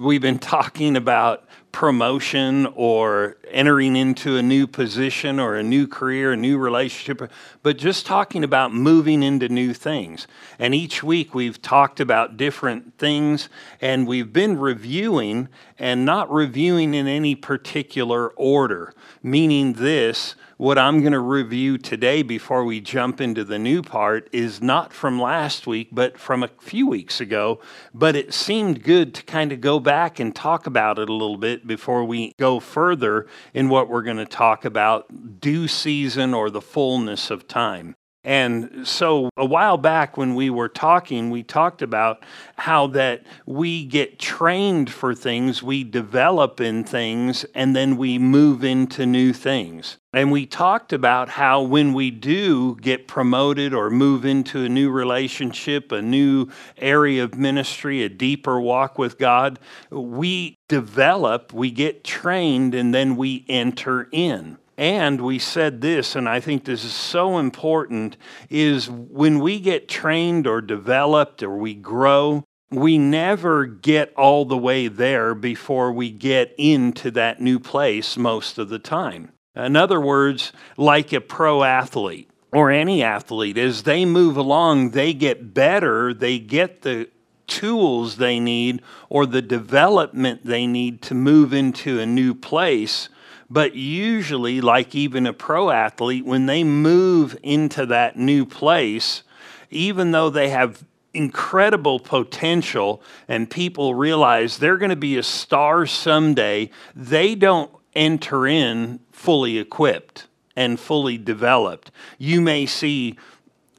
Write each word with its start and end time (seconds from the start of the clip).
we've 0.00 0.22
been 0.22 0.38
talking 0.38 0.96
about 0.96 1.44
promotion 1.72 2.66
or 2.74 3.36
entering 3.48 3.96
into 3.96 4.36
a 4.36 4.42
new 4.42 4.66
position 4.66 5.38
or 5.38 5.54
a 5.56 5.62
new 5.62 5.86
career, 5.86 6.32
a 6.32 6.36
new 6.36 6.58
relationship, 6.58 7.30
but 7.62 7.78
just 7.78 8.06
talking 8.06 8.44
about 8.44 8.72
moving 8.72 9.22
into 9.22 9.48
new 9.48 9.72
things. 9.72 10.26
And 10.58 10.74
each 10.74 11.02
week 11.02 11.34
we've 11.34 11.60
talked 11.60 12.00
about 12.00 12.36
different 12.36 12.98
things 12.98 13.48
and 13.80 14.06
we've 14.06 14.32
been 14.32 14.58
reviewing 14.58 15.48
and 15.78 16.04
not 16.04 16.30
reviewing 16.32 16.94
in 16.94 17.06
any 17.06 17.34
particular 17.34 18.28
order, 18.30 18.94
meaning 19.22 19.74
this 19.74 20.34
what 20.60 20.76
I'm 20.76 21.00
going 21.00 21.14
to 21.14 21.20
review 21.20 21.78
today 21.78 22.22
before 22.22 22.66
we 22.66 22.82
jump 22.82 23.22
into 23.22 23.44
the 23.44 23.58
new 23.58 23.80
part 23.80 24.28
is 24.30 24.60
not 24.60 24.92
from 24.92 25.18
last 25.18 25.66
week, 25.66 25.88
but 25.90 26.18
from 26.18 26.42
a 26.42 26.48
few 26.60 26.86
weeks 26.86 27.18
ago. 27.18 27.60
But 27.94 28.14
it 28.14 28.34
seemed 28.34 28.82
good 28.82 29.14
to 29.14 29.22
kind 29.22 29.52
of 29.52 29.62
go 29.62 29.80
back 29.80 30.20
and 30.20 30.36
talk 30.36 30.66
about 30.66 30.98
it 30.98 31.08
a 31.08 31.14
little 31.14 31.38
bit 31.38 31.59
before 31.66 32.04
we 32.04 32.32
go 32.38 32.60
further 32.60 33.26
in 33.54 33.68
what 33.68 33.88
we're 33.88 34.02
going 34.02 34.16
to 34.16 34.26
talk 34.26 34.64
about 34.64 35.40
due 35.40 35.68
season 35.68 36.34
or 36.34 36.50
the 36.50 36.60
fullness 36.60 37.30
of 37.30 37.48
time. 37.48 37.94
And 38.22 38.86
so 38.86 39.30
a 39.38 39.46
while 39.46 39.78
back 39.78 40.18
when 40.18 40.34
we 40.34 40.50
were 40.50 40.68
talking, 40.68 41.30
we 41.30 41.42
talked 41.42 41.80
about 41.80 42.22
how 42.56 42.86
that 42.88 43.24
we 43.46 43.86
get 43.86 44.18
trained 44.18 44.90
for 44.90 45.14
things, 45.14 45.62
we 45.62 45.84
develop 45.84 46.60
in 46.60 46.84
things, 46.84 47.46
and 47.54 47.74
then 47.74 47.96
we 47.96 48.18
move 48.18 48.62
into 48.62 49.06
new 49.06 49.32
things. 49.32 49.96
And 50.12 50.30
we 50.30 50.44
talked 50.44 50.92
about 50.92 51.30
how 51.30 51.62
when 51.62 51.94
we 51.94 52.10
do 52.10 52.76
get 52.76 53.08
promoted 53.08 53.72
or 53.72 53.88
move 53.88 54.26
into 54.26 54.64
a 54.64 54.68
new 54.68 54.90
relationship, 54.90 55.90
a 55.90 56.02
new 56.02 56.48
area 56.76 57.24
of 57.24 57.36
ministry, 57.36 58.02
a 58.02 58.08
deeper 58.10 58.60
walk 58.60 58.98
with 58.98 59.18
God, 59.18 59.58
we 59.90 60.56
develop, 60.68 61.54
we 61.54 61.70
get 61.70 62.04
trained, 62.04 62.74
and 62.74 62.92
then 62.92 63.16
we 63.16 63.46
enter 63.48 64.08
in. 64.12 64.58
And 64.80 65.20
we 65.20 65.38
said 65.38 65.82
this, 65.82 66.16
and 66.16 66.26
I 66.26 66.40
think 66.40 66.64
this 66.64 66.84
is 66.84 66.94
so 66.94 67.36
important, 67.36 68.16
is 68.48 68.88
when 68.88 69.38
we 69.38 69.60
get 69.60 69.90
trained 69.90 70.46
or 70.46 70.62
developed 70.62 71.42
or 71.42 71.54
we 71.58 71.74
grow, 71.74 72.44
we 72.70 72.96
never 72.96 73.66
get 73.66 74.14
all 74.14 74.46
the 74.46 74.56
way 74.56 74.88
there 74.88 75.34
before 75.34 75.92
we 75.92 76.10
get 76.10 76.54
into 76.56 77.10
that 77.10 77.42
new 77.42 77.58
place 77.58 78.16
most 78.16 78.56
of 78.56 78.70
the 78.70 78.78
time. 78.78 79.32
In 79.54 79.76
other 79.76 80.00
words, 80.00 80.50
like 80.78 81.12
a 81.12 81.20
pro 81.20 81.62
athlete 81.62 82.30
or 82.50 82.70
any 82.70 83.02
athlete, 83.02 83.58
as 83.58 83.82
they 83.82 84.06
move 84.06 84.38
along, 84.38 84.92
they 84.92 85.12
get 85.12 85.52
better, 85.52 86.14
they 86.14 86.38
get 86.38 86.80
the 86.80 87.10
tools 87.46 88.16
they 88.16 88.40
need 88.40 88.80
or 89.10 89.26
the 89.26 89.42
development 89.42 90.46
they 90.46 90.66
need 90.66 91.02
to 91.02 91.14
move 91.14 91.52
into 91.52 92.00
a 92.00 92.06
new 92.06 92.34
place 92.34 93.10
but 93.50 93.74
usually, 93.74 94.60
like 94.60 94.94
even 94.94 95.26
a 95.26 95.32
pro 95.32 95.70
athlete, 95.70 96.24
when 96.24 96.46
they 96.46 96.62
move 96.62 97.36
into 97.42 97.84
that 97.86 98.16
new 98.16 98.46
place, 98.46 99.24
even 99.70 100.12
though 100.12 100.30
they 100.30 100.50
have 100.50 100.84
incredible 101.12 101.98
potential 101.98 103.02
and 103.26 103.50
people 103.50 103.94
realize 103.94 104.58
they're 104.58 104.78
going 104.78 104.90
to 104.90 104.96
be 104.96 105.16
a 105.16 105.22
star 105.22 105.84
someday, 105.84 106.70
they 106.94 107.34
don't 107.34 107.72
enter 107.94 108.46
in 108.46 109.00
fully 109.10 109.58
equipped 109.58 110.28
and 110.54 110.78
fully 110.78 111.18
developed. 111.18 111.90
You 112.18 112.40
may 112.40 112.66
see 112.66 113.18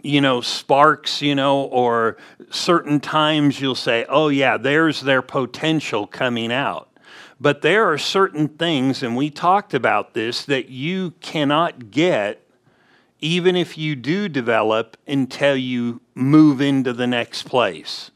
you 0.03 0.19
know, 0.19 0.41
sparks, 0.41 1.21
you 1.21 1.35
know, 1.35 1.61
or 1.65 2.17
certain 2.49 2.99
times 2.99 3.61
you'll 3.61 3.75
say, 3.75 4.05
oh, 4.09 4.29
yeah, 4.29 4.57
there's 4.57 5.01
their 5.01 5.21
potential 5.21 6.07
coming 6.07 6.51
out. 6.51 6.90
But 7.41 7.63
there 7.63 7.91
are 7.91 7.97
certain 7.97 8.49
things, 8.49 9.01
and 9.01 9.17
we 9.17 9.31
talked 9.31 9.73
about 9.73 10.13
this, 10.13 10.45
that 10.45 10.69
you 10.69 11.15
cannot 11.21 11.89
get 11.89 12.47
even 13.19 13.55
if 13.55 13.79
you 13.79 13.95
do 13.95 14.29
develop 14.29 14.95
until 15.07 15.55
you 15.55 16.01
move 16.13 16.61
into 16.61 16.93
the 16.93 17.07
next 17.07 17.43
place. 17.43 18.11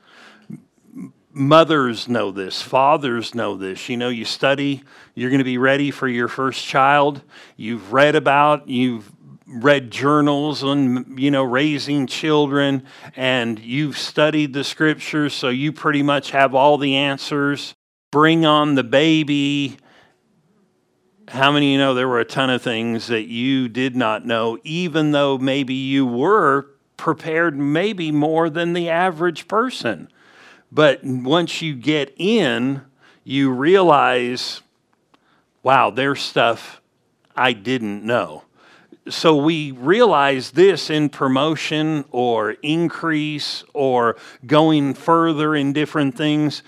Mothers 1.31 2.07
know 2.07 2.29
this, 2.29 2.61
fathers 2.61 3.33
know 3.33 3.55
this. 3.55 3.89
You 3.89 3.97
know, 3.97 4.09
you 4.09 4.25
study, 4.25 4.83
you're 5.15 5.31
going 5.31 5.39
to 5.39 5.43
be 5.43 5.57
ready 5.57 5.89
for 5.89 6.07
your 6.07 6.27
first 6.27 6.63
child. 6.63 7.23
You've 7.57 7.93
read 7.93 8.15
about, 8.15 8.67
you've 8.67 9.11
read 9.47 9.89
journals 9.89 10.63
on 10.63 11.17
you 11.17 11.31
know 11.31 11.43
raising 11.43 12.07
children 12.07 12.83
and 13.15 13.59
you've 13.59 13.97
studied 13.97 14.53
the 14.53 14.63
scriptures 14.63 15.33
so 15.33 15.49
you 15.49 15.71
pretty 15.71 16.01
much 16.01 16.31
have 16.31 16.55
all 16.55 16.79
the 16.79 16.95
answers 16.95 17.75
bring 18.15 18.45
on 18.45 18.75
the 18.75 18.83
baby. 18.83 19.75
How 21.27 21.51
many 21.51 21.67
of 21.67 21.71
you 21.73 21.77
know 21.77 21.93
there 21.93 22.07
were 22.07 22.21
a 22.21 22.23
ton 22.23 22.49
of 22.49 22.61
things 22.61 23.07
that 23.07 23.25
you 23.25 23.67
did 23.67 23.93
not 23.93 24.25
know, 24.25 24.57
even 24.63 25.11
though 25.11 25.37
maybe 25.37 25.73
you 25.73 26.05
were 26.05 26.65
prepared, 26.95 27.57
maybe 27.57 28.13
more 28.13 28.49
than 28.49 28.71
the 28.71 28.89
average 28.89 29.49
person? 29.49 30.07
But 30.71 31.03
once 31.03 31.61
you 31.61 31.75
get 31.75 32.13
in, 32.15 32.83
you 33.25 33.51
realize, 33.51 34.61
wow, 35.61 35.89
there's 35.89 36.21
stuff 36.21 36.79
I 37.35 37.51
didn't 37.51 38.05
know 38.05 38.45
so 39.07 39.35
we 39.35 39.71
realize 39.71 40.51
this 40.51 40.89
in 40.89 41.09
promotion 41.09 42.05
or 42.11 42.51
increase 42.63 43.63
or 43.73 44.17
going 44.45 44.93
further 44.93 45.55
in 45.55 45.73
different 45.73 46.17
things. 46.17 46.63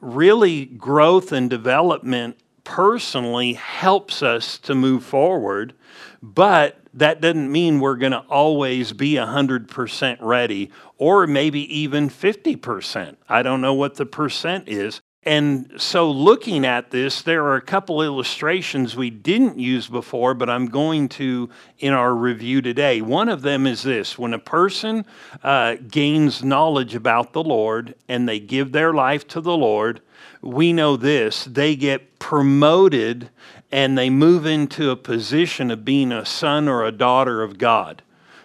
Really, 0.00 0.64
growth 0.64 1.32
and 1.32 1.50
development 1.50 2.38
personally 2.64 3.52
helps 3.52 4.22
us 4.22 4.58
to 4.58 4.74
move 4.74 5.04
forward, 5.04 5.74
but 6.22 6.80
that 6.94 7.20
doesn't 7.20 7.52
mean 7.52 7.78
we're 7.78 7.96
going 7.96 8.12
to 8.12 8.24
always 8.30 8.92
be 8.92 9.12
100% 9.12 10.16
ready 10.20 10.70
or 10.96 11.26
maybe 11.26 11.60
even 11.78 12.08
50%. 12.08 13.16
I 13.28 13.42
don't 13.42 13.60
know 13.60 13.74
what 13.74 13.96
the 13.96 14.06
percent 14.06 14.68
is, 14.68 15.00
and 15.26 15.72
so, 15.76 16.08
looking 16.08 16.64
at 16.64 16.92
this, 16.92 17.22
there 17.22 17.42
are 17.46 17.56
a 17.56 17.60
couple 17.60 18.00
illustrations 18.00 18.94
we 18.94 19.10
didn't 19.10 19.58
use 19.58 19.88
before, 19.88 20.34
but 20.34 20.48
I'm 20.48 20.66
going 20.66 21.08
to 21.10 21.50
in 21.80 21.92
our 21.92 22.14
review 22.14 22.62
today. 22.62 23.00
One 23.00 23.28
of 23.28 23.42
them 23.42 23.66
is 23.66 23.82
this 23.82 24.16
when 24.16 24.32
a 24.32 24.38
person 24.38 25.04
uh, 25.42 25.78
gains 25.90 26.44
knowledge 26.44 26.94
about 26.94 27.32
the 27.32 27.42
Lord 27.42 27.96
and 28.06 28.28
they 28.28 28.38
give 28.38 28.70
their 28.70 28.94
life 28.94 29.26
to 29.28 29.40
the 29.40 29.56
Lord, 29.56 30.00
we 30.42 30.72
know 30.72 30.96
this 30.96 31.44
they 31.44 31.74
get 31.74 32.20
promoted 32.20 33.28
and 33.72 33.98
they 33.98 34.10
move 34.10 34.46
into 34.46 34.90
a 34.90 34.96
position 34.96 35.72
of 35.72 35.84
being 35.84 36.12
a 36.12 36.24
son 36.24 36.68
or 36.68 36.84
a 36.84 36.92
daughter 36.92 37.42
of 37.42 37.58
God. 37.58 38.00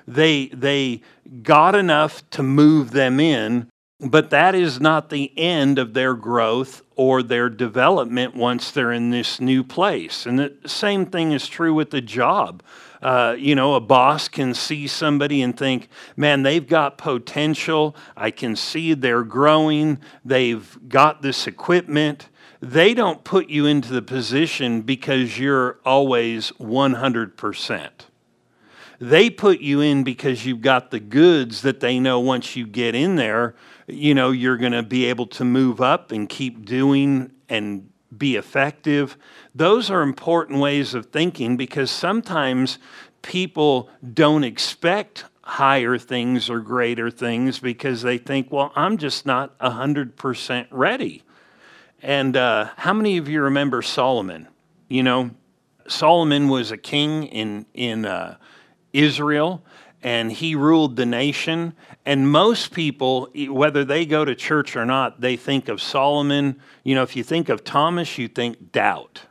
They, 0.07 0.47
they 0.47 1.03
got 1.43 1.75
enough 1.75 2.27
to 2.31 2.41
move 2.41 2.89
them 2.89 3.19
in 3.19 3.70
but 4.01 4.31
that 4.31 4.55
is 4.55 4.81
not 4.81 5.09
the 5.09 5.31
end 5.37 5.77
of 5.77 5.93
their 5.93 6.15
growth 6.15 6.81
or 6.95 7.21
their 7.21 7.49
development 7.49 8.35
once 8.35 8.71
they're 8.71 8.91
in 8.91 9.11
this 9.11 9.39
new 9.39 9.63
place. 9.63 10.25
And 10.25 10.39
the 10.39 10.55
same 10.65 11.05
thing 11.05 11.31
is 11.31 11.47
true 11.47 11.73
with 11.73 11.91
the 11.91 12.01
job. 12.01 12.63
Uh, 13.01 13.35
you 13.37 13.53
know, 13.53 13.75
a 13.75 13.79
boss 13.79 14.27
can 14.27 14.53
see 14.55 14.87
somebody 14.87 15.41
and 15.43 15.57
think, 15.57 15.87
man, 16.15 16.41
they've 16.41 16.67
got 16.67 16.97
potential. 16.97 17.95
I 18.17 18.31
can 18.31 18.55
see 18.55 18.93
they're 18.95 19.23
growing. 19.23 19.99
They've 20.25 20.77
got 20.87 21.21
this 21.21 21.45
equipment. 21.45 22.29
They 22.59 22.93
don't 22.93 23.23
put 23.23 23.49
you 23.49 23.65
into 23.65 23.91
the 23.93 24.03
position 24.03 24.81
because 24.81 25.37
you're 25.37 25.79
always 25.85 26.51
100%. 26.53 27.89
They 28.99 29.31
put 29.31 29.61
you 29.61 29.81
in 29.81 30.03
because 30.03 30.45
you've 30.45 30.61
got 30.61 30.91
the 30.91 30.99
goods 30.99 31.63
that 31.63 31.79
they 31.79 31.99
know 31.99 32.19
once 32.19 32.55
you 32.55 32.67
get 32.67 32.93
in 32.93 33.15
there, 33.15 33.55
you 33.87 34.13
know, 34.13 34.31
you're 34.31 34.57
going 34.57 34.71
to 34.71 34.83
be 34.83 35.05
able 35.05 35.27
to 35.27 35.45
move 35.45 35.81
up 35.81 36.11
and 36.11 36.27
keep 36.27 36.65
doing 36.65 37.31
and 37.49 37.89
be 38.15 38.35
effective. 38.35 39.17
Those 39.55 39.89
are 39.89 40.01
important 40.01 40.59
ways 40.59 40.93
of 40.93 41.07
thinking 41.07 41.57
because 41.57 41.89
sometimes 41.91 42.77
people 43.21 43.89
don't 44.13 44.43
expect 44.43 45.25
higher 45.43 45.97
things 45.97 46.49
or 46.49 46.59
greater 46.59 47.09
things 47.09 47.59
because 47.59 48.01
they 48.01 48.17
think, 48.17 48.51
well, 48.51 48.71
I'm 48.75 48.97
just 48.97 49.25
not 49.25 49.57
100% 49.59 50.67
ready. 50.71 51.23
And 52.01 52.35
uh, 52.35 52.69
how 52.77 52.93
many 52.93 53.17
of 53.17 53.27
you 53.27 53.41
remember 53.41 53.81
Solomon? 53.81 54.47
You 54.87 55.03
know, 55.03 55.31
Solomon 55.87 56.47
was 56.47 56.71
a 56.71 56.77
king 56.77 57.23
in, 57.25 57.65
in 57.73 58.05
uh, 58.05 58.37
Israel 58.93 59.63
and 60.03 60.31
he 60.31 60.55
ruled 60.55 60.95
the 60.95 61.05
nation. 61.05 61.73
And 62.05 62.31
most 62.31 62.73
people, 62.73 63.29
whether 63.49 63.85
they 63.85 64.05
go 64.05 64.25
to 64.25 64.35
church 64.35 64.75
or 64.75 64.85
not, 64.85 65.21
they 65.21 65.37
think 65.37 65.69
of 65.69 65.81
Solomon. 65.81 66.59
You 66.83 66.95
know, 66.95 67.03
if 67.03 67.15
you 67.15 67.23
think 67.23 67.49
of 67.49 67.63
Thomas, 67.63 68.17
you 68.17 68.27
think 68.27 68.71
doubt, 68.71 69.21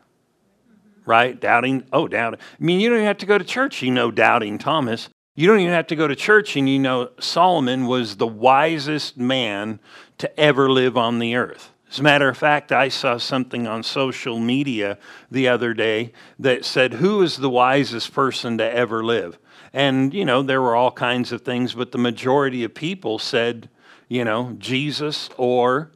right? 1.04 1.38
Doubting, 1.38 1.84
oh, 1.92 2.06
doubting. 2.08 2.40
I 2.40 2.64
mean, 2.64 2.80
you 2.80 2.88
don't 2.88 2.98
even 2.98 3.06
have 3.06 3.18
to 3.18 3.26
go 3.26 3.38
to 3.38 3.44
church, 3.44 3.82
you 3.82 3.90
know, 3.90 4.10
doubting 4.10 4.58
Thomas. 4.58 5.08
You 5.34 5.46
don't 5.46 5.60
even 5.60 5.72
have 5.72 5.86
to 5.88 5.96
go 5.96 6.06
to 6.06 6.16
church, 6.16 6.56
and 6.56 6.68
you 6.68 6.78
know, 6.78 7.10
Solomon 7.18 7.86
was 7.86 8.16
the 8.16 8.26
wisest 8.26 9.16
man 9.16 9.80
to 10.18 10.38
ever 10.38 10.70
live 10.70 10.96
on 10.96 11.18
the 11.18 11.34
earth. 11.34 11.70
As 11.90 11.98
a 11.98 12.02
matter 12.04 12.28
of 12.28 12.36
fact, 12.36 12.70
I 12.70 12.88
saw 12.88 13.16
something 13.16 13.66
on 13.66 13.82
social 13.82 14.38
media 14.38 14.96
the 15.30 15.48
other 15.48 15.74
day 15.74 16.12
that 16.38 16.64
said, 16.64 16.94
Who 16.94 17.22
is 17.22 17.38
the 17.38 17.50
wisest 17.50 18.12
person 18.12 18.58
to 18.58 18.64
ever 18.64 19.02
live? 19.02 19.38
And, 19.72 20.12
you 20.12 20.24
know, 20.24 20.42
there 20.42 20.60
were 20.60 20.74
all 20.74 20.90
kinds 20.90 21.32
of 21.32 21.42
things, 21.42 21.74
but 21.74 21.92
the 21.92 21.98
majority 21.98 22.64
of 22.64 22.74
people 22.74 23.18
said, 23.18 23.68
you 24.08 24.24
know, 24.24 24.56
Jesus 24.58 25.30
or 25.36 25.90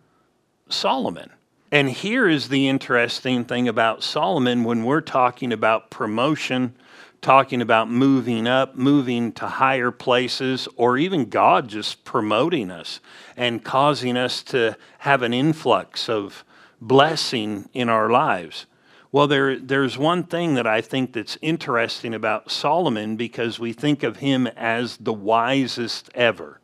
Solomon. 0.68 1.30
And 1.72 1.90
here 1.90 2.28
is 2.28 2.48
the 2.48 2.68
interesting 2.68 3.44
thing 3.44 3.66
about 3.66 4.04
Solomon 4.04 4.62
when 4.62 4.84
we're 4.84 5.00
talking 5.00 5.52
about 5.52 5.90
promotion, 5.90 6.76
talking 7.20 7.60
about 7.60 7.90
moving 7.90 8.46
up, 8.46 8.76
moving 8.76 9.32
to 9.32 9.46
higher 9.46 9.90
places, 9.90 10.68
or 10.76 10.96
even 10.96 11.28
God 11.28 11.66
just 11.66 12.04
promoting 12.04 12.70
us 12.70 13.00
and 13.36 13.64
causing 13.64 14.16
us 14.16 14.44
to 14.44 14.76
have 14.98 15.22
an 15.22 15.34
influx 15.34 16.08
of 16.08 16.44
blessing 16.80 17.68
in 17.72 17.88
our 17.88 18.08
lives. 18.08 18.66
Well, 19.14 19.28
there, 19.28 19.56
there's 19.56 19.96
one 19.96 20.24
thing 20.24 20.54
that 20.54 20.66
I 20.66 20.80
think 20.80 21.12
that's 21.12 21.38
interesting 21.40 22.14
about 22.14 22.50
Solomon 22.50 23.14
because 23.14 23.60
we 23.60 23.72
think 23.72 24.02
of 24.02 24.16
him 24.16 24.48
as 24.48 24.96
the 24.96 25.12
wisest 25.12 26.10
ever, 26.16 26.58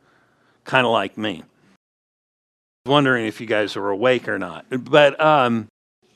kind 0.65 0.85
of 0.85 0.91
like 0.91 1.17
me. 1.17 1.45
Wondering 2.87 3.27
if 3.27 3.41
you 3.41 3.47
guys 3.47 3.77
are 3.77 3.89
awake 3.91 4.27
or 4.27 4.37
not. 4.37 4.67
But, 4.69 5.21
um, 5.21 5.69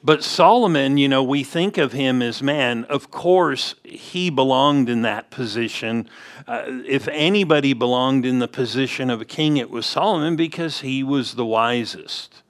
but 0.02 0.24
Solomon, 0.24 0.98
you 0.98 1.06
know, 1.06 1.22
we 1.22 1.44
think 1.44 1.78
of 1.78 1.92
him 1.92 2.20
as 2.20 2.42
man. 2.42 2.82
Of 2.86 3.12
course, 3.12 3.76
he 3.84 4.28
belonged 4.28 4.88
in 4.88 5.02
that 5.02 5.30
position. 5.30 6.08
Uh, 6.48 6.64
if 6.66 7.06
anybody 7.06 7.74
belonged 7.74 8.26
in 8.26 8.40
the 8.40 8.48
position 8.48 9.08
of 9.08 9.20
a 9.20 9.24
king, 9.24 9.56
it 9.56 9.70
was 9.70 9.86
Solomon 9.86 10.34
because 10.34 10.80
he 10.80 11.04
was 11.04 11.34
the 11.34 11.46
wisest 11.46 12.42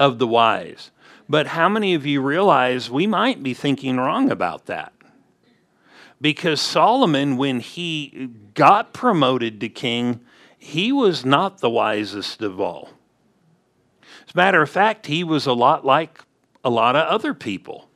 of 0.00 0.18
the 0.18 0.26
wise. 0.26 0.90
But 1.30 1.46
how 1.46 1.68
many 1.68 1.94
of 1.94 2.04
you 2.04 2.20
realize 2.20 2.90
we 2.90 3.06
might 3.06 3.40
be 3.40 3.54
thinking 3.54 3.98
wrong 3.98 4.32
about 4.32 4.66
that? 4.66 4.92
Because 6.20 6.60
Solomon, 6.60 7.36
when 7.36 7.60
he 7.60 8.30
got 8.54 8.92
promoted 8.92 9.60
to 9.60 9.68
king, 9.68 10.22
he 10.58 10.90
was 10.90 11.24
not 11.24 11.58
the 11.58 11.70
wisest 11.70 12.42
of 12.42 12.60
all. 12.60 12.90
As 14.26 14.34
a 14.34 14.36
matter 14.36 14.60
of 14.60 14.70
fact, 14.70 15.06
he 15.06 15.22
was 15.22 15.46
a 15.46 15.52
lot 15.52 15.84
like 15.84 16.20
a 16.64 16.68
lot 16.68 16.96
of 16.96 17.06
other 17.06 17.32
people. 17.32 17.88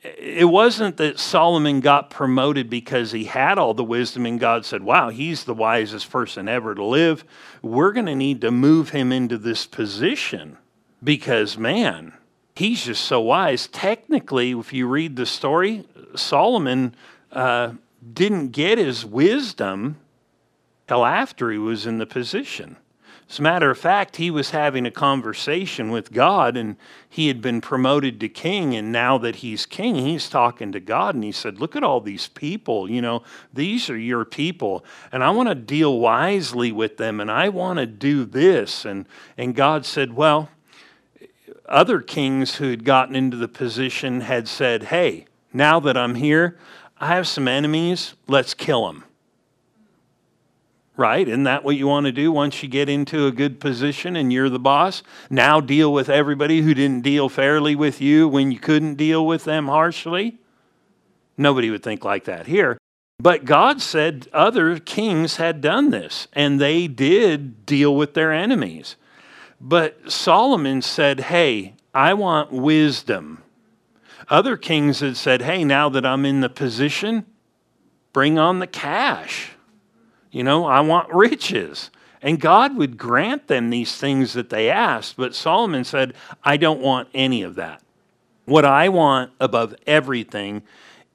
It 0.00 0.48
wasn't 0.48 0.96
that 0.96 1.18
Solomon 1.18 1.80
got 1.80 2.08
promoted 2.08 2.70
because 2.70 3.12
he 3.12 3.24
had 3.24 3.58
all 3.58 3.74
the 3.74 3.84
wisdom 3.84 4.24
and 4.24 4.40
God 4.40 4.64
said, 4.64 4.82
Wow, 4.82 5.10
he's 5.10 5.44
the 5.44 5.52
wisest 5.52 6.10
person 6.10 6.48
ever 6.48 6.74
to 6.74 6.84
live. 6.84 7.22
We're 7.60 7.92
going 7.92 8.06
to 8.06 8.14
need 8.14 8.40
to 8.40 8.50
move 8.50 8.88
him 8.88 9.12
into 9.12 9.36
this 9.36 9.66
position 9.66 10.56
because, 11.04 11.58
man, 11.58 12.14
he's 12.60 12.84
just 12.84 13.04
so 13.04 13.20
wise. 13.20 13.66
Technically, 13.68 14.52
if 14.52 14.72
you 14.72 14.86
read 14.86 15.16
the 15.16 15.24
story, 15.24 15.84
Solomon 16.14 16.94
uh, 17.32 17.72
didn't 18.12 18.50
get 18.50 18.76
his 18.76 19.04
wisdom 19.04 19.96
till 20.86 21.04
after 21.04 21.50
he 21.50 21.58
was 21.58 21.86
in 21.86 21.96
the 21.98 22.06
position. 22.06 22.76
As 23.30 23.38
a 23.38 23.42
matter 23.42 23.70
of 23.70 23.78
fact, 23.78 24.16
he 24.16 24.30
was 24.30 24.50
having 24.50 24.86
a 24.86 24.90
conversation 24.90 25.90
with 25.90 26.12
God 26.12 26.56
and 26.56 26.76
he 27.08 27.28
had 27.28 27.40
been 27.40 27.60
promoted 27.60 28.20
to 28.20 28.28
king. 28.28 28.74
And 28.74 28.92
now 28.92 29.16
that 29.18 29.36
he's 29.36 29.64
king, 29.64 29.94
he's 29.94 30.28
talking 30.28 30.72
to 30.72 30.80
God 30.80 31.14
and 31.14 31.24
he 31.24 31.32
said, 31.32 31.60
Look 31.60 31.76
at 31.76 31.84
all 31.84 32.00
these 32.00 32.28
people. 32.28 32.90
You 32.90 33.00
know, 33.00 33.22
these 33.54 33.88
are 33.88 33.96
your 33.96 34.24
people. 34.24 34.84
And 35.12 35.22
I 35.22 35.30
want 35.30 35.48
to 35.48 35.54
deal 35.54 35.98
wisely 36.00 36.72
with 36.72 36.96
them 36.98 37.20
and 37.20 37.30
I 37.30 37.48
want 37.48 37.78
to 37.78 37.86
do 37.86 38.24
this. 38.24 38.84
And, 38.84 39.06
and 39.38 39.54
God 39.54 39.86
said, 39.86 40.12
Well, 40.12 40.50
other 41.70 42.00
kings 42.00 42.56
who 42.56 42.70
had 42.70 42.84
gotten 42.84 43.14
into 43.14 43.36
the 43.36 43.48
position 43.48 44.22
had 44.22 44.48
said, 44.48 44.84
Hey, 44.84 45.26
now 45.52 45.80
that 45.80 45.96
I'm 45.96 46.16
here, 46.16 46.58
I 46.98 47.08
have 47.08 47.26
some 47.26 47.48
enemies, 47.48 48.14
let's 48.26 48.54
kill 48.54 48.86
them. 48.86 49.04
Right? 50.96 51.26
Isn't 51.26 51.44
that 51.44 51.64
what 51.64 51.76
you 51.76 51.86
want 51.86 52.04
to 52.06 52.12
do 52.12 52.30
once 52.30 52.62
you 52.62 52.68
get 52.68 52.90
into 52.90 53.26
a 53.26 53.32
good 53.32 53.58
position 53.58 54.16
and 54.16 54.30
you're 54.30 54.50
the 54.50 54.58
boss? 54.58 55.02
Now 55.30 55.60
deal 55.60 55.92
with 55.92 56.10
everybody 56.10 56.60
who 56.60 56.74
didn't 56.74 57.00
deal 57.02 57.30
fairly 57.30 57.74
with 57.74 58.02
you 58.02 58.28
when 58.28 58.52
you 58.52 58.58
couldn't 58.58 58.96
deal 58.96 59.26
with 59.26 59.44
them 59.44 59.68
harshly? 59.68 60.38
Nobody 61.38 61.70
would 61.70 61.82
think 61.82 62.04
like 62.04 62.24
that 62.24 62.46
here. 62.46 62.76
But 63.18 63.46
God 63.46 63.80
said 63.80 64.28
other 64.32 64.78
kings 64.78 65.36
had 65.36 65.60
done 65.60 65.90
this, 65.90 66.26
and 66.32 66.60
they 66.60 66.86
did 66.86 67.64
deal 67.64 67.94
with 67.94 68.14
their 68.14 68.32
enemies. 68.32 68.96
But 69.60 70.10
Solomon 70.10 70.80
said, 70.80 71.20
Hey, 71.20 71.74
I 71.92 72.14
want 72.14 72.50
wisdom. 72.50 73.42
Other 74.28 74.56
kings 74.56 75.00
had 75.00 75.16
said, 75.16 75.42
Hey, 75.42 75.64
now 75.64 75.88
that 75.90 76.06
I'm 76.06 76.24
in 76.24 76.40
the 76.40 76.48
position, 76.48 77.26
bring 78.12 78.38
on 78.38 78.60
the 78.60 78.66
cash. 78.66 79.52
You 80.30 80.44
know, 80.44 80.64
I 80.64 80.80
want 80.80 81.12
riches. 81.12 81.90
And 82.22 82.40
God 82.40 82.76
would 82.76 82.98
grant 82.98 83.48
them 83.48 83.70
these 83.70 83.96
things 83.96 84.34
that 84.34 84.50
they 84.50 84.70
asked. 84.70 85.16
But 85.16 85.34
Solomon 85.34 85.84
said, 85.84 86.14
I 86.44 86.56
don't 86.56 86.80
want 86.80 87.08
any 87.14 87.42
of 87.42 87.54
that. 87.56 87.82
What 88.44 88.64
I 88.64 88.88
want 88.88 89.32
above 89.40 89.74
everything 89.86 90.62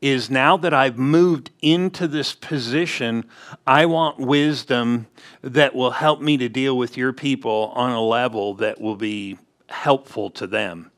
is 0.05 0.29
now 0.29 0.55
that 0.55 0.71
I've 0.71 0.99
moved 0.99 1.49
into 1.63 2.07
this 2.07 2.35
position, 2.35 3.25
I 3.65 3.87
want 3.87 4.19
wisdom 4.19 5.07
that 5.41 5.73
will 5.73 5.89
help 5.89 6.21
me 6.21 6.37
to 6.37 6.47
deal 6.47 6.77
with 6.77 6.95
your 6.95 7.11
people 7.11 7.71
on 7.73 7.89
a 7.89 8.01
level 8.01 8.53
that 8.55 8.79
will 8.79 8.97
be 8.97 9.39
helpful 9.67 10.29
to 10.29 10.45
them. 10.45 10.91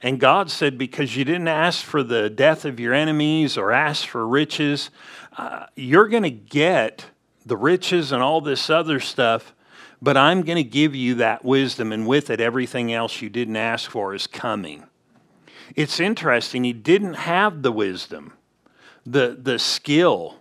And 0.00 0.18
God 0.18 0.50
said, 0.50 0.78
Because 0.78 1.14
you 1.14 1.26
didn't 1.26 1.48
ask 1.48 1.84
for 1.84 2.02
the 2.02 2.30
death 2.30 2.64
of 2.64 2.80
your 2.80 2.94
enemies 2.94 3.58
or 3.58 3.70
ask 3.70 4.06
for 4.06 4.26
riches, 4.26 4.88
uh, 5.36 5.66
you're 5.76 6.08
going 6.08 6.22
to 6.22 6.30
get 6.30 7.04
the 7.44 7.58
riches 7.58 8.12
and 8.12 8.22
all 8.22 8.40
this 8.40 8.70
other 8.70 8.98
stuff, 8.98 9.54
but 10.00 10.16
I'm 10.16 10.40
going 10.40 10.56
to 10.56 10.64
give 10.64 10.94
you 10.94 11.16
that 11.16 11.44
wisdom, 11.44 11.92
and 11.92 12.06
with 12.06 12.30
it, 12.30 12.40
everything 12.40 12.94
else 12.94 13.20
you 13.20 13.28
didn't 13.28 13.56
ask 13.56 13.90
for 13.90 14.14
is 14.14 14.26
coming. 14.26 14.84
It's 15.76 16.00
interesting, 16.00 16.64
he 16.64 16.72
didn't 16.72 17.14
have 17.14 17.60
the 17.60 17.72
wisdom 17.72 18.32
the, 19.04 19.38
the 19.40 19.58
skill. 19.58 20.36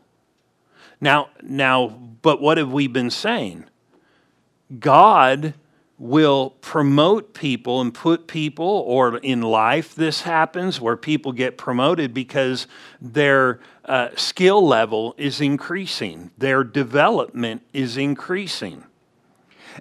Now, 1.01 1.29
now, 1.41 1.89
but 2.21 2.41
what 2.41 2.57
have 2.57 2.71
we 2.71 2.87
been 2.87 3.09
saying? 3.09 3.65
God 4.79 5.53
will 5.99 6.51
promote 6.61 7.33
people 7.33 7.79
and 7.79 7.93
put 7.93 8.27
people, 8.27 8.65
or 8.65 9.17
in 9.17 9.41
life, 9.41 9.95
this 9.95 10.21
happens 10.21 10.81
where 10.81 10.97
people 10.97 11.31
get 11.31 11.57
promoted 11.57 12.13
because 12.13 12.67
their 12.99 13.59
uh, 13.85 14.09
skill 14.15 14.65
level 14.67 15.13
is 15.17 15.39
increasing, 15.39 16.31
their 16.37 16.63
development 16.63 17.61
is 17.73 17.97
increasing. 17.97 18.83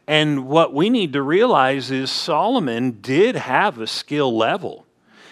And 0.06 0.46
what 0.46 0.72
we 0.72 0.90
need 0.90 1.12
to 1.12 1.22
realize 1.22 1.90
is 1.90 2.10
Solomon 2.10 2.98
did 3.00 3.34
have 3.36 3.78
a 3.78 3.86
skill 3.86 4.36
level. 4.36 4.86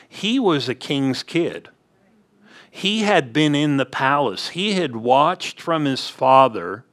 He 0.09 0.39
was 0.39 0.69
a 0.69 0.75
king's 0.75 1.23
kid. 1.23 1.69
He 2.71 3.01
had 3.01 3.33
been 3.33 3.55
in 3.55 3.77
the 3.77 3.87
palace, 3.87 4.49
he 4.51 4.75
had 4.75 4.97
watched 4.97 5.61
from 5.61 5.85
his 5.85 6.09
father 6.09 6.85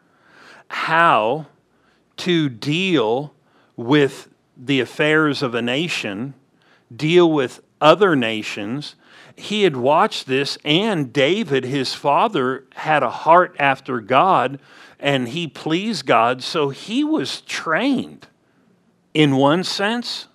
how 0.69 1.47
to 2.17 2.49
deal 2.49 3.33
with 3.75 4.29
the 4.57 4.79
affairs 4.79 5.43
of 5.43 5.53
a 5.53 5.61
nation, 5.61 6.33
deal 6.93 7.31
with 7.31 7.61
other 7.79 8.15
nations. 8.15 8.95
He 9.35 9.63
had 9.63 9.77
watched 9.77 10.25
this, 10.25 10.57
and 10.65 11.13
David, 11.13 11.63
his 11.63 11.93
father, 11.93 12.65
had 12.73 13.03
a 13.03 13.09
heart 13.09 13.55
after 13.59 14.01
God 14.01 14.59
and 14.99 15.29
he 15.29 15.47
pleased 15.47 16.05
God, 16.05 16.43
so 16.43 16.69
he 16.69 17.03
was 17.03 17.41
trained. 17.41 18.27
In 19.13 19.35
one 19.35 19.63
sense, 19.63 20.27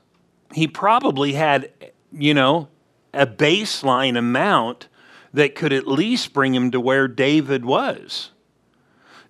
he 0.54 0.66
probably 0.66 1.32
had, 1.32 1.70
you 2.12 2.34
know, 2.34 2.68
a 3.12 3.26
baseline 3.26 4.16
amount 4.16 4.88
that 5.32 5.54
could 5.54 5.72
at 5.72 5.86
least 5.86 6.32
bring 6.32 6.54
him 6.54 6.70
to 6.70 6.80
where 6.80 7.08
David 7.08 7.64
was. 7.64 8.30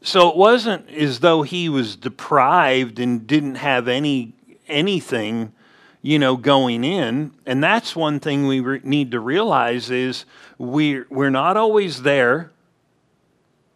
So 0.02 0.28
it 0.28 0.36
wasn't 0.36 0.90
as 0.90 1.20
though 1.20 1.42
he 1.42 1.68
was 1.68 1.94
deprived 1.94 2.98
and 2.98 3.26
didn't 3.26 3.54
have 3.56 3.86
any 3.86 4.34
anything, 4.66 5.52
you 6.00 6.18
know, 6.18 6.36
going 6.36 6.82
in. 6.82 7.32
And 7.46 7.62
that's 7.62 7.94
one 7.94 8.18
thing 8.18 8.46
we 8.46 8.60
re- 8.60 8.80
need 8.82 9.10
to 9.12 9.20
realize 9.20 9.90
is 9.90 10.24
we're, 10.58 11.06
we're 11.10 11.30
not 11.30 11.56
always 11.56 12.02
there 12.02 12.50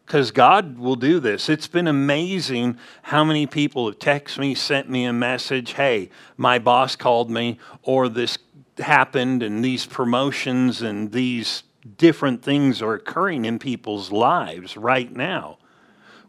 because 0.04 0.30
God 0.30 0.78
will 0.78 0.96
do 0.96 1.20
this. 1.20 1.48
It's 1.48 1.66
been 1.66 1.88
amazing 1.88 2.78
how 3.02 3.24
many 3.24 3.46
people 3.46 3.86
have 3.86 3.98
texted 3.98 4.38
me, 4.38 4.54
sent 4.54 4.88
me 4.88 5.04
a 5.04 5.12
message, 5.12 5.72
hey, 5.72 6.10
my 6.36 6.58
boss 6.58 6.94
called 6.96 7.28
me, 7.28 7.58
or 7.82 8.08
this 8.08 8.38
happened, 8.78 9.42
and 9.42 9.64
these 9.64 9.84
promotions 9.84 10.80
and 10.80 11.10
these 11.10 11.64
different 11.96 12.42
things 12.42 12.82
are 12.82 12.94
occurring 12.94 13.44
in 13.44 13.58
people's 13.58 14.10
lives 14.12 14.76
right 14.76 15.14
now. 15.14 15.58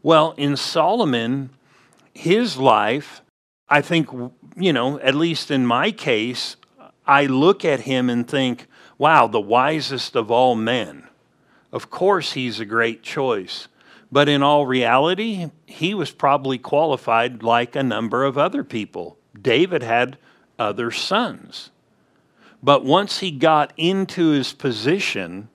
Well, 0.02 0.34
in 0.36 0.56
Solomon, 0.56 1.50
his 2.14 2.56
life 2.56 3.22
I 3.68 3.82
think, 3.82 4.08
you 4.56 4.72
know, 4.72 4.98
at 5.00 5.14
least 5.14 5.50
in 5.50 5.66
my 5.66 5.90
case, 5.90 6.56
I 7.06 7.26
look 7.26 7.64
at 7.64 7.80
him 7.80 8.08
and 8.08 8.26
think, 8.26 8.66
wow, 8.96 9.26
the 9.26 9.40
wisest 9.40 10.16
of 10.16 10.30
all 10.30 10.54
men. 10.54 11.06
Of 11.70 11.90
course, 11.90 12.32
he's 12.32 12.60
a 12.60 12.64
great 12.64 13.02
choice. 13.02 13.68
But 14.10 14.28
in 14.28 14.42
all 14.42 14.66
reality, 14.66 15.50
he 15.66 15.92
was 15.92 16.10
probably 16.10 16.56
qualified 16.56 17.42
like 17.42 17.76
a 17.76 17.82
number 17.82 18.24
of 18.24 18.38
other 18.38 18.64
people. 18.64 19.18
David 19.38 19.82
had 19.82 20.16
other 20.58 20.90
sons. 20.90 21.70
But 22.62 22.84
once 22.84 23.20
he 23.20 23.30
got 23.30 23.72
into 23.76 24.30
his 24.30 24.52
position, 24.52 25.48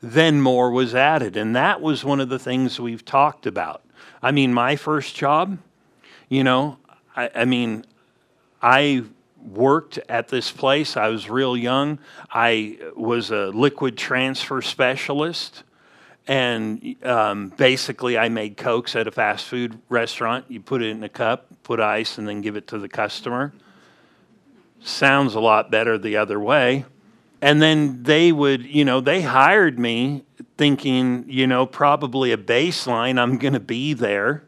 then 0.00 0.40
more 0.40 0.70
was 0.70 0.94
added. 0.94 1.36
And 1.36 1.54
that 1.54 1.80
was 1.80 2.04
one 2.04 2.20
of 2.20 2.28
the 2.28 2.38
things 2.38 2.80
we've 2.80 3.04
talked 3.04 3.46
about. 3.46 3.82
I 4.22 4.30
mean, 4.30 4.52
my 4.52 4.76
first 4.76 5.14
job, 5.14 5.58
you 6.28 6.44
know, 6.44 6.78
I, 7.14 7.30
I 7.34 7.44
mean, 7.44 7.84
I 8.62 9.04
worked 9.46 9.98
at 10.08 10.28
this 10.28 10.50
place. 10.50 10.96
I 10.96 11.08
was 11.08 11.30
real 11.30 11.56
young. 11.56 11.98
I 12.30 12.78
was 12.96 13.30
a 13.30 13.46
liquid 13.48 13.96
transfer 13.96 14.62
specialist. 14.62 15.62
And 16.26 16.96
um, 17.04 17.50
basically, 17.50 18.18
I 18.18 18.28
made 18.28 18.56
Cokes 18.56 18.96
at 18.96 19.06
a 19.06 19.12
fast 19.12 19.44
food 19.46 19.78
restaurant. 19.88 20.46
You 20.48 20.60
put 20.60 20.82
it 20.82 20.90
in 20.90 21.04
a 21.04 21.08
cup, 21.08 21.46
put 21.62 21.78
ice, 21.78 22.18
and 22.18 22.26
then 22.26 22.40
give 22.40 22.56
it 22.56 22.66
to 22.68 22.78
the 22.78 22.88
customer. 22.88 23.52
Sounds 24.86 25.34
a 25.34 25.40
lot 25.40 25.70
better 25.70 25.98
the 25.98 26.16
other 26.16 26.40
way. 26.40 26.84
And 27.42 27.60
then 27.60 28.02
they 28.02 28.32
would, 28.32 28.64
you 28.64 28.84
know, 28.84 29.00
they 29.00 29.22
hired 29.22 29.78
me 29.78 30.24
thinking, 30.56 31.24
you 31.28 31.46
know, 31.46 31.66
probably 31.66 32.32
a 32.32 32.38
baseline, 32.38 33.18
I'm 33.18 33.36
going 33.36 33.52
to 33.52 33.60
be 33.60 33.92
there 33.92 34.46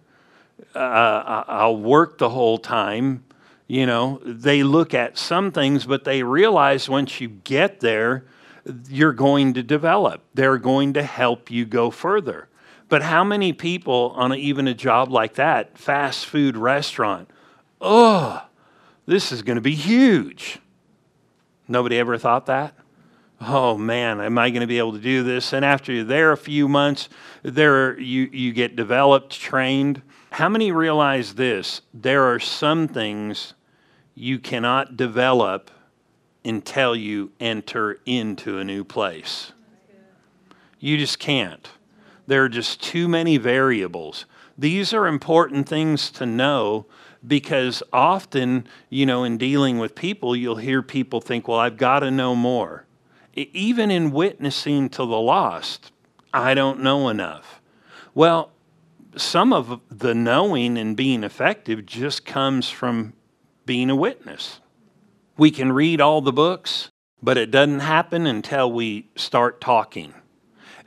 uh, 0.75 1.45
I'll 1.47 1.77
work 1.77 2.19
the 2.19 2.31
whole 2.31 2.59
time. 2.59 3.25
You 3.67 3.85
know, 3.85 4.21
they 4.25 4.63
look 4.63 4.95
at 4.95 5.19
some 5.19 5.53
things, 5.53 5.85
but 5.85 6.05
they 6.05 6.23
realize 6.23 6.89
once 6.89 7.21
you 7.21 7.29
get 7.29 7.81
there, 7.81 8.25
you're 8.89 9.13
going 9.13 9.55
to 9.55 9.63
develop. 9.63 10.23
They're 10.35 10.59
going 10.59 10.95
to 10.95 11.03
help 11.03 11.51
you 11.51 11.67
go 11.67 11.91
further. 11.91 12.49
But 12.89 13.03
how 13.03 13.25
many 13.25 13.53
people 13.53 14.13
on 14.17 14.33
a, 14.33 14.37
even 14.37 14.67
a 14.67 14.75
job 14.75 15.11
like 15.11 15.35
that, 15.35 15.77
fast 15.77 16.25
food 16.25 16.57
restaurant, 16.57 17.29
oh, 17.81 18.43
this 19.09 19.33
is 19.33 19.41
going 19.41 19.57
to 19.57 19.63
be 19.63 19.75
huge. 19.75 20.59
Nobody 21.67 21.99
ever 21.99 22.19
thought 22.19 22.45
that? 22.47 22.75
Oh 23.41 23.79
man, 23.79 24.21
am 24.21 24.37
I 24.37 24.51
going 24.51 24.61
to 24.61 24.67
be 24.67 24.77
able 24.77 24.93
to 24.93 24.99
do 24.99 25.23
this? 25.23 25.55
And 25.55 25.65
after 25.65 25.95
you're 25.95 26.05
there 26.05 26.31
a 26.31 26.37
few 26.37 26.69
months, 26.69 27.09
there 27.43 27.99
you, 27.99 28.29
you 28.31 28.53
get 28.53 28.77
developed, 28.77 29.33
trained. 29.33 30.03
How 30.33 30.51
many 30.51 30.73
realize 30.73 31.37
this? 31.37 31.81
There 31.95 32.25
are 32.25 32.39
some 32.39 32.87
things 32.87 33.55
you 34.15 34.39
cannot 34.39 34.99
develop 34.99 35.71
until 36.45 36.95
you 36.95 37.33
enter 37.41 38.01
into 38.05 38.59
a 38.59 38.65
new 38.65 38.85
place. 38.85 39.53
You 40.81 40.99
just 40.99 41.19
can't. 41.19 41.67
There 42.27 42.45
are 42.45 42.49
just 42.51 42.83
too 42.83 43.09
many 43.09 43.39
variables. 43.39 44.27
These 44.59 44.93
are 44.93 45.07
important 45.07 45.67
things 45.67 46.11
to 46.11 46.27
know 46.27 46.85
because 47.27 47.83
often, 47.93 48.67
you 48.91 49.07
know, 49.07 49.25
in 49.25 49.39
dealing 49.39 49.79
with 49.79 49.95
people, 49.95 50.37
you'll 50.37 50.57
hear 50.57 50.83
people 50.83 51.21
think, 51.21 51.49
well, 51.49 51.59
I've 51.59 51.77
got 51.77 52.01
to 52.01 52.11
know 52.11 52.35
more. 52.35 52.85
Even 53.35 53.91
in 53.91 54.11
witnessing 54.11 54.89
to 54.91 54.99
the 54.99 55.21
lost, 55.21 55.93
I 56.33 56.55
don't 56.55 56.81
know 56.81 57.09
enough. 57.09 57.61
Well, 58.15 58.53
some 59.17 59.53
of 59.53 59.81
the 59.91 60.15
knowing 60.15 60.77
and 60.77 60.97
being 60.97 61.25
effective 61.25 61.87
just 61.87 62.25
comes 62.25 62.69
from 62.69 63.15
being 63.67 63.91
a 63.91 63.97
witness. 63.97 64.61
We 65.37 65.51
can 65.51 65.73
read 65.73 66.01
all 66.01 66.21
the 66.21 66.33
books, 66.33 66.91
but 67.23 67.37
it 67.37 67.51
doesn't 67.51 67.81
happen 67.81 68.27
until 68.27 68.71
we 68.73 69.11
start 69.15 69.61
talking. 69.61 70.15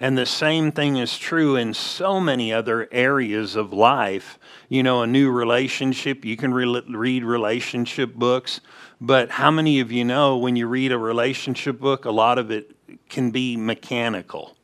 And 0.01 0.17
the 0.17 0.25
same 0.25 0.71
thing 0.71 0.97
is 0.97 1.15
true 1.15 1.55
in 1.55 1.75
so 1.75 2.19
many 2.19 2.51
other 2.51 2.89
areas 2.91 3.55
of 3.55 3.71
life. 3.71 4.39
You 4.67 4.81
know, 4.81 5.03
a 5.03 5.07
new 5.07 5.29
relationship, 5.29 6.25
you 6.25 6.35
can 6.35 6.51
re- 6.51 6.81
read 6.89 7.23
relationship 7.23 8.15
books, 8.15 8.61
but 8.99 9.29
how 9.29 9.51
many 9.51 9.79
of 9.79 9.91
you 9.91 10.03
know 10.03 10.37
when 10.37 10.55
you 10.55 10.65
read 10.65 10.91
a 10.91 10.97
relationship 10.97 11.79
book, 11.79 12.05
a 12.05 12.11
lot 12.11 12.39
of 12.39 12.49
it 12.49 12.75
can 13.09 13.29
be 13.29 13.55
mechanical? 13.55 14.57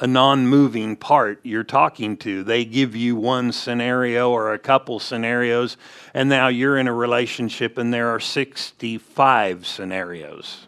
a 0.00 0.06
non 0.06 0.46
moving 0.46 0.94
part 0.94 1.40
you're 1.42 1.64
talking 1.64 2.16
to. 2.16 2.44
They 2.44 2.64
give 2.64 2.94
you 2.94 3.16
one 3.16 3.50
scenario 3.50 4.30
or 4.30 4.52
a 4.52 4.58
couple 4.58 5.00
scenarios, 5.00 5.76
and 6.14 6.28
now 6.28 6.46
you're 6.46 6.78
in 6.78 6.86
a 6.86 6.94
relationship 6.94 7.78
and 7.78 7.92
there 7.92 8.08
are 8.10 8.20
65 8.20 9.66
scenarios. 9.66 10.67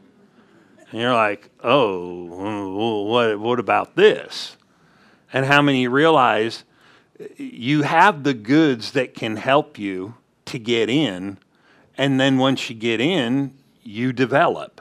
And 0.91 1.01
you're 1.01 1.15
like, 1.15 1.51
oh, 1.63 3.05
what, 3.05 3.39
what 3.39 3.61
about 3.61 3.97
this? 3.97 4.57
And 5.33 5.47
how 5.47 5.63
many 5.63 5.87
realize 5.87 6.65
you 7.37 7.83
have 7.83 8.25
the 8.25 8.35
goods 8.35 8.93
that 8.93 9.15
can 9.15 9.37
help 9.37 9.79
you 9.79 10.15
to 10.47 10.59
get 10.59 10.89
in, 10.89 11.39
and 11.97 12.19
then 12.19 12.39
once 12.39 12.69
you 12.69 12.77
get 12.77 13.01
in, 13.01 13.55
you 13.83 14.13
develop, 14.13 14.81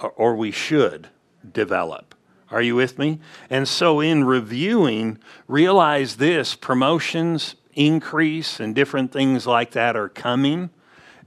or, 0.00 0.10
or 0.10 0.36
we 0.36 0.50
should 0.50 1.08
develop. 1.52 2.14
Are 2.50 2.62
you 2.62 2.74
with 2.74 2.98
me? 2.98 3.20
And 3.50 3.68
so, 3.68 4.00
in 4.00 4.24
reviewing, 4.24 5.18
realize 5.46 6.16
this 6.16 6.54
promotions, 6.54 7.56
increase, 7.74 8.58
and 8.58 8.74
different 8.74 9.12
things 9.12 9.46
like 9.46 9.72
that 9.72 9.96
are 9.96 10.08
coming 10.08 10.70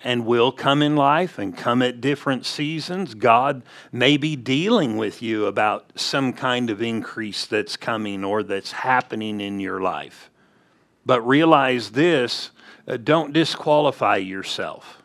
and 0.03 0.25
will 0.25 0.51
come 0.51 0.81
in 0.81 0.95
life 0.95 1.37
and 1.37 1.55
come 1.55 1.81
at 1.81 2.01
different 2.01 2.45
seasons. 2.45 3.13
God 3.13 3.63
may 3.91 4.17
be 4.17 4.35
dealing 4.35 4.97
with 4.97 5.21
you 5.21 5.45
about 5.45 5.91
some 5.95 6.33
kind 6.33 6.69
of 6.69 6.81
increase 6.81 7.45
that's 7.45 7.77
coming 7.77 8.23
or 8.23 8.43
that's 8.43 8.71
happening 8.71 9.39
in 9.39 9.59
your 9.59 9.79
life. 9.79 10.29
But 11.05 11.21
realize 11.21 11.91
this 11.91 12.51
uh, 12.87 12.97
don't 12.97 13.33
disqualify 13.33 14.17
yourself 14.17 15.01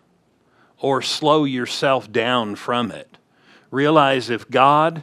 or 0.79 1.03
slow 1.03 1.45
yourself 1.45 2.11
down 2.11 2.57
from 2.57 2.91
it. 2.91 3.19
Realize 3.71 4.31
if 4.31 4.49
God 4.51 5.03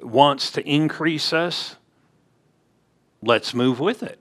wants 0.00 0.50
to 0.52 0.68
increase 0.68 1.32
us, 1.32 1.76
let's 3.22 3.54
move 3.54 3.80
with 3.80 4.02
it. 4.02 4.20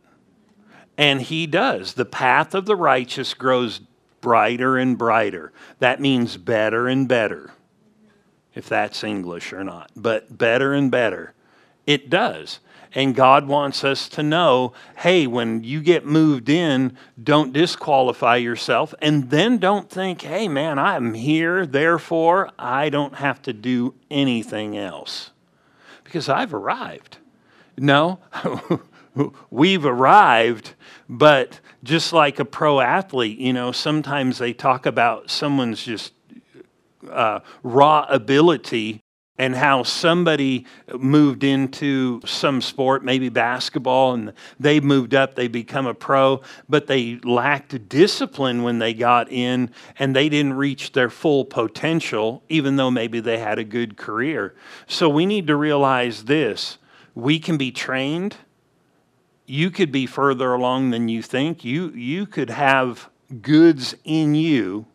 And 0.97 1.21
he 1.21 1.47
does. 1.47 1.93
The 1.93 2.05
path 2.05 2.53
of 2.53 2.65
the 2.65 2.75
righteous 2.75 3.33
grows 3.33 3.81
brighter 4.23 4.77
and 4.77 4.97
brighter. 4.97 5.51
That 5.79 5.99
means 5.99 6.37
better 6.37 6.87
and 6.87 7.07
better, 7.07 7.51
if 8.55 8.69
that's 8.69 9.03
English 9.03 9.51
or 9.51 9.63
not, 9.63 9.91
but 9.95 10.35
better 10.35 10.73
and 10.73 10.89
better. 10.89 11.33
It 11.85 12.09
does. 12.09 12.59
And 12.95 13.15
God 13.15 13.47
wants 13.47 13.83
us 13.83 14.07
to 14.09 14.23
know 14.23 14.73
hey, 14.97 15.27
when 15.27 15.63
you 15.63 15.81
get 15.81 16.05
moved 16.05 16.47
in, 16.47 16.97
don't 17.21 17.51
disqualify 17.51 18.37
yourself. 18.37 18.93
And 19.01 19.29
then 19.29 19.57
don't 19.57 19.89
think, 19.89 20.21
hey, 20.21 20.47
man, 20.47 20.79
I'm 20.79 21.13
here, 21.13 21.65
therefore 21.65 22.49
I 22.57 22.89
don't 22.89 23.15
have 23.15 23.41
to 23.43 23.53
do 23.53 23.93
anything 24.09 24.77
else 24.77 25.31
because 26.05 26.29
I've 26.29 26.53
arrived. 26.53 27.17
No, 27.77 28.19
we've 29.49 29.85
arrived, 29.85 30.75
but 31.09 31.59
just 31.83 32.13
like 32.13 32.39
a 32.39 32.45
pro 32.45 32.79
athlete, 32.79 33.37
you 33.37 33.53
know, 33.53 33.71
sometimes 33.71 34.37
they 34.37 34.53
talk 34.53 34.85
about 34.85 35.29
someone's 35.29 35.83
just 35.83 36.13
uh, 37.09 37.41
raw 37.61 38.05
ability 38.09 39.01
and 39.37 39.55
how 39.55 39.81
somebody 39.81 40.65
moved 40.93 41.43
into 41.43 42.21
some 42.23 42.61
sport, 42.61 43.03
maybe 43.03 43.29
basketball, 43.29 44.13
and 44.13 44.31
they 44.59 44.79
moved 44.79 45.15
up, 45.15 45.35
they 45.35 45.47
become 45.47 45.87
a 45.87 45.93
pro, 45.93 46.39
but 46.69 46.85
they 46.85 47.19
lacked 47.23 47.89
discipline 47.89 48.61
when 48.61 48.77
they 48.77 48.93
got 48.93 49.31
in 49.31 49.71
and 49.97 50.15
they 50.15 50.29
didn't 50.29 50.53
reach 50.53 50.91
their 50.91 51.09
full 51.09 51.45
potential, 51.45 52.43
even 52.47 52.75
though 52.75 52.91
maybe 52.91 53.19
they 53.19 53.39
had 53.39 53.57
a 53.57 53.63
good 53.63 53.97
career. 53.97 54.53
So 54.87 55.09
we 55.09 55.25
need 55.25 55.47
to 55.47 55.55
realize 55.55 56.25
this 56.25 56.77
we 57.15 57.39
can 57.39 57.57
be 57.57 57.71
trained. 57.71 58.37
You 59.45 59.71
could 59.71 59.91
be 59.91 60.05
further 60.05 60.53
along 60.53 60.91
than 60.91 61.09
you 61.09 61.21
think. 61.21 61.63
You, 61.65 61.89
you 61.89 62.25
could 62.25 62.49
have 62.49 63.09
goods 63.41 63.95
in 64.03 64.35
you 64.35 64.85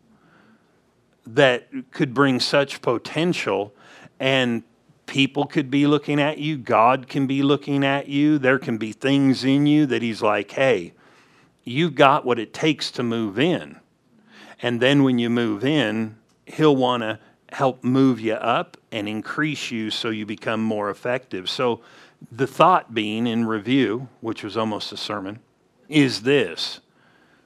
that 1.25 1.67
could 1.91 2.13
bring 2.13 2.39
such 2.39 2.81
potential 2.81 3.73
and 4.19 4.63
people 5.05 5.45
could 5.45 5.71
be 5.71 5.87
looking 5.87 6.21
at 6.21 6.37
you, 6.37 6.57
God 6.57 7.07
can 7.07 7.25
be 7.25 7.41
looking 7.41 7.83
at 7.83 8.07
you, 8.07 8.37
there 8.37 8.59
can 8.59 8.77
be 8.77 8.91
things 8.91 9.43
in 9.43 9.65
you 9.65 9.85
that 9.87 10.01
He's 10.01 10.21
like, 10.21 10.51
hey, 10.51 10.93
you've 11.63 11.95
got 11.95 12.25
what 12.25 12.37
it 12.37 12.53
takes 12.53 12.91
to 12.91 13.03
move 13.03 13.39
in. 13.39 13.77
And 14.61 14.79
then 14.79 15.03
when 15.03 15.17
you 15.17 15.29
move 15.29 15.65
in, 15.65 16.15
He'll 16.45 16.75
want 16.75 17.01
to 17.03 17.19
help 17.51 17.83
move 17.83 18.19
you 18.19 18.33
up 18.33 18.77
and 18.91 19.09
increase 19.09 19.71
you 19.71 19.89
so 19.89 20.09
you 20.09 20.25
become 20.25 20.61
more 20.61 20.89
effective. 20.91 21.49
So, 21.49 21.81
the 22.31 22.47
thought 22.47 22.93
being 22.93 23.27
in 23.27 23.45
review, 23.45 24.09
which 24.21 24.43
was 24.43 24.57
almost 24.57 24.91
a 24.91 24.97
sermon, 24.97 25.39
is 25.87 26.21
this 26.21 26.79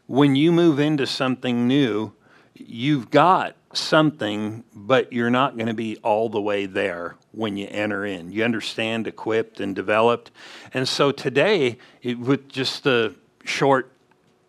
when 0.08 0.36
you 0.36 0.52
move 0.52 0.80
into 0.80 1.08
something 1.08 1.68
new, 1.68 2.12
you've 2.54 3.10
got 3.10 3.56
something, 3.74 4.64
but 4.74 5.12
you're 5.12 5.30
not 5.30 5.56
going 5.56 5.68
to 5.68 5.74
be 5.74 5.98
all 5.98 6.30
the 6.30 6.42
way 6.42 6.66
there 6.66 7.16
when 7.32 7.58
you 7.58 7.68
enter 7.72 8.06
in. 8.06 8.32
You 8.32 8.44
understand, 8.44 9.08
equipped, 9.08 9.60
and 9.60 9.76
developed. 9.76 10.32
And 10.74 10.88
so 10.88 11.12
today, 11.12 11.78
it, 12.02 12.20
with 12.20 12.50
just 12.50 12.84
the 12.84 13.16
short 13.46 13.92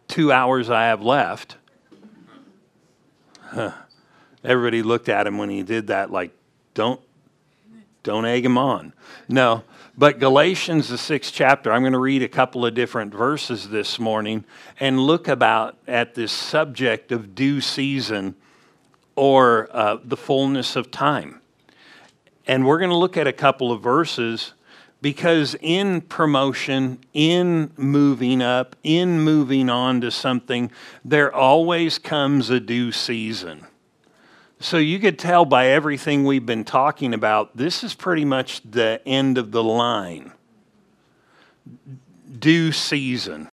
two 0.09 0.31
hours 0.33 0.69
I 0.69 0.85
have 0.85 1.02
left, 1.02 1.57
huh, 3.40 3.73
everybody 4.43 4.83
looked 4.83 5.09
at 5.09 5.26
him 5.26 5.38
when 5.38 5.49
he 5.49 5.62
did 5.62 5.87
that 5.87 6.11
like, 6.11 6.33
don't, 6.75 7.00
don't 8.02 8.26
egg 8.26 8.45
him 8.45 8.59
on. 8.59 8.93
No, 9.28 9.62
but 9.96 10.18
Galatians, 10.18 10.88
the 10.88 10.98
sixth 10.98 11.32
chapter, 11.32 11.72
I'm 11.72 11.82
going 11.82 11.92
to 11.92 12.00
read 12.00 12.22
a 12.22 12.28
couple 12.28 12.66
of 12.66 12.74
different 12.74 13.14
verses 13.14 13.68
this 13.68 14.00
morning 14.00 14.44
and 14.80 14.98
look 14.98 15.28
about 15.28 15.76
at 15.86 16.14
this 16.14 16.32
subject 16.32 17.12
of 17.12 17.34
due 17.34 17.60
season 17.60 18.34
or 19.14 19.68
uh, 19.70 19.98
the 20.02 20.16
fullness 20.16 20.74
of 20.74 20.90
time. 20.90 21.40
And 22.46 22.66
we're 22.66 22.78
going 22.78 22.90
to 22.90 22.96
look 22.96 23.16
at 23.16 23.28
a 23.28 23.32
couple 23.32 23.70
of 23.70 23.82
verses 23.82 24.54
because 25.00 25.54
in 25.60 26.00
promotion, 26.00 26.98
in 27.12 27.70
moving 27.76 28.42
up, 28.42 28.74
in 28.82 29.20
moving 29.20 29.70
on 29.70 30.00
to 30.00 30.10
something, 30.10 30.72
there 31.04 31.32
always 31.32 31.98
comes 31.98 32.50
a 32.50 32.58
due 32.58 32.90
season. 32.90 33.64
So 34.64 34.78
you 34.78 34.99
could 34.99 35.18
tell 35.18 35.44
by 35.44 35.66
everything 35.66 36.25
we've 36.25 36.47
been 36.47 36.64
talking 36.64 37.12
about, 37.12 37.54
this 37.54 37.85
is 37.85 37.92
pretty 37.92 38.25
much 38.25 38.62
the 38.62 38.99
end 39.04 39.37
of 39.37 39.52
the 39.52 39.62
line. 39.62 40.33
Due 42.38 42.73
season. 42.73 43.50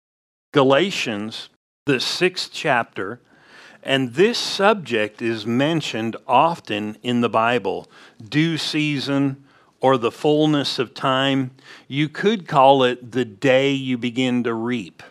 Galatians, 0.52 1.48
the 1.84 2.00
sixth 2.00 2.50
chapter, 2.52 3.20
and 3.84 4.14
this 4.14 4.36
subject 4.36 5.22
is 5.22 5.46
mentioned 5.46 6.16
often 6.26 6.96
in 7.04 7.20
the 7.20 7.28
Bible 7.28 7.88
due 8.28 8.58
season 8.58 9.44
or 9.80 9.96
the 9.96 10.10
fullness 10.10 10.80
of 10.80 10.92
time. 10.92 11.52
You 11.86 12.08
could 12.08 12.48
call 12.48 12.82
it 12.82 13.12
the 13.12 13.25
day 13.25 13.70
you 13.70 13.96
begin 13.96 14.42
to 14.42 14.52
reap 14.52 15.04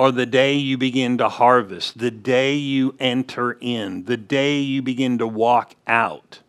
or 0.00 0.10
the 0.10 0.24
day 0.24 0.54
you 0.54 0.78
begin 0.78 1.18
to 1.18 1.28
harvest, 1.28 1.98
the 1.98 2.10
day 2.10 2.54
you 2.54 2.94
enter 2.98 3.58
in, 3.60 4.02
the 4.04 4.16
day 4.16 4.58
you 4.58 4.80
begin 4.80 5.18
to 5.18 5.26
walk 5.26 5.74
out. 5.86 6.40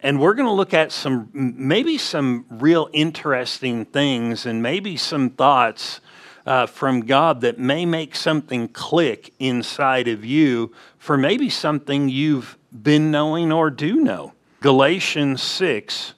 And 0.00 0.18
we're 0.18 0.32
going 0.32 0.46
to 0.46 0.52
look 0.52 0.72
at 0.72 0.90
some, 0.90 1.28
maybe 1.34 1.98
some 1.98 2.46
real 2.48 2.88
interesting 2.94 3.84
things 3.84 4.46
and 4.46 4.62
maybe 4.62 4.96
some 4.96 5.28
thoughts 5.28 6.00
uh, 6.46 6.64
from 6.64 7.02
God 7.02 7.42
that 7.42 7.58
may 7.58 7.84
make 7.84 8.16
something 8.16 8.68
click 8.68 9.34
inside 9.38 10.08
of 10.08 10.24
you 10.24 10.72
for 10.96 11.18
maybe 11.18 11.50
something 11.50 12.08
you've 12.08 12.56
been 12.72 13.10
knowing 13.10 13.52
or 13.52 13.68
do 13.68 13.96
know. 13.96 14.32
Galatians 14.62 15.42
6, 15.42 16.14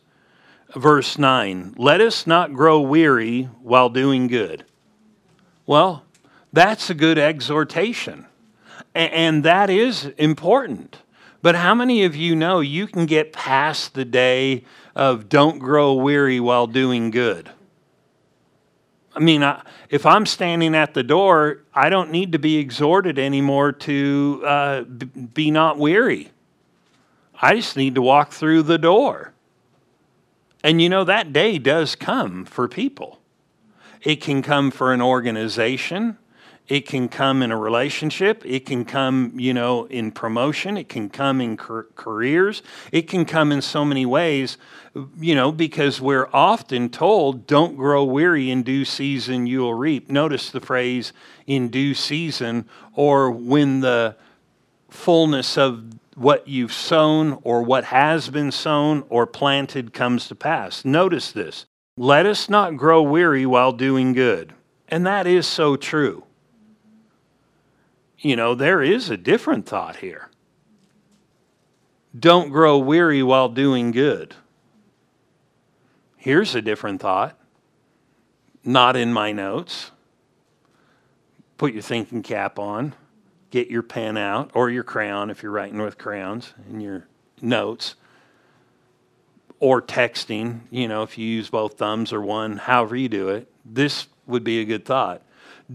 verse 0.77 1.19
9 1.19 1.75
Let 1.77 2.01
us 2.01 2.25
not 2.25 2.55
grow 2.55 2.81
weary 2.81 3.51
while 3.63 3.89
doing 3.89 4.29
good. 4.29 4.65
Well, 5.67 6.06
that's 6.57 6.89
a 6.89 6.95
good 6.95 7.19
exhortation. 7.19 8.25
And 8.95 9.45
that 9.45 9.69
is 9.69 10.07
important. 10.17 11.03
But 11.43 11.55
how 11.55 11.75
many 11.75 12.05
of 12.05 12.17
you 12.17 12.35
know 12.35 12.61
you 12.61 12.87
can 12.87 13.05
get 13.05 13.35
past 13.35 13.93
the 13.93 14.07
day 14.07 14.65
of 14.95 15.29
don't 15.29 15.59
grow 15.59 15.93
weary 15.93 16.41
while 16.41 16.67
doing 16.67 17.11
good? 17.11 17.51
I 19.15 19.21
mean, 19.21 19.45
if 19.91 20.07
I'm 20.07 20.25
standing 20.25 20.75
at 20.75 20.95
the 20.95 21.03
door, 21.03 21.63
I 21.75 21.91
don't 21.91 22.11
need 22.11 22.33
to 22.33 22.39
be 22.39 22.57
exhorted 22.57 23.19
anymore 23.19 23.73
to 23.73 24.43
uh, 24.47 24.83
be 24.83 25.51
not 25.51 25.79
weary. 25.79 26.31
I 27.41 27.55
just 27.55 27.77
need 27.77 27.95
to 27.97 28.03
walk 28.03 28.33
through 28.33 28.63
the 28.63 28.79
door. 28.79 29.35
And 30.65 30.81
you 30.81 30.89
know, 30.89 31.05
that 31.05 31.35
day 31.35 31.59
does 31.59 31.95
come 31.95 32.47
for 32.47 32.67
people. 32.67 33.21
It 34.03 34.23
can 34.23 34.41
come 34.41 34.71
for 34.71 34.95
an 34.95 35.03
organization, 35.03 36.17
it 36.69 36.87
can 36.87 37.09
come 37.09 37.43
in 37.43 37.53
a 37.53 37.57
relationship. 37.57 38.45
It 38.45 38.67
can 38.67 38.85
come, 38.85 39.33
you 39.37 39.55
know, 39.55 39.85
in 39.87 40.11
promotion. 40.11 40.77
It 40.77 40.89
can 40.89 41.09
come 41.09 41.41
in 41.41 41.57
careers. 41.57 42.63
It 42.91 43.03
can 43.03 43.25
come 43.25 43.53
in 43.53 43.63
so 43.63 43.85
many 43.85 44.05
ways, 44.05 44.59
you 45.19 45.35
know, 45.37 45.53
because 45.53 46.01
we're 46.01 46.29
often 46.33 46.89
told, 46.89 47.47
don't 47.47 47.77
grow 47.77 48.03
weary 48.03 48.51
in 48.51 48.65
due 48.65 48.85
season, 48.85 49.47
you'll 49.47 49.75
reap. 49.75 50.11
Notice 50.11 50.51
the 50.51 50.61
phrase 50.61 51.13
in 51.47 51.69
due 51.69 51.95
season 51.95 52.69
or 52.95 53.31
when 53.31 53.81
the 53.81 54.17
fullness 54.91 55.57
of 55.57 55.85
what 56.17 56.49
you've 56.49 56.73
sown 56.73 57.39
or 57.43 57.63
what 57.63 57.85
has 57.85 58.29
been 58.31 58.51
sown 58.51 59.05
or 59.09 59.27
planted 59.27 59.93
comes 59.93 60.27
to 60.29 60.35
pass. 60.35 60.85
Notice 60.85 61.31
this. 61.31 61.67
Let 61.97 62.27
us 62.27 62.49
not 62.49 62.77
grow 62.77 63.03
weary 63.03 63.47
while 63.47 63.73
doing 63.73 64.15
good. 64.15 64.53
And 64.89 65.07
that 65.07 65.27
is 65.27 65.47
so 65.47 65.77
true 65.77 66.26
you 68.19 68.37
know, 68.37 68.55
there 68.55 68.83
is 68.83 69.11
a 69.11 69.17
different 69.17 69.67
thought 69.67 69.97
here. 69.97 70.31
Don't 72.19 72.51
grow 72.51 72.79
weary 72.79 73.23
while 73.23 73.49
doing 73.49 73.91
good. 73.91 74.35
Here's 76.17 76.55
a 76.55 76.63
different 76.63 77.01
thought. 77.01 77.39
Not 78.65 78.97
in 78.97 79.13
my 79.13 79.33
notes. 79.33 79.91
Put 81.59 81.73
your 81.73 81.83
thinking 81.83 82.23
cap 82.23 82.59
on. 82.59 82.95
Get 83.51 83.69
your 83.69 83.83
pen 83.83 84.17
out 84.17 84.51
or 84.55 84.71
your 84.71 84.83
crayon 84.83 85.31
if 85.31 85.43
you're 85.43 85.53
writing 85.53 85.81
with 85.81 85.99
crayons 85.99 86.53
in 86.69 86.81
your 86.81 87.07
notes. 87.41 87.95
Or 89.61 89.81
texting, 89.81 90.61
you 90.71 90.89
know, 90.89 91.03
if 91.03 91.17
you 91.17 91.27
use 91.27 91.49
both 91.49 91.79
thumbs 91.79 92.13
or 92.13 92.21
one, 92.21 92.57
however 92.57 92.97
you 92.97 93.09
do 93.09 93.29
it. 93.29 93.51
This 93.65 94.09
would 94.27 94.45
be 94.45 94.61
a 94.61 94.65
good 94.65 94.85
thought. 94.85 95.23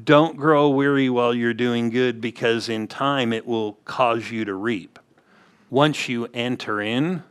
Don't 0.03 0.37
grow 0.37 0.69
weary 0.69 1.09
while 1.09 1.33
you're 1.33 1.53
doing 1.53 1.89
good 1.89 2.21
because 2.21 2.69
in 2.69 2.87
time 2.87 3.33
it 3.33 3.45
will 3.45 3.73
cause 3.83 4.31
you 4.31 4.45
to 4.45 4.53
reap. 4.53 4.99
Once 5.69 6.07
you 6.07 6.27
enter 6.33 6.79
in, 6.79 7.23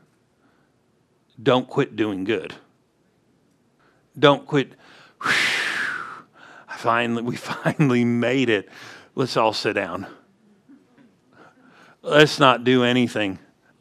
don't 1.43 1.67
quit 1.69 1.97
doing 1.97 2.25
good. 2.25 2.55
Don't 4.19 4.47
quit. 4.47 4.75
finally, 6.69 7.23
we 7.23 7.37
finally 7.37 8.05
made 8.05 8.51
it. 8.51 8.69
Let's 9.15 9.37
all 9.37 9.53
sit 9.53 9.75
down. 9.75 10.07
Let's 12.03 12.39
not 12.39 12.65
do 12.65 12.85
anything. 12.85 13.39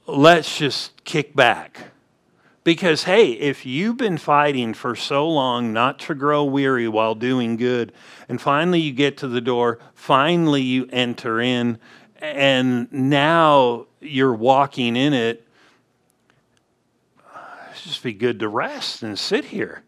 Let's 0.07 0.57
just 0.57 1.03
kick 1.03 1.35
back. 1.35 1.88
Because, 2.69 3.05
hey, 3.05 3.31
if 3.31 3.65
you've 3.65 3.97
been 3.97 4.19
fighting 4.19 4.75
for 4.75 4.95
so 4.95 5.27
long 5.27 5.73
not 5.73 5.97
to 6.01 6.13
grow 6.13 6.43
weary 6.43 6.87
while 6.87 7.15
doing 7.15 7.57
good, 7.57 7.91
and 8.27 8.39
finally 8.39 8.79
you 8.79 8.91
get 8.91 9.17
to 9.17 9.27
the 9.27 9.41
door, 9.41 9.79
finally 9.95 10.61
you 10.61 10.87
enter 10.91 11.41
in, 11.41 11.79
and 12.17 12.93
now 12.93 13.87
you're 14.01 14.35
walking 14.35 14.95
in 14.95 15.13
it, 15.13 15.47
it's 17.71 17.81
just 17.81 18.03
be 18.03 18.13
good 18.13 18.39
to 18.41 18.47
rest 18.47 19.01
and 19.01 19.17
sit 19.17 19.45
here. 19.45 19.81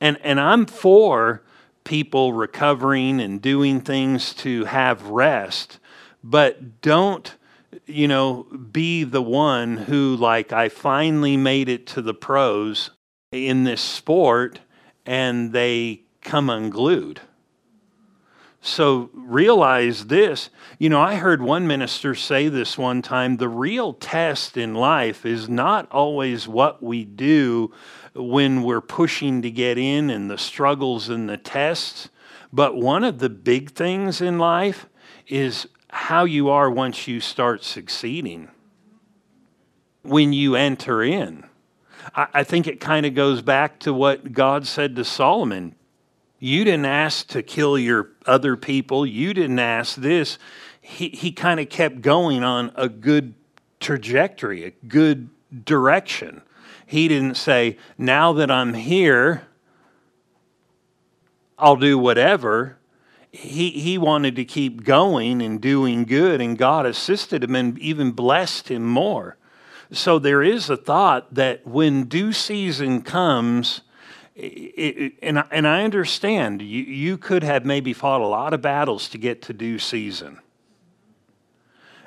And, 0.00 0.18
and 0.24 0.40
I'm 0.40 0.66
for 0.66 1.40
people 1.84 2.32
recovering 2.32 3.20
and 3.20 3.40
doing 3.40 3.80
things 3.80 4.34
to 4.34 4.64
have 4.64 5.06
rest, 5.06 5.78
but 6.24 6.80
don't 6.80 7.32
you 7.86 8.08
know, 8.08 8.44
be 8.44 9.04
the 9.04 9.22
one 9.22 9.76
who, 9.76 10.16
like, 10.16 10.52
I 10.52 10.68
finally 10.68 11.36
made 11.36 11.68
it 11.68 11.86
to 11.88 12.02
the 12.02 12.14
pros 12.14 12.90
in 13.32 13.64
this 13.64 13.80
sport 13.80 14.60
and 15.06 15.52
they 15.52 16.02
come 16.22 16.48
unglued. 16.48 17.20
So 18.60 19.10
realize 19.12 20.06
this. 20.06 20.48
You 20.78 20.88
know, 20.88 21.00
I 21.00 21.16
heard 21.16 21.42
one 21.42 21.66
minister 21.66 22.14
say 22.14 22.48
this 22.48 22.78
one 22.78 23.02
time 23.02 23.36
the 23.36 23.48
real 23.48 23.92
test 23.92 24.56
in 24.56 24.72
life 24.74 25.26
is 25.26 25.50
not 25.50 25.90
always 25.92 26.48
what 26.48 26.82
we 26.82 27.04
do 27.04 27.74
when 28.14 28.62
we're 28.62 28.80
pushing 28.80 29.42
to 29.42 29.50
get 29.50 29.76
in 29.76 30.08
and 30.08 30.30
the 30.30 30.38
struggles 30.38 31.10
and 31.10 31.28
the 31.28 31.36
tests, 31.36 32.08
but 32.54 32.74
one 32.74 33.04
of 33.04 33.18
the 33.18 33.28
big 33.28 33.70
things 33.72 34.22
in 34.22 34.38
life 34.38 34.86
is 35.26 35.68
how 35.94 36.24
you 36.24 36.50
are 36.50 36.68
once 36.68 37.06
you 37.06 37.20
start 37.20 37.62
succeeding, 37.62 38.48
when 40.02 40.32
you 40.32 40.56
enter 40.56 41.04
in. 41.04 41.44
I, 42.16 42.26
I 42.34 42.44
think 42.44 42.66
it 42.66 42.80
kind 42.80 43.06
of 43.06 43.14
goes 43.14 43.42
back 43.42 43.78
to 43.80 43.94
what 43.94 44.32
God 44.32 44.66
said 44.66 44.96
to 44.96 45.04
Solomon. 45.04 45.76
You 46.40 46.64
didn't 46.64 46.86
ask 46.86 47.28
to 47.28 47.44
kill 47.44 47.78
your 47.78 48.10
other 48.26 48.56
people, 48.56 49.06
you 49.06 49.32
didn't 49.32 49.60
ask 49.60 49.94
this. 49.94 50.36
He, 50.80 51.10
he 51.10 51.30
kind 51.30 51.60
of 51.60 51.70
kept 51.70 52.00
going 52.02 52.42
on 52.42 52.72
a 52.74 52.88
good 52.88 53.34
trajectory, 53.78 54.64
a 54.64 54.70
good 54.88 55.30
direction. 55.64 56.42
He 56.86 57.06
didn't 57.06 57.36
say, 57.36 57.78
Now 57.96 58.32
that 58.32 58.50
I'm 58.50 58.74
here, 58.74 59.46
I'll 61.56 61.76
do 61.76 61.96
whatever 61.98 62.78
he, 63.34 63.70
he 63.70 63.98
wanted 63.98 64.36
to 64.36 64.44
keep 64.44 64.84
going 64.84 65.42
and 65.42 65.60
doing 65.60 66.04
good, 66.04 66.40
and 66.40 66.56
God 66.56 66.86
assisted 66.86 67.42
him 67.42 67.56
and 67.56 67.76
even 67.80 68.12
blessed 68.12 68.70
him 68.70 68.84
more. 68.84 69.36
So 69.90 70.20
there 70.20 70.40
is 70.40 70.70
a 70.70 70.76
thought 70.76 71.34
that 71.34 71.66
when 71.66 72.04
due 72.04 72.32
season 72.32 73.02
comes, 73.02 73.80
it, 74.36 74.44
it, 74.46 75.12
and, 75.20 75.40
I, 75.40 75.44
and 75.50 75.66
I 75.66 75.82
understand 75.82 76.62
you, 76.62 76.84
you 76.84 77.18
could 77.18 77.42
have 77.42 77.64
maybe 77.64 77.92
fought 77.92 78.20
a 78.20 78.26
lot 78.26 78.54
of 78.54 78.62
battles 78.62 79.08
to 79.08 79.18
get 79.18 79.42
to 79.42 79.52
due 79.52 79.80
season. 79.80 80.38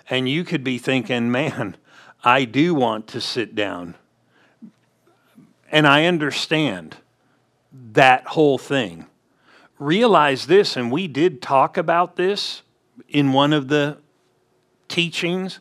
And 0.10 0.30
you 0.30 0.46
could 0.46 0.64
be 0.64 0.78
thinking, 0.78 1.30
man, 1.30 1.76
I 2.24 2.46
do 2.46 2.74
want 2.74 3.06
to 3.08 3.20
sit 3.20 3.54
down. 3.54 3.96
And 5.74 5.86
I 5.86 6.06
understand 6.06 6.96
that 7.74 8.28
whole 8.28 8.58
thing 8.58 9.08
realize 9.80 10.48
this, 10.48 10.76
and 10.76 10.92
we 10.92 11.08
did 11.08 11.42
talk 11.42 11.78
about 11.78 12.16
this 12.16 12.62
in 13.08 13.34
one 13.34 13.54
of 13.54 13.68
the 13.68 13.98
teachings 14.88 15.60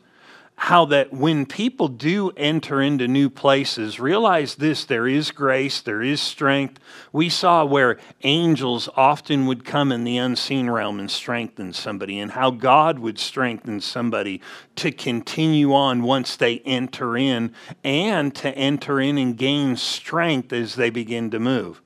how 0.59 0.85
that 0.85 1.13
when 1.13 1.45
people 1.45 1.87
do 1.87 2.31
enter 2.35 2.81
into 2.81 3.07
new 3.07 3.29
places, 3.29 3.99
realize 3.99 4.55
this 4.55 4.85
there 4.85 5.07
is 5.07 5.29
grace, 5.29 5.81
there 5.81 6.01
is 6.01 6.19
strength. 6.19 6.79
We 7.13 7.29
saw 7.29 7.63
where 7.63 7.99
angels 8.23 8.89
often 8.95 9.45
would 9.45 9.63
come 9.63 9.91
in 9.91 10.03
the 10.03 10.17
unseen 10.17 10.67
realm 10.67 10.99
and 10.99 11.11
strengthen 11.11 11.73
somebody, 11.73 12.19
and 12.19 12.31
how 12.31 12.49
God 12.49 12.97
would 12.97 13.19
strengthen 13.19 13.81
somebody 13.81 14.41
to 14.77 14.91
continue 14.91 15.73
on 15.75 16.01
once 16.01 16.35
they 16.35 16.59
enter 16.59 17.15
in, 17.15 17.53
and 17.83 18.33
to 18.35 18.49
enter 18.57 18.99
in 18.99 19.19
and 19.19 19.37
gain 19.37 19.77
strength 19.77 20.51
as 20.51 20.73
they 20.73 20.89
begin 20.89 21.29
to 21.29 21.39
move. 21.39 21.83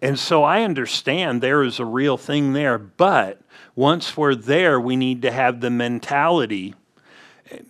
And 0.00 0.18
so 0.18 0.44
I 0.44 0.62
understand 0.62 1.40
there 1.40 1.62
is 1.62 1.80
a 1.80 1.84
real 1.84 2.16
thing 2.16 2.52
there, 2.52 2.78
but 2.78 3.40
once 3.74 4.16
we're 4.16 4.34
there, 4.34 4.80
we 4.80 4.96
need 4.96 5.22
to 5.22 5.30
have 5.30 5.60
the 5.60 5.70
mentality, 5.70 6.74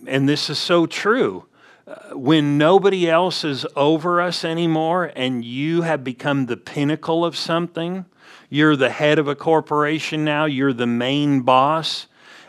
and 0.07 0.29
this 0.29 0.51
is 0.51 0.59
so 0.59 0.87
true. 0.87 1.47
Uh, 1.87 2.17
when 2.17 2.59
nobody 2.59 3.09
else 3.09 3.45
is 3.45 3.64
over 3.75 4.21
us 4.21 4.45
anymore 4.45 5.11
and 5.17 5.43
you 5.43 5.83
have 5.83 6.05
become 6.05 6.45
the 6.45 6.57
pinnacle 6.57 7.25
of 7.25 7.35
something, 7.35 8.05
you're 8.51 8.77
the 8.77 8.91
head 8.91 9.19
of 9.19 9.27
a 9.27 9.35
corporation 9.35 10.23
now, 10.25 10.45
you're 10.45 10.75
the 10.75 10.87
main 10.87 11.41
boss, 11.41 12.08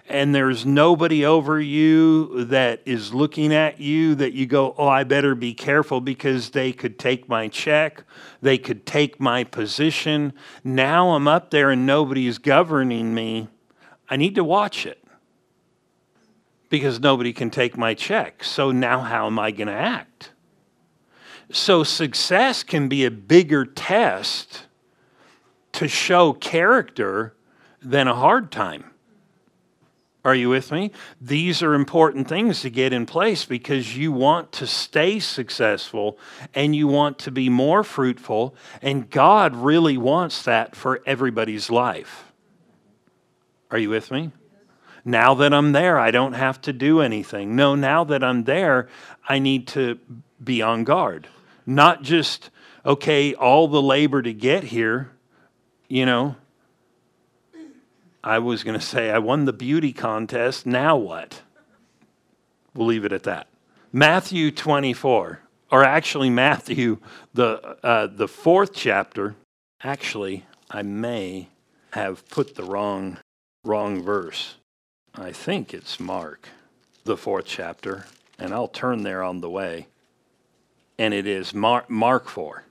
and 0.09 0.33
there's 0.33 0.65
nobody 0.65 1.23
over 1.23 1.61
you 1.61 2.45
that 2.45 2.81
is 2.85 3.13
looking 3.13 3.53
at 3.53 3.79
you 3.79 4.15
that 4.15 4.33
you 4.33 4.47
go, 4.47 4.73
oh, 4.77 4.87
I 4.87 5.03
better 5.03 5.35
be 5.35 5.53
careful 5.53 6.01
because 6.01 6.49
they 6.49 6.71
could 6.71 6.97
take 6.97 7.29
my 7.29 7.47
check, 7.47 8.03
they 8.41 8.57
could 8.57 8.85
take 8.85 9.19
my 9.19 9.43
position. 9.43 10.33
Now 10.63 11.11
I'm 11.11 11.27
up 11.27 11.51
there 11.51 11.69
and 11.69 11.85
nobody's 11.85 12.39
governing 12.39 13.13
me. 13.13 13.47
I 14.09 14.17
need 14.17 14.35
to 14.35 14.43
watch 14.43 14.85
it 14.85 15.03
because 16.69 16.99
nobody 16.99 17.31
can 17.31 17.49
take 17.49 17.77
my 17.77 17.93
check. 17.93 18.43
So 18.43 18.71
now 18.71 19.01
how 19.01 19.27
am 19.27 19.37
I 19.37 19.51
going 19.51 19.67
to 19.67 19.73
act? 19.73 20.31
So 21.51 21.83
success 21.83 22.63
can 22.63 22.89
be 22.89 23.05
a 23.05 23.11
bigger 23.11 23.65
test 23.65 24.67
to 25.73 25.87
show 25.87 26.33
character 26.33 27.35
than 27.81 28.07
a 28.07 28.15
hard 28.15 28.51
time. 28.51 28.85
Are 30.25 30.35
you 30.35 30.49
with 30.49 30.71
me? 30.71 30.91
These 31.21 31.63
are 31.63 31.73
important 31.73 32.27
things 32.27 32.61
to 32.61 32.69
get 32.69 32.91
in 32.91 33.05
place 33.05 33.45
because 33.45 33.95
you 33.95 34.11
want 34.11 34.51
to 34.53 34.67
stay 34.67 35.19
successful 35.19 36.17
and 36.53 36.75
you 36.75 36.87
want 36.87 37.19
to 37.19 37.31
be 37.31 37.47
more 37.47 37.85
fruitful, 37.85 38.53
and 38.81 39.09
God 39.09 39.55
really 39.55 39.97
wants 39.97 40.43
that 40.43 40.75
for 40.75 41.01
everybody's 41.05 41.69
life. 41.69 42.25
Are 43.71 43.77
you 43.77 43.89
with 43.89 44.11
me? 44.11 44.31
Now 45.05 45.33
that 45.35 45.53
I'm 45.53 45.71
there, 45.71 45.97
I 45.97 46.11
don't 46.11 46.33
have 46.33 46.59
to 46.61 46.73
do 46.73 46.99
anything. 46.99 47.55
No, 47.55 47.75
now 47.75 48.03
that 48.03 48.21
I'm 48.21 48.43
there, 48.43 48.89
I 49.27 49.39
need 49.39 49.67
to 49.69 49.97
be 50.43 50.61
on 50.61 50.83
guard. 50.83 51.27
Not 51.65 52.01
just, 52.01 52.49
okay, 52.85 53.33
all 53.33 53.69
the 53.69 53.81
labor 53.81 54.21
to 54.21 54.33
get 54.33 54.65
here, 54.65 55.11
you 55.87 56.05
know, 56.05 56.35
I 58.23 58.39
was 58.39 58.63
going 58.63 58.77
to 58.79 58.85
say, 58.85 59.11
I 59.11 59.19
won 59.19 59.45
the 59.45 59.53
beauty 59.53 59.93
contest. 59.93 60.65
Now 60.65 60.97
what? 60.97 61.41
We'll 62.75 62.87
leave 62.87 63.05
it 63.05 63.13
at 63.13 63.23
that. 63.23 63.47
Matthew 63.93 64.51
24, 64.51 65.39
or 65.71 65.83
actually, 65.83 66.29
Matthew, 66.29 66.97
the, 67.33 67.77
uh, 67.83 68.07
the 68.07 68.27
fourth 68.27 68.73
chapter. 68.73 69.35
Actually, 69.81 70.45
I 70.69 70.81
may 70.81 71.47
have 71.91 72.27
put 72.29 72.55
the 72.55 72.63
wrong, 72.63 73.17
wrong 73.63 74.01
verse. 74.03 74.55
I 75.15 75.31
think 75.31 75.73
it's 75.73 75.99
Mark, 75.99 76.49
the 77.05 77.17
fourth 77.17 77.45
chapter, 77.45 78.05
and 78.37 78.53
I'll 78.53 78.67
turn 78.67 79.03
there 79.03 79.23
on 79.23 79.41
the 79.41 79.49
way. 79.49 79.87
And 80.97 81.13
it 81.13 81.25
is 81.25 81.53
Mark, 81.53 81.89
Mark 81.89 82.27
4. 82.27 82.63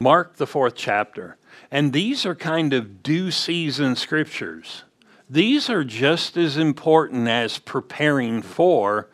Mark, 0.00 0.36
the 0.36 0.46
fourth 0.46 0.74
chapter. 0.74 1.36
And 1.70 1.92
these 1.92 2.24
are 2.24 2.34
kind 2.34 2.72
of 2.72 3.02
due 3.02 3.30
season 3.30 3.96
scriptures 3.96 4.84
these 5.32 5.70
are 5.70 5.82
just 5.82 6.36
as 6.36 6.58
important 6.58 7.26
as 7.26 7.58
preparing 7.58 8.42
for 8.42 9.08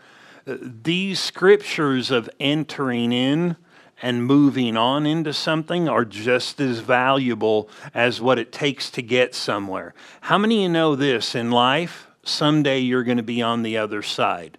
uh, 0.48 0.56
these 0.60 1.20
scriptures 1.20 2.10
of 2.10 2.28
entering 2.40 3.12
in 3.12 3.56
and 4.02 4.24
moving 4.24 4.76
on 4.76 5.06
into 5.06 5.32
something 5.32 5.88
are 5.88 6.04
just 6.04 6.60
as 6.60 6.80
valuable 6.80 7.70
as 7.94 8.20
what 8.20 8.36
it 8.36 8.50
takes 8.50 8.90
to 8.90 9.00
get 9.00 9.32
somewhere. 9.32 9.94
How 10.22 10.38
many 10.38 10.56
of 10.56 10.62
you 10.62 10.68
know 10.70 10.96
this 10.96 11.36
in 11.36 11.52
life? 11.52 12.08
Someday 12.24 12.80
you're 12.80 13.04
going 13.04 13.18
to 13.18 13.22
be 13.22 13.40
on 13.40 13.62
the 13.62 13.76
other 13.76 14.02
side. 14.02 14.58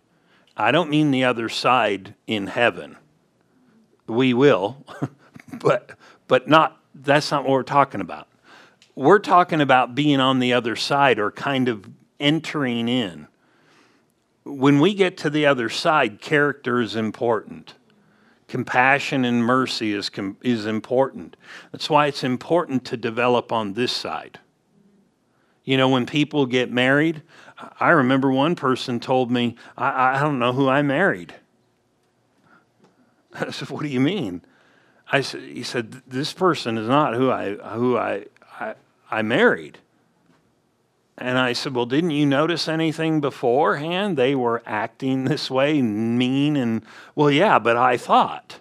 I 0.55 0.71
don't 0.71 0.89
mean 0.89 1.11
the 1.11 1.25
other 1.25 1.49
side 1.49 2.15
in 2.25 2.47
heaven. 2.47 2.95
We 4.07 4.33
will, 4.33 4.85
but 5.59 5.91
but 6.29 6.47
not 6.47 6.79
that's 6.95 7.31
not 7.31 7.43
what 7.43 7.51
we're 7.51 7.63
talking 7.63 7.99
about 7.99 8.28
we're 8.99 9.19
talking 9.19 9.61
about 9.61 9.95
being 9.95 10.19
on 10.19 10.39
the 10.39 10.51
other 10.51 10.75
side 10.75 11.19
or 11.19 11.31
kind 11.31 11.69
of 11.69 11.89
entering 12.19 12.89
in. 12.89 13.29
When 14.43 14.81
we 14.81 14.93
get 14.93 15.15
to 15.19 15.29
the 15.29 15.45
other 15.45 15.69
side, 15.69 16.19
character 16.19 16.81
is 16.81 16.97
important. 16.97 17.75
Compassion 18.49 19.23
and 19.23 19.41
mercy 19.41 19.93
is, 19.93 20.11
is 20.41 20.65
important. 20.65 21.37
That's 21.71 21.89
why 21.89 22.07
it's 22.07 22.25
important 22.25 22.83
to 22.87 22.97
develop 22.97 23.53
on 23.53 23.71
this 23.71 23.93
side. 23.93 24.37
You 25.63 25.77
know, 25.77 25.87
when 25.87 26.05
people 26.05 26.45
get 26.45 26.69
married, 26.69 27.21
I 27.79 27.91
remember 27.91 28.29
one 28.29 28.55
person 28.55 28.99
told 28.99 29.31
me, 29.31 29.55
I, 29.77 30.17
I 30.17 30.19
don't 30.19 30.39
know 30.39 30.51
who 30.51 30.67
I 30.67 30.81
married. 30.81 31.33
I 33.33 33.51
said, 33.51 33.69
What 33.69 33.83
do 33.83 33.87
you 33.87 34.01
mean? 34.01 34.41
I 35.09 35.21
said, 35.21 35.43
he 35.43 35.63
said, 35.63 36.01
This 36.05 36.33
person 36.33 36.77
is 36.77 36.89
not 36.89 37.13
who 37.13 37.31
I, 37.31 37.53
who 37.53 37.97
I, 37.97 38.25
I, 38.59 38.75
I 39.09 39.21
married. 39.21 39.79
And 41.17 41.37
I 41.37 41.53
said, 41.53 41.75
Well, 41.75 41.85
didn't 41.85 42.11
you 42.11 42.25
notice 42.25 42.67
anything 42.67 43.19
beforehand? 43.19 44.17
They 44.17 44.35
were 44.35 44.63
acting 44.65 45.25
this 45.25 45.51
way, 45.51 45.81
mean, 45.81 46.55
and, 46.55 46.81
well, 47.15 47.29
yeah, 47.29 47.59
but 47.59 47.75
I 47.75 47.97
thought. 47.97 48.59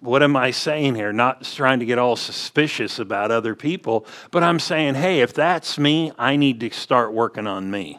What 0.00 0.22
am 0.22 0.36
I 0.36 0.52
saying 0.52 0.94
here? 0.94 1.12
Not 1.12 1.42
trying 1.42 1.80
to 1.80 1.86
get 1.86 1.98
all 1.98 2.16
suspicious 2.16 2.98
about 2.98 3.30
other 3.30 3.54
people, 3.54 4.06
but 4.30 4.42
I'm 4.42 4.60
saying, 4.60 4.94
hey, 4.94 5.20
if 5.20 5.34
that's 5.34 5.78
me, 5.78 6.12
I 6.16 6.36
need 6.36 6.60
to 6.60 6.70
start 6.70 7.12
working 7.12 7.46
on 7.46 7.70
me. 7.70 7.98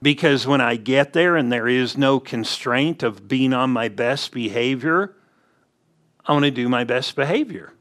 Because 0.00 0.46
when 0.46 0.60
I 0.60 0.76
get 0.76 1.12
there 1.12 1.36
and 1.36 1.52
there 1.52 1.68
is 1.68 1.96
no 1.96 2.18
constraint 2.18 3.02
of 3.02 3.28
being 3.28 3.52
on 3.52 3.70
my 3.70 3.88
best 3.88 4.32
behavior, 4.32 5.14
I 6.26 6.32
want 6.32 6.44
to 6.44 6.50
do 6.50 6.68
my 6.68 6.84
best 6.84 7.16
behavior. 7.16 7.72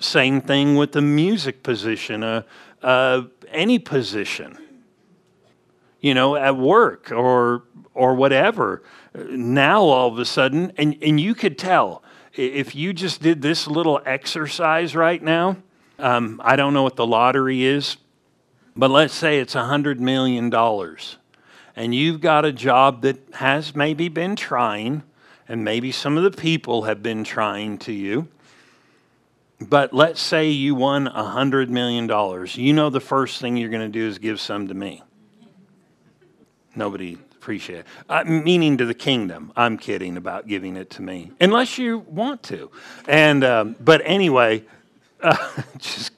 Same 0.00 0.40
thing 0.40 0.74
with 0.76 0.92
the 0.92 1.02
music 1.02 1.62
position, 1.62 2.22
uh, 2.22 2.42
uh, 2.82 3.22
any 3.50 3.78
position, 3.78 4.58
you 6.00 6.14
know, 6.14 6.34
at 6.34 6.56
work 6.56 7.12
or 7.12 7.64
or 7.94 8.14
whatever. 8.14 8.82
Now 9.14 9.82
all 9.82 10.08
of 10.08 10.18
a 10.18 10.24
sudden, 10.24 10.72
and, 10.78 10.96
and 11.02 11.20
you 11.20 11.34
could 11.34 11.58
tell 11.58 12.02
if 12.34 12.74
you 12.74 12.92
just 12.92 13.20
did 13.20 13.42
this 13.42 13.66
little 13.66 14.00
exercise 14.06 14.96
right 14.96 15.22
now. 15.22 15.58
Um, 15.98 16.40
I 16.42 16.56
don't 16.56 16.72
know 16.72 16.82
what 16.82 16.96
the 16.96 17.06
lottery 17.06 17.64
is, 17.64 17.96
but 18.74 18.90
let's 18.90 19.14
say 19.14 19.38
it's 19.38 19.54
a 19.54 19.64
hundred 19.64 20.00
million 20.00 20.50
dollars, 20.50 21.18
and 21.76 21.94
you've 21.94 22.20
got 22.20 22.44
a 22.44 22.52
job 22.52 23.02
that 23.02 23.18
has 23.34 23.76
maybe 23.76 24.08
been 24.08 24.34
trying 24.34 25.02
and 25.52 25.62
maybe 25.62 25.92
some 25.92 26.16
of 26.16 26.22
the 26.24 26.30
people 26.30 26.84
have 26.84 27.02
been 27.02 27.24
trying 27.24 27.76
to 27.76 27.92
you. 27.92 28.26
But 29.60 29.92
let's 29.92 30.20
say 30.20 30.48
you 30.48 30.74
won 30.74 31.06
$100 31.06 31.68
million. 31.68 32.08
You 32.54 32.72
know 32.72 32.88
the 32.88 33.00
first 33.00 33.38
thing 33.38 33.58
you're 33.58 33.68
going 33.68 33.82
to 33.82 33.88
do 33.88 34.08
is 34.08 34.18
give 34.18 34.40
some 34.40 34.68
to 34.68 34.74
me. 34.74 35.02
Nobody 36.74 37.18
appreciate 37.32 37.80
it. 37.80 37.86
Uh, 38.08 38.24
meaning 38.24 38.78
to 38.78 38.86
the 38.86 38.94
kingdom. 38.94 39.52
I'm 39.54 39.76
kidding 39.76 40.16
about 40.16 40.46
giving 40.46 40.74
it 40.74 40.88
to 40.92 41.02
me, 41.02 41.32
unless 41.38 41.76
you 41.76 41.98
want 41.98 42.42
to. 42.44 42.70
And 43.06 43.44
um, 43.44 43.76
but 43.78 44.00
anyway, 44.06 44.64
Uh, 45.24 45.36
just, 45.78 46.10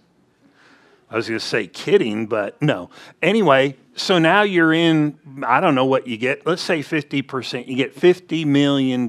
I 1.15 1.17
was 1.17 1.29
going 1.29 1.39
to 1.39 1.47
say 1.47 1.69
kidding, 1.69 2.27
but 2.27 2.61
no. 2.61 2.91
Anyway, 3.23 3.77
so 3.95 4.19
now 4.19 4.43
you're 4.43 4.73
in, 4.73 5.17
I 5.47 5.61
don't 5.61 5.77
know 5.77 5.85
what 5.85 6.09
you 6.09 6.17
get. 6.17 6.45
Let's 6.45 6.61
say 6.61 6.81
50%. 6.81 7.69
You 7.69 7.77
get 7.77 7.95
$50 7.95 8.45
million. 8.45 9.09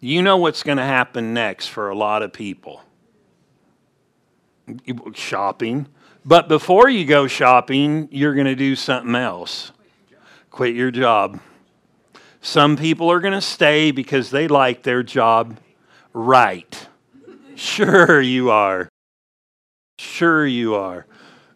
You 0.00 0.22
know 0.22 0.38
what's 0.38 0.62
going 0.62 0.78
to 0.78 0.84
happen 0.84 1.34
next 1.34 1.66
for 1.66 1.90
a 1.90 1.94
lot 1.94 2.22
of 2.22 2.32
people 2.32 2.80
shopping. 5.12 5.86
But 6.24 6.48
before 6.48 6.88
you 6.88 7.04
go 7.04 7.26
shopping, 7.26 8.08
you're 8.10 8.32
going 8.32 8.46
to 8.46 8.56
do 8.56 8.74
something 8.74 9.14
else 9.14 9.70
quit 10.50 10.74
your 10.74 10.90
job. 10.90 11.38
Some 12.40 12.78
people 12.78 13.12
are 13.12 13.20
going 13.20 13.34
to 13.34 13.42
stay 13.42 13.90
because 13.90 14.30
they 14.30 14.48
like 14.48 14.82
their 14.82 15.02
job 15.02 15.58
right. 16.14 16.88
Sure, 17.58 18.20
you 18.20 18.50
are. 18.50 18.90
Sure, 19.98 20.46
you 20.46 20.74
are. 20.74 21.06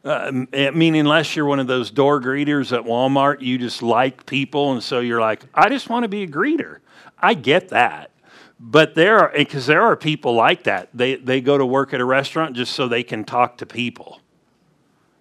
Uh, 0.03 0.44
I 0.55 0.70
mean, 0.70 0.94
unless 0.94 1.37
you're 1.37 1.44
one 1.44 1.61
of 1.61 1.66
those 1.66 1.90
door 1.90 2.20
greeters 2.20 2.76
at 2.76 2.85
Walmart, 2.85 3.42
you 3.42 3.59
just 3.59 3.83
like 3.83 4.24
people, 4.24 4.72
and 4.72 4.83
so 4.83 5.00
you're 5.00 5.20
like, 5.20 5.44
I 5.55 5.68
just 5.68 5.90
want 5.90 6.05
to 6.05 6.09
be 6.09 6.22
a 6.22 6.26
greeter. 6.26 6.79
I 7.18 7.35
get 7.35 7.68
that. 7.68 8.11
But 8.59 8.94
there 8.94 9.18
are, 9.18 9.33
because 9.35 9.66
there 9.66 9.83
are 9.83 9.96
people 9.96 10.35
like 10.35 10.64
that. 10.64 10.88
They, 10.94 11.16
they 11.16 11.40
go 11.40 11.59
to 11.59 11.66
work 11.66 11.92
at 11.92 12.00
a 12.00 12.05
restaurant 12.05 12.57
just 12.57 12.74
so 12.74 12.88
they 12.88 13.03
can 13.03 13.24
talk 13.24 13.59
to 13.59 13.66
people. 13.66 14.20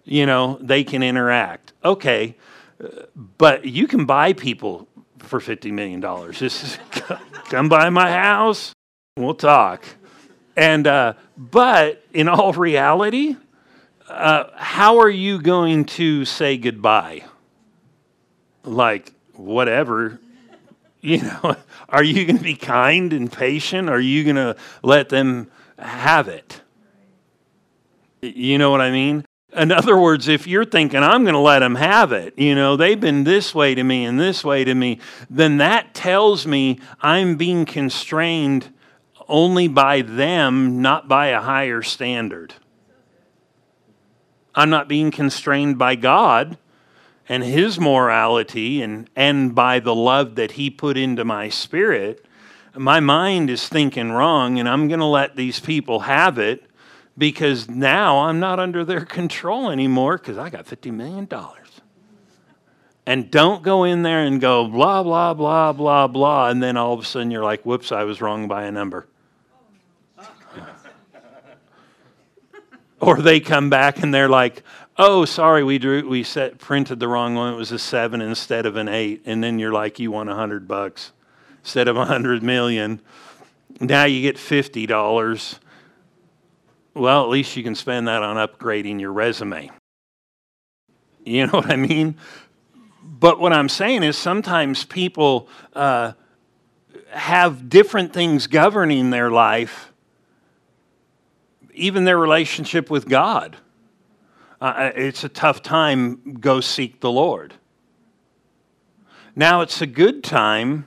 You 0.04 0.26
know, 0.26 0.58
they 0.60 0.82
can 0.82 1.02
interact. 1.02 1.74
Okay, 1.84 2.36
but 3.38 3.64
you 3.66 3.86
can 3.86 4.06
buy 4.06 4.32
people 4.32 4.88
for 5.18 5.40
$50 5.40 5.72
million. 5.72 6.00
Just 6.32 6.78
come 7.50 7.68
by 7.68 7.90
my 7.90 8.10
house, 8.10 8.74
we'll 9.16 9.34
talk. 9.34 9.84
And, 10.56 10.86
uh, 10.86 11.14
but 11.40 12.04
in 12.12 12.28
all 12.28 12.52
reality, 12.52 13.34
uh, 14.10 14.44
how 14.56 14.98
are 14.98 15.08
you 15.08 15.40
going 15.40 15.86
to 15.86 16.26
say 16.26 16.58
goodbye? 16.58 17.24
Like, 18.62 19.14
whatever. 19.32 20.20
You 21.00 21.22
know, 21.22 21.56
are 21.88 22.04
you 22.04 22.26
going 22.26 22.36
to 22.36 22.44
be 22.44 22.56
kind 22.56 23.14
and 23.14 23.32
patient? 23.32 23.88
Are 23.88 23.98
you 23.98 24.22
going 24.22 24.36
to 24.36 24.54
let 24.82 25.08
them 25.08 25.50
have 25.78 26.28
it? 26.28 26.60
You 28.20 28.58
know 28.58 28.70
what 28.70 28.82
I 28.82 28.90
mean? 28.90 29.24
In 29.56 29.72
other 29.72 29.96
words, 29.96 30.28
if 30.28 30.46
you're 30.46 30.66
thinking, 30.66 31.02
I'm 31.02 31.22
going 31.22 31.32
to 31.32 31.40
let 31.40 31.60
them 31.60 31.76
have 31.76 32.12
it, 32.12 32.38
you 32.38 32.54
know, 32.54 32.76
they've 32.76 33.00
been 33.00 33.24
this 33.24 33.54
way 33.54 33.74
to 33.74 33.82
me 33.82 34.04
and 34.04 34.20
this 34.20 34.44
way 34.44 34.62
to 34.62 34.74
me, 34.74 35.00
then 35.30 35.56
that 35.56 35.94
tells 35.94 36.46
me 36.46 36.78
I'm 37.00 37.36
being 37.36 37.64
constrained 37.64 38.74
only 39.30 39.68
by 39.68 40.02
them, 40.02 40.82
not 40.82 41.08
by 41.08 41.28
a 41.28 41.40
higher 41.40 41.82
standard. 41.82 42.54
I'm 44.54 44.70
not 44.70 44.88
being 44.88 45.10
constrained 45.10 45.78
by 45.78 45.94
God 45.94 46.58
and 47.28 47.44
His 47.44 47.78
morality 47.78 48.82
and, 48.82 49.08
and 49.14 49.54
by 49.54 49.80
the 49.80 49.94
love 49.94 50.34
that 50.34 50.52
He 50.52 50.68
put 50.68 50.96
into 50.96 51.24
my 51.24 51.48
spirit. 51.48 52.26
My 52.74 53.00
mind 53.00 53.50
is 53.50 53.68
thinking 53.68 54.10
wrong, 54.10 54.58
and 54.58 54.68
I'm 54.68 54.88
going 54.88 55.00
to 55.00 55.06
let 55.06 55.36
these 55.36 55.60
people 55.60 56.00
have 56.00 56.38
it 56.38 56.66
because 57.16 57.68
now 57.68 58.18
I'm 58.18 58.40
not 58.40 58.58
under 58.58 58.84
their 58.84 59.04
control 59.04 59.70
anymore 59.70 60.18
because 60.18 60.38
I 60.38 60.50
got 60.50 60.66
$50 60.66 60.92
million. 60.92 61.28
And 63.06 63.30
don't 63.30 63.62
go 63.62 63.84
in 63.84 64.02
there 64.02 64.24
and 64.24 64.40
go 64.40 64.66
blah, 64.68 65.02
blah, 65.02 65.34
blah, 65.34 65.72
blah, 65.72 66.06
blah. 66.06 66.48
And 66.48 66.62
then 66.62 66.76
all 66.76 66.94
of 66.94 67.00
a 67.00 67.04
sudden 67.04 67.30
you're 67.30 67.44
like, 67.44 67.62
whoops, 67.62 67.92
I 67.92 68.04
was 68.04 68.20
wrong 68.20 68.46
by 68.46 68.64
a 68.64 68.72
number. 68.72 69.06
Or 73.00 73.20
they 73.20 73.40
come 73.40 73.70
back 73.70 74.02
and 74.02 74.12
they're 74.12 74.28
like, 74.28 74.62
oh, 74.98 75.24
sorry, 75.24 75.64
we 75.64 75.78
drew, 75.78 76.06
we 76.08 76.22
set, 76.22 76.58
printed 76.58 77.00
the 77.00 77.08
wrong 77.08 77.34
one. 77.34 77.54
It 77.54 77.56
was 77.56 77.72
a 77.72 77.78
seven 77.78 78.20
instead 78.20 78.66
of 78.66 78.76
an 78.76 78.88
eight. 78.88 79.22
And 79.24 79.42
then 79.42 79.58
you're 79.58 79.72
like, 79.72 79.98
you 79.98 80.10
won 80.10 80.28
a 80.28 80.34
hundred 80.34 80.68
bucks 80.68 81.12
instead 81.62 81.88
of 81.88 81.96
a 81.96 82.04
hundred 82.04 82.42
million. 82.42 83.00
Now 83.80 84.04
you 84.04 84.20
get 84.20 84.36
$50 84.36 85.58
well, 86.94 87.22
at 87.22 87.28
least 87.28 87.56
you 87.56 87.62
can 87.62 87.74
spend 87.74 88.08
that 88.08 88.22
on 88.22 88.36
upgrading 88.36 89.00
your 89.00 89.12
resume. 89.12 89.70
You 91.24 91.46
know 91.46 91.52
what 91.52 91.70
I 91.70 91.76
mean? 91.76 92.16
But 93.02 93.38
what 93.38 93.52
I'm 93.52 93.68
saying 93.68 94.02
is 94.02 94.16
sometimes 94.16 94.84
people 94.84 95.48
uh, 95.74 96.12
have 97.10 97.68
different 97.68 98.12
things 98.12 98.46
governing 98.46 99.10
their 99.10 99.30
life, 99.30 99.89
even 101.80 102.04
their 102.04 102.18
relationship 102.18 102.90
with 102.90 103.08
God. 103.08 103.56
Uh, 104.60 104.64
uh 104.64 104.92
it's 104.94 105.24
a 105.24 105.28
tough 105.28 105.62
time, 105.62 106.36
go 106.40 106.60
seek 106.60 107.00
the 107.00 107.10
Lord. 107.10 107.54
Now, 109.36 109.60
it's 109.60 109.80
a 109.80 109.86
good 109.86 110.22
time. 110.22 110.86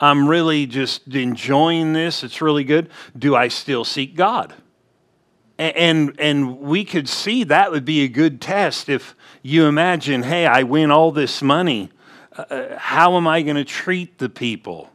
I'm 0.00 0.28
really 0.28 0.66
just 0.66 1.06
enjoying 1.08 1.92
this. 1.92 2.24
It's 2.24 2.40
really 2.40 2.64
good. 2.64 2.90
Do 3.16 3.36
I 3.36 3.48
still 3.48 3.84
seek 3.84 4.16
God? 4.16 4.54
And, 5.56 6.18
and 6.18 6.58
we 6.60 6.84
could 6.84 7.08
see 7.08 7.44
that 7.44 7.70
would 7.70 7.84
be 7.84 8.02
a 8.02 8.08
good 8.08 8.40
test 8.40 8.88
if 8.88 9.14
you 9.42 9.66
imagine, 9.66 10.24
hey, 10.24 10.46
I 10.46 10.64
win 10.64 10.90
all 10.90 11.12
this 11.12 11.42
money. 11.42 11.90
Uh, 12.36 12.42
uh 12.50 12.78
how 12.78 13.16
am 13.16 13.28
I 13.28 13.42
going 13.42 13.56
to 13.56 13.64
treat 13.64 14.18
the 14.18 14.28
people 14.28 14.90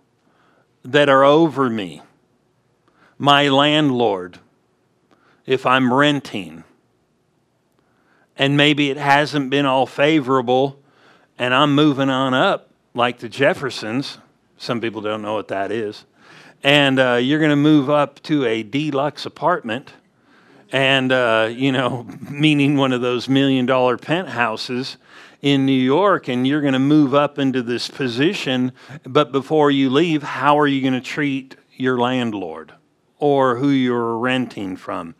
that 0.83 1.07
are 1.07 1.23
over 1.23 1.69
me? 1.69 2.01
My 3.17 3.47
landlord, 3.47 4.39
if 5.49 5.65
I'm 5.65 5.91
renting. 5.91 6.63
And 8.37 8.55
maybe 8.55 8.91
it 8.91 8.97
hasn't 8.97 9.49
been 9.49 9.65
all 9.65 9.87
favorable, 9.87 10.79
and 11.39 11.55
I'm 11.55 11.73
moving 11.73 12.11
on 12.11 12.35
up 12.35 12.69
like 12.93 13.17
the 13.17 13.27
Jeffersons. 13.27 14.19
Some 14.57 14.79
people 14.79 15.01
don't 15.01 15.23
know 15.23 15.33
what 15.33 15.47
that 15.47 15.71
is. 15.71 16.05
And 16.63 16.99
uh, 16.99 17.15
you're 17.15 17.39
going 17.39 17.49
to 17.49 17.55
move 17.55 17.89
up 17.89 18.21
to 18.23 18.45
a 18.45 18.61
deluxe 18.61 19.25
apartment 19.25 19.93
and 20.71 21.11
uh, 21.11 21.49
you 21.51 21.71
know, 21.71 22.03
meaning 22.29 22.77
one 22.77 22.93
of 22.93 23.01
those 23.01 23.27
million 23.27 23.65
dollar 23.65 23.97
penthouses 23.97 24.97
in 25.41 25.65
New 25.65 25.71
York, 25.71 26.27
and 26.27 26.45
you're 26.45 26.61
going 26.61 26.73
to 26.73 26.79
move 26.79 27.15
up 27.15 27.39
into 27.39 27.63
this 27.63 27.89
position. 27.89 28.71
But 29.03 29.31
before 29.31 29.71
you 29.71 29.89
leave, 29.89 30.21
how 30.21 30.59
are 30.59 30.67
you 30.67 30.81
going 30.81 30.93
to 30.93 31.01
treat 31.01 31.55
your 31.75 31.97
landlord 31.97 32.73
or 33.17 33.55
who 33.55 33.69
you're 33.69 34.15
renting 34.15 34.75
from? 34.75 35.15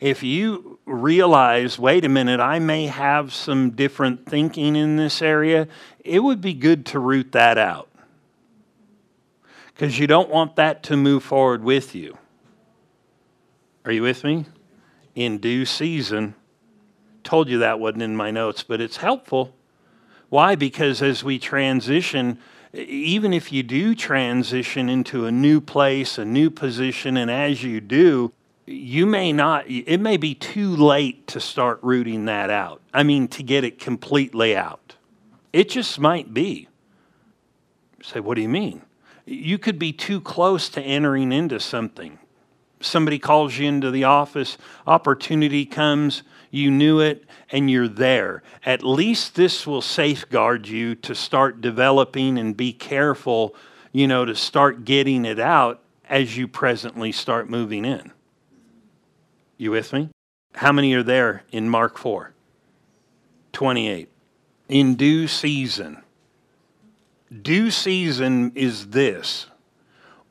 If 0.00 0.22
you 0.22 0.78
realize, 0.86 1.78
wait 1.78 2.04
a 2.04 2.08
minute, 2.08 2.40
I 2.40 2.58
may 2.58 2.86
have 2.86 3.34
some 3.34 3.70
different 3.70 4.26
thinking 4.26 4.74
in 4.74 4.96
this 4.96 5.20
area, 5.20 5.68
it 6.02 6.20
would 6.20 6.40
be 6.40 6.54
good 6.54 6.86
to 6.86 6.98
root 6.98 7.32
that 7.32 7.58
out. 7.58 7.88
Because 9.74 9.98
you 9.98 10.06
don't 10.06 10.30
want 10.30 10.56
that 10.56 10.82
to 10.84 10.96
move 10.96 11.22
forward 11.22 11.62
with 11.62 11.94
you. 11.94 12.16
Are 13.84 13.92
you 13.92 14.02
with 14.02 14.24
me? 14.24 14.46
in 15.14 15.38
due 15.38 15.64
season. 15.64 16.34
Told 17.22 17.48
you 17.48 17.58
that 17.58 17.80
wasn't 17.80 18.02
in 18.02 18.16
my 18.16 18.30
notes, 18.30 18.62
but 18.62 18.80
it's 18.80 18.98
helpful. 18.98 19.54
Why? 20.28 20.54
Because 20.54 21.02
as 21.02 21.24
we 21.24 21.38
transition, 21.38 22.38
even 22.72 23.32
if 23.32 23.52
you 23.52 23.62
do 23.62 23.94
transition 23.94 24.88
into 24.88 25.26
a 25.26 25.32
new 25.32 25.60
place, 25.60 26.18
a 26.18 26.24
new 26.24 26.50
position, 26.50 27.16
and 27.16 27.30
as 27.30 27.62
you 27.62 27.80
do, 27.80 28.32
you 28.66 29.06
may 29.06 29.32
not, 29.32 29.64
it 29.68 29.98
may 29.98 30.16
be 30.16 30.34
too 30.34 30.76
late 30.76 31.26
to 31.28 31.40
start 31.40 31.80
rooting 31.82 32.26
that 32.26 32.50
out. 32.50 32.80
I 32.92 33.02
mean, 33.02 33.28
to 33.28 33.42
get 33.42 33.64
it 33.64 33.78
completely 33.78 34.56
out. 34.56 34.96
It 35.52 35.68
just 35.68 35.98
might 35.98 36.32
be. 36.32 36.68
You 37.98 38.04
say, 38.04 38.20
what 38.20 38.36
do 38.36 38.42
you 38.42 38.48
mean? 38.48 38.82
You 39.26 39.58
could 39.58 39.78
be 39.78 39.92
too 39.92 40.20
close 40.20 40.68
to 40.70 40.80
entering 40.80 41.32
into 41.32 41.60
something 41.60 42.18
somebody 42.80 43.18
calls 43.18 43.58
you 43.58 43.68
into 43.68 43.90
the 43.90 44.04
office, 44.04 44.58
opportunity 44.86 45.66
comes, 45.66 46.22
you 46.50 46.70
knew 46.70 47.00
it, 47.00 47.24
and 47.50 47.70
you're 47.70 47.88
there. 47.88 48.42
At 48.64 48.82
least 48.82 49.34
this 49.34 49.66
will 49.66 49.82
safeguard 49.82 50.66
you 50.66 50.94
to 50.96 51.14
start 51.14 51.60
developing 51.60 52.38
and 52.38 52.56
be 52.56 52.72
careful, 52.72 53.54
you 53.92 54.08
know, 54.08 54.24
to 54.24 54.34
start 54.34 54.84
getting 54.84 55.24
it 55.24 55.38
out 55.38 55.82
as 56.08 56.36
you 56.36 56.48
presently 56.48 57.12
start 57.12 57.48
moving 57.48 57.84
in. 57.84 58.10
You 59.60 59.72
with 59.72 59.92
me? 59.92 60.08
How 60.54 60.72
many 60.72 60.94
are 60.94 61.02
there 61.02 61.42
in 61.52 61.68
Mark 61.68 61.98
4? 61.98 62.32
28. 63.52 64.08
In 64.70 64.94
due 64.94 65.28
season. 65.28 66.02
Due 67.42 67.70
season 67.70 68.52
is 68.54 68.86
this 68.86 69.48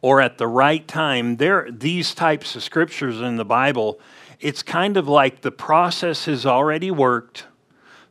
or 0.01 0.19
at 0.19 0.39
the 0.39 0.47
right 0.47 0.87
time. 0.87 1.37
There, 1.37 1.67
these 1.69 2.15
types 2.15 2.55
of 2.55 2.63
scriptures 2.63 3.21
in 3.21 3.35
the 3.35 3.45
Bible, 3.45 3.99
it's 4.39 4.63
kind 4.63 4.97
of 4.97 5.07
like 5.07 5.41
the 5.41 5.51
process 5.51 6.25
has 6.25 6.47
already 6.47 6.89
worked. 6.89 7.45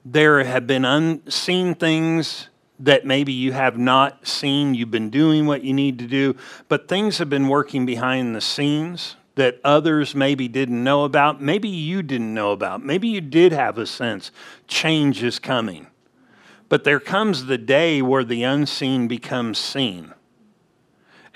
There 0.05 0.45
have 0.45 0.69
been 0.69 0.85
unseen 0.85 1.75
things 1.75 2.49
that 2.79 3.05
maybe 3.05 3.33
you 3.33 3.51
have 3.51 3.77
not 3.77 4.25
seen. 4.25 4.73
You've 4.73 4.93
been 4.93 5.11
doing 5.11 5.47
what 5.47 5.65
you 5.65 5.75
need 5.75 5.99
to 5.99 6.07
do, 6.07 6.37
but 6.69 6.87
things 6.87 7.19
have 7.19 7.29
been 7.29 7.49
working 7.49 7.85
behind 7.85 8.37
the 8.37 8.41
scenes 8.41 9.17
that 9.39 9.61
others 9.63 10.17
maybe 10.17 10.49
didn't 10.49 10.83
know 10.83 11.05
about. 11.05 11.41
Maybe 11.41 11.69
you 11.69 12.03
didn't 12.03 12.35
know 12.35 12.51
about. 12.51 12.85
Maybe 12.85 13.07
you 13.07 13.21
did 13.21 13.53
have 13.53 13.79
a 13.79 13.87
sense 13.87 14.33
change 14.67 15.23
is 15.23 15.39
coming. 15.39 15.87
But 16.69 16.83
there 16.83 16.99
comes 16.99 17.47
the 17.47 17.57
day 17.57 18.03
where 18.03 18.25
the 18.25 18.43
unseen 18.43 19.07
becomes 19.07 19.57
seen. 19.57 20.13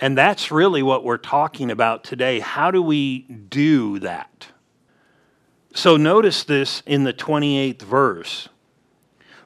And 0.01 0.19
that's 0.19 0.51
really 0.51 0.83
what 0.83 1.05
we're 1.05 1.17
talking 1.17 1.71
about 1.71 2.03
today. 2.03 2.41
How 2.41 2.73
do 2.73 2.83
we 2.83 3.21
do 3.21 4.01
that? 4.01 4.49
So 5.73 5.97
notice 5.97 6.43
this 6.43 6.83
in 6.85 7.05
the 7.05 7.15
28th 7.15 7.83
verse. 7.83 8.49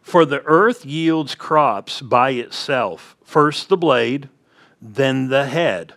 For 0.01 0.25
the 0.25 0.43
earth 0.47 0.87
yields 0.87 1.35
crops 1.35 2.01
by 2.01 2.31
itself 2.31 3.17
first 3.23 3.69
the 3.69 3.77
blade, 3.77 4.31
then 4.81 5.29
the 5.29 5.45
head. 5.45 5.93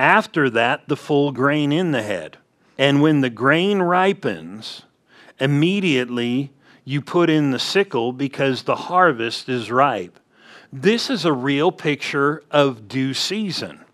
After 0.00 0.48
that, 0.48 0.88
the 0.88 0.96
full 0.96 1.30
grain 1.30 1.72
in 1.72 1.92
the 1.92 2.02
head. 2.02 2.38
And 2.78 3.02
when 3.02 3.20
the 3.20 3.28
grain 3.28 3.80
ripens, 3.80 4.86
immediately 5.38 6.52
you 6.86 7.02
put 7.02 7.28
in 7.28 7.50
the 7.50 7.58
sickle 7.58 8.14
because 8.14 8.62
the 8.62 8.76
harvest 8.76 9.50
is 9.50 9.70
ripe. 9.70 10.18
This 10.72 11.10
is 11.10 11.26
a 11.26 11.34
real 11.34 11.70
picture 11.70 12.42
of 12.50 12.88
due 12.88 13.12
season 13.12 13.84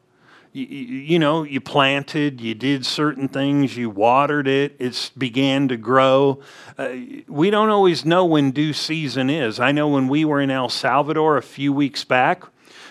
you, 0.57 0.65
you 0.65 1.19
know, 1.19 1.43
you 1.43 1.61
planted, 1.61 2.41
you 2.41 2.55
did 2.55 2.87
certain 2.87 3.29
things, 3.29 3.77
you 3.77 3.91
watered 3.91 4.49
it, 4.49 4.75
it 4.79 5.11
began 5.17 5.69
to 5.69 5.77
grow. 5.77 6.41
Uh, 6.79 6.89
we 7.29 7.51
don't 7.51 7.69
always 7.69 8.07
know 8.07 8.25
when 8.25 8.53
due 8.53 8.73
season 8.73 9.29
is. 9.29 9.61
I 9.61 9.73
know 9.73 9.89
when 9.89 10.09
we 10.09 10.25
were 10.25 10.41
in 10.41 10.51
El 10.51 10.71
Salvador 10.71 11.37
a 11.37 11.43
few 11.43 11.75
weeks 11.75 12.05
back, 12.05 12.45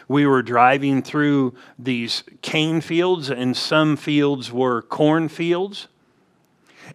we 0.08 0.26
were 0.26 0.41
driving 0.41 1.02
through 1.02 1.56
these 1.78 2.24
cane 2.41 2.82
fields, 2.82 3.30
and 3.30 3.56
some 3.56 3.98
fields 3.98 4.52
were 4.52 4.82
corn 4.82 5.30
fields. 5.30 5.88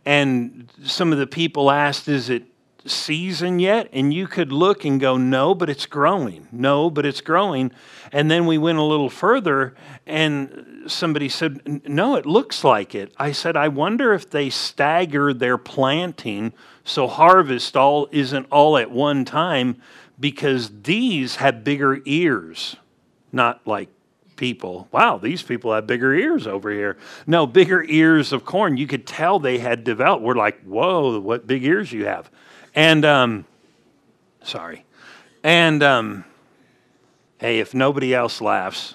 And 0.05 0.70
some 0.85 1.12
of 1.12 1.18
the 1.18 1.27
people 1.27 1.70
asked, 1.70 2.09
Is 2.09 2.31
it 2.31 2.44
season 2.87 3.59
yet? 3.59 3.88
And 3.92 4.12
you 4.12 4.27
could 4.27 4.53
look 4.53 4.85
and 4.85 5.01
go, 5.01 5.16
no, 5.16 5.55
but 5.55 5.68
it's 5.68 5.87
growing. 5.87 6.49
No, 6.53 6.90
but 6.90 7.07
it's 7.07 7.20
growing. 7.20 7.73
And 8.12 8.31
then 8.31 8.46
we 8.46 8.59
went 8.59 8.79
a 8.79 8.83
little 8.83 9.11
further 9.11 9.75
and 10.07 10.85
somebody 10.87 11.29
said, 11.29 11.88
no, 11.88 12.16
it 12.16 12.27
looks 12.27 12.64
like 12.64 12.94
it. 12.94 13.12
I 13.18 13.33
said, 13.33 13.57
I 13.57 13.68
wonder 13.68 14.12
if 14.12 14.31
they 14.31 14.51
stagger 14.51 15.33
their 15.33 15.59
planting 15.59 16.53
so 16.85 17.07
harvest 17.07 17.77
all 17.77 18.09
isn't 18.11 18.46
all 18.51 18.77
at 18.77 18.90
one 18.90 19.25
time 19.25 19.81
because 20.18 20.83
these 20.83 21.37
have 21.37 21.64
bigger 21.64 22.01
ears, 22.05 22.77
not 23.33 23.66
like 23.66 23.88
people. 24.37 24.88
Wow, 24.90 25.19
these 25.19 25.43
people 25.43 25.73
have 25.75 25.87
bigger 25.87 26.14
ears 26.14 26.47
over 26.47 26.71
here. 26.71 26.97
No, 27.27 27.47
bigger 27.47 27.85
ears 27.85 28.33
of 28.33 28.45
corn. 28.45 28.79
You 28.79 28.87
could 28.87 29.07
tell 29.07 29.38
they 29.38 29.59
had 29.59 29.85
developed. 29.85 30.23
We're 30.23 30.35
like, 30.35 30.62
whoa, 30.62 31.21
what 31.21 31.47
big 31.47 31.62
ears 31.62 31.93
you 31.93 32.07
have. 32.07 32.31
And, 32.75 33.05
um, 33.05 33.45
sorry. 34.43 34.85
And, 35.45 35.83
um, 35.83 36.25
hey, 37.38 37.61
if 37.61 37.75
nobody 37.75 38.14
else 38.14 38.40
laughs, 38.40 38.95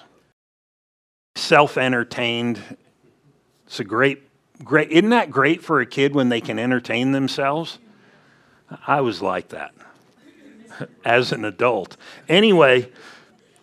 self 1.36 1.78
entertained, 1.78 2.60
it's 3.66 3.78
a 3.78 3.84
great, 3.84 4.22
great, 4.64 4.90
isn't 4.90 5.10
that 5.10 5.30
great 5.30 5.62
for 5.62 5.80
a 5.80 5.86
kid 5.86 6.14
when 6.14 6.28
they 6.28 6.40
can 6.40 6.58
entertain 6.58 7.12
themselves? 7.12 7.78
I 8.86 9.00
was 9.00 9.22
like 9.22 9.50
that 9.50 9.74
as 11.04 11.30
an 11.30 11.44
adult. 11.44 11.96
Anyway, 12.28 12.90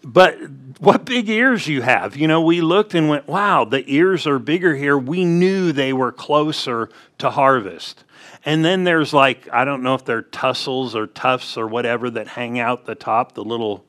but 0.03 0.37
what 0.79 1.05
big 1.05 1.29
ears 1.29 1.67
you 1.67 1.81
have. 1.81 2.17
You 2.17 2.27
know, 2.27 2.41
we 2.41 2.59
looked 2.59 2.93
and 2.93 3.07
went, 3.07 3.27
wow, 3.27 3.63
the 3.63 3.83
ears 3.87 4.27
are 4.27 4.37
bigger 4.37 4.75
here. 4.75 4.97
We 4.97 5.23
knew 5.23 5.71
they 5.71 5.93
were 5.93 6.11
closer 6.11 6.89
to 7.19 7.29
harvest. 7.29 8.03
And 8.45 8.65
then 8.65 8.83
there's 8.83 9.13
like, 9.13 9.47
I 9.51 9.63
don't 9.63 9.81
know 9.81 9.95
if 9.95 10.03
they're 10.03 10.21
tussles 10.21 10.95
or 10.95 11.07
tufts 11.07 11.57
or 11.57 11.67
whatever 11.67 12.09
that 12.09 12.27
hang 12.27 12.59
out 12.59 12.85
the 12.85 12.95
top, 12.95 13.33
the 13.33 13.43
little, 13.43 13.85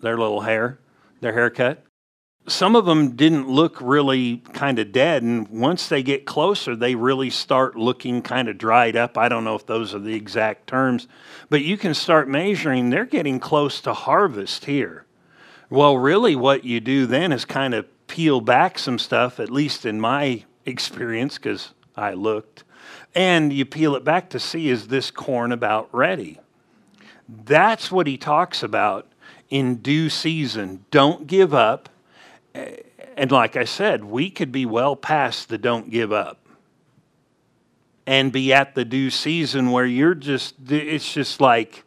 their 0.00 0.16
little 0.16 0.40
hair, 0.40 0.78
their 1.20 1.34
haircut. 1.34 1.82
Some 2.48 2.76
of 2.76 2.86
them 2.86 3.16
didn't 3.16 3.48
look 3.48 3.76
really 3.80 4.38
kind 4.52 4.78
of 4.78 4.92
dead. 4.92 5.22
And 5.22 5.48
once 5.48 5.88
they 5.88 6.02
get 6.02 6.24
closer, 6.24 6.76
they 6.76 6.94
really 6.94 7.28
start 7.28 7.76
looking 7.76 8.22
kind 8.22 8.48
of 8.48 8.56
dried 8.56 8.96
up. 8.96 9.18
I 9.18 9.28
don't 9.28 9.44
know 9.44 9.56
if 9.56 9.66
those 9.66 9.94
are 9.94 9.98
the 9.98 10.14
exact 10.14 10.68
terms, 10.68 11.08
but 11.50 11.62
you 11.62 11.76
can 11.76 11.92
start 11.92 12.28
measuring. 12.28 12.88
They're 12.88 13.04
getting 13.04 13.40
close 13.40 13.80
to 13.82 13.92
harvest 13.92 14.66
here. 14.66 15.05
Well, 15.68 15.98
really, 15.98 16.36
what 16.36 16.64
you 16.64 16.80
do 16.80 17.06
then 17.06 17.32
is 17.32 17.44
kind 17.44 17.74
of 17.74 17.86
peel 18.06 18.40
back 18.40 18.78
some 18.78 18.98
stuff, 18.98 19.40
at 19.40 19.50
least 19.50 19.84
in 19.84 20.00
my 20.00 20.44
experience, 20.64 21.38
because 21.38 21.72
I 21.96 22.12
looked 22.12 22.64
and 23.16 23.50
you 23.50 23.64
peel 23.64 23.96
it 23.96 24.04
back 24.04 24.28
to 24.30 24.38
see 24.38 24.68
is 24.68 24.88
this 24.88 25.10
corn 25.10 25.50
about 25.50 25.88
ready? 25.92 26.38
That's 27.28 27.90
what 27.90 28.06
he 28.06 28.18
talks 28.18 28.62
about 28.62 29.10
in 29.48 29.76
due 29.76 30.10
season. 30.10 30.84
Don't 30.90 31.26
give 31.26 31.54
up. 31.54 31.88
And 33.16 33.32
like 33.32 33.56
I 33.56 33.64
said, 33.64 34.04
we 34.04 34.30
could 34.30 34.52
be 34.52 34.66
well 34.66 34.94
past 34.94 35.48
the 35.48 35.58
don't 35.58 35.90
give 35.90 36.12
up 36.12 36.38
and 38.06 38.30
be 38.30 38.52
at 38.52 38.74
the 38.74 38.84
due 38.84 39.10
season 39.10 39.70
where 39.72 39.86
you're 39.86 40.14
just, 40.14 40.54
it's 40.68 41.12
just 41.12 41.40
like, 41.40 41.82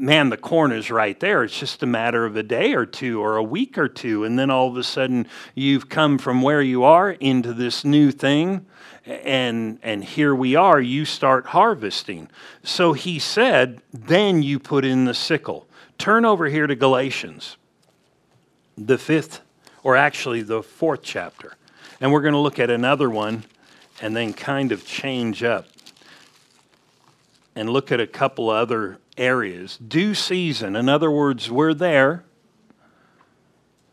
man, 0.00 0.30
the 0.30 0.36
corn 0.36 0.72
is 0.72 0.90
right 0.90 1.18
there. 1.20 1.44
It's 1.44 1.58
just 1.58 1.82
a 1.82 1.86
matter 1.86 2.24
of 2.24 2.36
a 2.36 2.42
day 2.42 2.72
or 2.72 2.86
two 2.86 3.22
or 3.22 3.36
a 3.36 3.42
week 3.42 3.76
or 3.76 3.88
two. 3.88 4.24
And 4.24 4.38
then 4.38 4.50
all 4.50 4.68
of 4.68 4.76
a 4.76 4.82
sudden, 4.82 5.26
you've 5.54 5.88
come 5.88 6.18
from 6.18 6.42
where 6.42 6.62
you 6.62 6.84
are 6.84 7.10
into 7.10 7.52
this 7.52 7.84
new 7.84 8.10
thing 8.10 8.66
and 9.06 9.78
and 9.82 10.04
here 10.04 10.34
we 10.34 10.54
are 10.54 10.80
you 10.80 11.04
start 11.04 11.46
harvesting 11.46 12.28
so 12.62 12.92
he 12.92 13.18
said 13.18 13.80
then 13.92 14.42
you 14.42 14.58
put 14.58 14.84
in 14.84 15.04
the 15.06 15.14
sickle 15.14 15.66
turn 15.96 16.24
over 16.24 16.46
here 16.46 16.66
to 16.66 16.76
galatians 16.76 17.56
the 18.76 18.98
fifth 18.98 19.40
or 19.82 19.96
actually 19.96 20.42
the 20.42 20.62
fourth 20.62 21.02
chapter 21.02 21.56
and 22.00 22.12
we're 22.12 22.20
going 22.20 22.34
to 22.34 22.38
look 22.38 22.58
at 22.58 22.70
another 22.70 23.08
one 23.08 23.42
and 24.02 24.14
then 24.14 24.32
kind 24.32 24.70
of 24.70 24.86
change 24.86 25.42
up 25.42 25.66
and 27.56 27.70
look 27.70 27.90
at 27.90 28.00
a 28.00 28.06
couple 28.06 28.50
other 28.50 28.98
areas 29.16 29.76
due 29.78 30.14
season 30.14 30.76
in 30.76 30.88
other 30.88 31.10
words 31.10 31.50
we're 31.50 31.74
there 31.74 32.24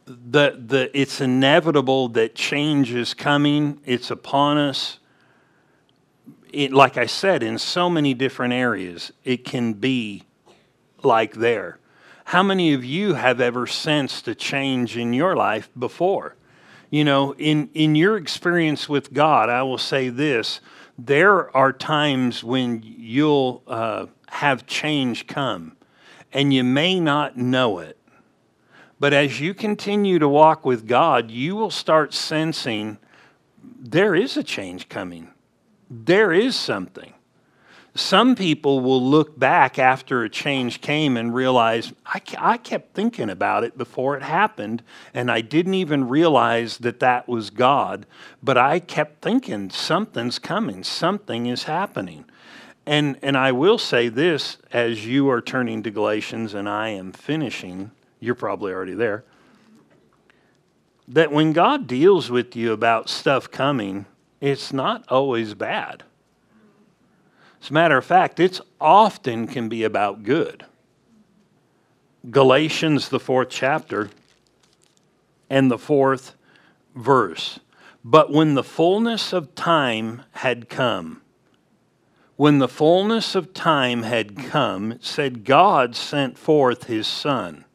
the, 0.07 0.57
the, 0.65 0.99
it's 0.99 1.19
inevitable 1.19 2.09
that 2.09 2.33
change 2.33 2.93
is 2.93 3.13
coming. 3.13 3.81
It's 3.85 4.09
upon 4.09 4.57
us. 4.57 4.99
It, 6.51 6.71
like 6.71 6.97
I 6.97 7.05
said, 7.05 7.43
in 7.43 7.57
so 7.57 7.89
many 7.89 8.13
different 8.13 8.53
areas, 8.53 9.11
it 9.25 9.43
can 9.43 9.73
be 9.73 10.23
like 11.03 11.33
there. 11.33 11.79
How 12.25 12.41
many 12.41 12.73
of 12.73 12.85
you 12.85 13.15
have 13.15 13.41
ever 13.41 13.67
sensed 13.67 14.27
a 14.27 14.35
change 14.35 14.97
in 14.97 15.13
your 15.13 15.35
life 15.35 15.69
before? 15.77 16.35
You 16.89 17.03
know, 17.03 17.33
in, 17.35 17.69
in 17.73 17.95
your 17.95 18.15
experience 18.15 18.87
with 18.87 19.11
God, 19.11 19.49
I 19.49 19.63
will 19.63 19.77
say 19.77 20.07
this 20.09 20.61
there 20.97 21.55
are 21.55 21.71
times 21.71 22.43
when 22.43 22.81
you'll 22.81 23.61
uh, 23.67 24.07
have 24.29 24.65
change 24.65 25.27
come, 25.27 25.77
and 26.33 26.53
you 26.53 26.63
may 26.63 26.99
not 26.99 27.37
know 27.37 27.79
it 27.79 27.97
but 28.99 29.13
as 29.13 29.39
you 29.39 29.53
continue 29.53 30.19
to 30.19 30.27
walk 30.27 30.65
with 30.65 30.87
God, 30.87 31.29
you 31.29 31.55
will 31.55 31.71
start 31.71 32.13
sensing 32.13 32.97
there 33.79 34.15
is 34.15 34.37
a 34.37 34.43
change 34.43 34.89
coming. 34.89 35.29
There 35.89 36.33
is 36.33 36.55
something. 36.55 37.13
Some 37.93 38.35
people 38.35 38.79
will 38.79 39.01
look 39.01 39.37
back 39.37 39.79
after 39.79 40.23
a 40.23 40.29
change 40.29 40.81
came 40.81 41.17
and 41.17 41.33
realize, 41.33 41.93
I, 42.05 42.21
I 42.37 42.57
kept 42.57 42.93
thinking 42.93 43.29
about 43.29 43.63
it 43.63 43.77
before 43.77 44.15
it 44.15 44.23
happened, 44.23 44.83
and 45.13 45.31
I 45.31 45.41
didn't 45.41 45.73
even 45.73 46.07
realize 46.07 46.79
that 46.79 46.99
that 46.99 47.27
was 47.27 47.49
God. 47.49 48.05
But 48.41 48.57
I 48.57 48.79
kept 48.79 49.21
thinking, 49.21 49.69
something's 49.69 50.37
coming, 50.37 50.83
something 50.83 51.47
is 51.47 51.63
happening. 51.63 52.25
And, 52.87 53.19
and 53.21 53.35
I 53.35 53.51
will 53.51 53.77
say 53.77 54.07
this 54.07 54.57
as 54.71 55.05
you 55.05 55.29
are 55.29 55.41
turning 55.41 55.83
to 55.83 55.91
Galatians 55.91 56.53
and 56.53 56.69
I 56.69 56.89
am 56.89 57.11
finishing 57.11 57.91
you're 58.21 58.33
probably 58.33 58.71
already 58.71 58.93
there. 58.93 59.25
That 61.09 61.31
when 61.31 61.51
God 61.51 61.85
deals 61.85 62.31
with 62.31 62.55
you 62.55 62.71
about 62.71 63.09
stuff 63.09 63.51
coming, 63.51 64.05
it's 64.39 64.71
not 64.71 65.03
always 65.09 65.53
bad. 65.53 66.03
As 67.61 67.69
a 67.69 67.73
matter 67.73 67.97
of 67.97 68.05
fact, 68.05 68.39
it's 68.39 68.61
often 68.79 69.47
can 69.47 69.67
be 69.67 69.83
about 69.83 70.23
good. 70.23 70.65
Galatians, 72.31 73.09
the 73.09 73.19
fourth 73.19 73.49
chapter, 73.49 74.09
and 75.49 75.69
the 75.69 75.77
fourth 75.77 76.35
verse. 76.95 77.59
But 78.03 78.31
when 78.31 78.53
the 78.53 78.63
fullness 78.63 79.33
of 79.33 79.55
time 79.55 80.23
had 80.31 80.69
come, 80.69 81.21
When 82.37 82.59
the 82.59 82.67
fullness 82.67 83.33
of 83.33 83.55
time 83.55 84.03
had 84.03 84.37
come, 84.37 84.99
said 85.01 85.43
God 85.43 85.95
sent 85.95 86.37
forth 86.37 86.83
his 86.83 87.07
Son, 87.07 87.65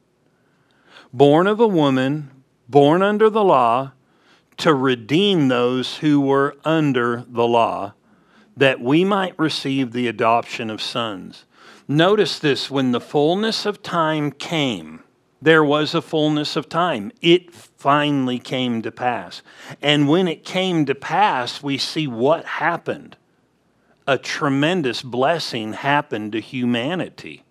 born 1.12 1.48
of 1.48 1.58
a 1.58 1.66
woman, 1.66 2.30
born 2.68 3.02
under 3.02 3.28
the 3.28 3.42
law, 3.42 3.90
to 4.58 4.72
redeem 4.72 5.48
those 5.48 5.96
who 5.96 6.20
were 6.20 6.56
under 6.64 7.24
the 7.26 7.44
law, 7.44 7.94
that 8.56 8.80
we 8.80 9.02
might 9.02 9.36
receive 9.36 9.90
the 9.90 10.06
adoption 10.06 10.70
of 10.70 10.80
sons. 10.80 11.44
Notice 11.88 12.38
this 12.38 12.70
when 12.70 12.92
the 12.92 13.00
fullness 13.00 13.66
of 13.66 13.82
time 13.82 14.30
came, 14.30 15.02
there 15.40 15.64
was 15.64 15.92
a 15.92 16.00
fullness 16.00 16.54
of 16.54 16.68
time. 16.68 17.10
It 17.20 17.52
finally 17.52 18.38
came 18.38 18.80
to 18.82 18.92
pass. 18.92 19.42
And 19.82 20.08
when 20.08 20.28
it 20.28 20.44
came 20.44 20.86
to 20.86 20.94
pass, 20.94 21.64
we 21.64 21.78
see 21.78 22.06
what 22.06 22.44
happened 22.44 23.16
a 24.12 24.18
tremendous 24.18 25.00
blessing 25.00 25.72
happened 25.72 26.32
to 26.32 26.40
humanity. 26.40 27.44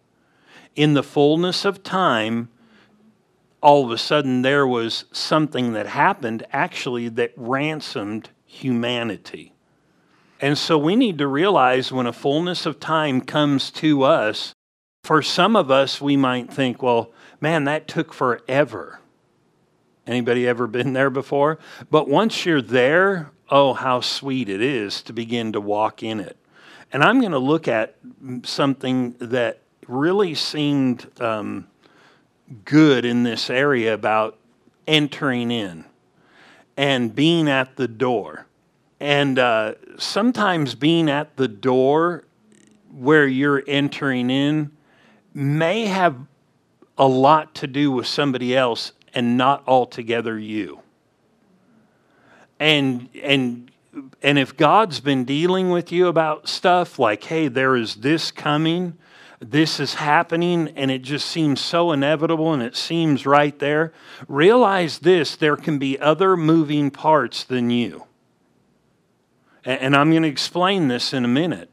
In 0.76 0.94
the 0.94 1.02
fullness 1.02 1.66
of 1.66 1.82
time, 1.82 2.50
all 3.62 3.84
of 3.84 3.92
a 3.92 3.98
sudden 3.98 4.44
there 4.44 4.68
was 4.68 5.06
something 5.12 5.74
that 5.74 5.88
happened 5.88 6.46
actually 6.54 7.10
that 7.10 7.34
ransomed 7.36 8.30
humanity. 8.46 9.54
And 10.40 10.56
so 10.56 10.78
we 10.78 10.96
need 10.96 11.18
to 11.18 11.28
realize 11.28 11.92
when 11.92 12.06
a 12.06 12.14
fullness 12.14 12.68
of 12.68 12.80
time 12.80 13.22
comes 13.22 13.72
to 13.72 14.04
us, 14.04 14.54
for 15.04 15.24
some 15.24 15.56
of 15.56 15.72
us, 15.72 16.00
we 16.00 16.16
might 16.16 16.54
think, 16.54 16.84
well, 16.84 17.12
man, 17.40 17.64
that 17.64 17.88
took 17.88 18.14
forever. 18.14 19.00
Anybody 20.06 20.48
ever 20.48 20.68
been 20.68 20.94
there 20.94 21.10
before? 21.10 21.58
But 21.90 22.08
once 22.08 22.46
you're 22.46 22.62
there, 22.62 23.32
oh, 23.50 23.74
how 23.74 24.02
sweet 24.02 24.48
it 24.48 24.62
is 24.62 25.02
to 25.04 25.14
begin 25.14 25.54
to 25.54 25.60
walk 25.60 26.04
in 26.04 26.20
it. 26.20 26.38
And 26.94 27.04
I'm 27.04 27.20
going 27.20 27.32
to 27.32 27.40
look 27.40 27.68
at 27.68 27.96
something 28.44 29.16
that 29.20 29.60
really 29.88 30.36
seemed 30.36 31.08
um, 31.22 31.68
good 32.66 33.06
in 33.06 33.24
this 33.24 33.50
area 33.50 33.94
about 33.94 34.38
entering 34.88 35.52
in 35.52 35.86
and 36.76 37.16
being 37.16 37.48
at 37.48 37.76
the 37.78 37.88
door. 37.88 38.46
And 39.00 39.40
uh, 39.40 39.76
sometimes 39.98 40.76
being 40.76 41.10
at 41.10 41.38
the 41.38 41.48
door 41.48 42.26
where 42.94 43.26
you're 43.26 43.64
entering 43.68 44.30
in 44.30 44.72
may 45.34 45.86
have 45.86 46.18
a 46.98 47.08
lot 47.08 47.56
to 47.56 47.68
do 47.68 47.92
with 47.92 48.06
somebody 48.06 48.56
else 48.56 48.92
and 49.14 49.38
not 49.38 49.64
altogether 49.66 50.38
you. 50.38 50.82
And, 52.60 53.10
and 53.24 53.71
and 54.22 54.40
if 54.40 54.56
God's 54.56 55.00
been 55.00 55.26
dealing 55.26 55.70
with 55.70 55.92
you 55.92 56.08
about 56.08 56.48
stuff 56.48 56.98
like, 56.98 57.24
hey, 57.26 57.48
there 57.48 57.76
is 57.76 57.96
this 57.96 58.32
coming, 58.32 58.98
this 59.40 59.80
is 59.80 59.96
happening, 59.96 60.70
and 60.76 60.90
it 60.90 61.02
just 61.02 61.28
seems 61.28 61.60
so 61.60 61.92
inevitable 61.92 62.54
and 62.54 62.62
it 62.62 62.76
seems 62.76 63.26
right 63.26 63.58
there, 63.60 63.92
realize 64.28 65.00
this 65.00 65.36
there 65.36 65.58
can 65.58 65.78
be 65.78 66.00
other 66.00 66.38
moving 66.38 66.92
parts 66.92 67.44
than 67.44 67.70
you. 67.70 68.06
And 69.64 69.96
I'm 69.96 70.10
going 70.10 70.24
to 70.24 70.30
explain 70.30 70.88
this 70.88 71.14
in 71.14 71.26
a 71.26 71.28
minute. 71.28 71.70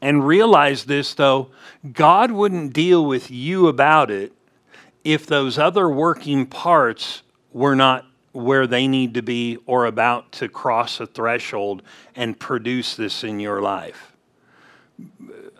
And 0.00 0.26
realize 0.26 0.84
this, 0.84 1.14
though, 1.14 1.50
God 1.92 2.30
wouldn't 2.30 2.74
deal 2.74 3.04
with 3.04 3.30
you 3.30 3.68
about 3.68 4.10
it 4.10 4.32
if 5.02 5.26
those 5.26 5.58
other 5.58 5.88
working 5.88 6.46
parts 6.46 7.22
were 7.52 7.74
not 7.74 8.06
where 8.34 8.66
they 8.66 8.88
need 8.88 9.14
to 9.14 9.22
be 9.22 9.56
or 9.64 9.86
about 9.86 10.32
to 10.32 10.48
cross 10.48 10.98
a 10.98 11.06
threshold 11.06 11.82
and 12.16 12.38
produce 12.38 12.96
this 12.96 13.22
in 13.22 13.38
your 13.38 13.62
life. 13.62 14.12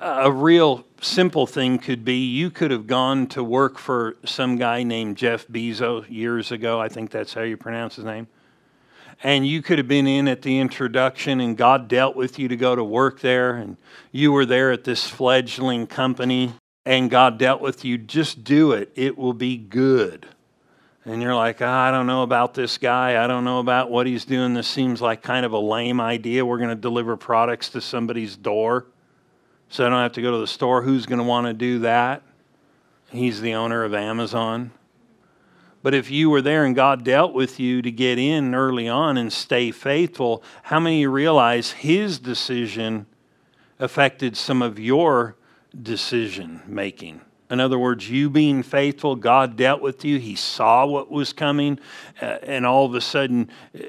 A 0.00 0.30
real 0.30 0.84
simple 1.00 1.46
thing 1.46 1.78
could 1.78 2.04
be 2.04 2.26
you 2.26 2.50
could 2.50 2.72
have 2.72 2.88
gone 2.88 3.28
to 3.28 3.44
work 3.44 3.78
for 3.78 4.16
some 4.24 4.56
guy 4.56 4.82
named 4.82 5.16
Jeff 5.16 5.46
Bezos 5.46 6.10
years 6.10 6.50
ago. 6.50 6.80
I 6.80 6.88
think 6.88 7.10
that's 7.10 7.32
how 7.32 7.42
you 7.42 7.56
pronounce 7.56 7.94
his 7.94 8.04
name. 8.04 8.26
And 9.22 9.46
you 9.46 9.62
could 9.62 9.78
have 9.78 9.88
been 9.88 10.08
in 10.08 10.26
at 10.26 10.42
the 10.42 10.58
introduction, 10.58 11.40
and 11.40 11.56
God 11.56 11.86
dealt 11.86 12.16
with 12.16 12.40
you 12.40 12.48
to 12.48 12.56
go 12.56 12.74
to 12.74 12.82
work 12.82 13.20
there, 13.20 13.54
and 13.54 13.76
you 14.10 14.32
were 14.32 14.44
there 14.44 14.72
at 14.72 14.82
this 14.82 15.06
fledgling 15.06 15.86
company, 15.86 16.52
and 16.84 17.08
God 17.08 17.38
dealt 17.38 17.60
with 17.60 17.84
you. 17.84 17.96
Just 17.96 18.42
do 18.42 18.72
it, 18.72 18.90
it 18.96 19.16
will 19.16 19.32
be 19.32 19.56
good 19.56 20.26
and 21.04 21.20
you're 21.20 21.34
like, 21.34 21.60
oh, 21.60 21.68
I 21.68 21.90
don't 21.90 22.06
know 22.06 22.22
about 22.22 22.54
this 22.54 22.78
guy. 22.78 23.22
I 23.22 23.26
don't 23.26 23.44
know 23.44 23.58
about 23.58 23.90
what 23.90 24.06
he's 24.06 24.24
doing. 24.24 24.54
This 24.54 24.68
seems 24.68 25.02
like 25.02 25.22
kind 25.22 25.44
of 25.44 25.52
a 25.52 25.58
lame 25.58 26.00
idea. 26.00 26.46
We're 26.46 26.58
going 26.58 26.70
to 26.70 26.74
deliver 26.74 27.16
products 27.16 27.68
to 27.70 27.80
somebody's 27.80 28.36
door 28.36 28.86
so 29.68 29.84
I 29.84 29.90
don't 29.90 29.98
have 29.98 30.12
to 30.12 30.22
go 30.22 30.30
to 30.30 30.38
the 30.38 30.46
store. 30.46 30.82
Who's 30.82 31.04
going 31.04 31.18
to 31.18 31.24
want 31.24 31.46
to 31.46 31.52
do 31.52 31.80
that? 31.80 32.22
He's 33.10 33.40
the 33.40 33.54
owner 33.54 33.84
of 33.84 33.92
Amazon. 33.92 34.70
But 35.82 35.92
if 35.92 36.10
you 36.10 36.30
were 36.30 36.40
there 36.40 36.64
and 36.64 36.74
God 36.74 37.04
dealt 37.04 37.34
with 37.34 37.60
you 37.60 37.82
to 37.82 37.90
get 37.90 38.18
in 38.18 38.54
early 38.54 38.88
on 38.88 39.18
and 39.18 39.30
stay 39.30 39.70
faithful, 39.70 40.42
how 40.62 40.80
many 40.80 41.06
realize 41.06 41.72
his 41.72 42.18
decision 42.18 43.04
affected 43.78 44.36
some 44.36 44.62
of 44.62 44.78
your 44.78 45.36
decision 45.82 46.62
making? 46.66 47.20
In 47.54 47.60
other 47.60 47.78
words, 47.78 48.10
you 48.10 48.28
being 48.28 48.64
faithful, 48.64 49.14
God 49.14 49.56
dealt 49.56 49.80
with 49.80 50.04
you. 50.04 50.18
He 50.18 50.34
saw 50.34 50.84
what 50.84 51.08
was 51.08 51.32
coming. 51.32 51.78
Uh, 52.20 52.38
and 52.42 52.66
all 52.66 52.84
of 52.84 52.94
a 52.94 53.00
sudden, 53.00 53.48
uh, 53.74 53.80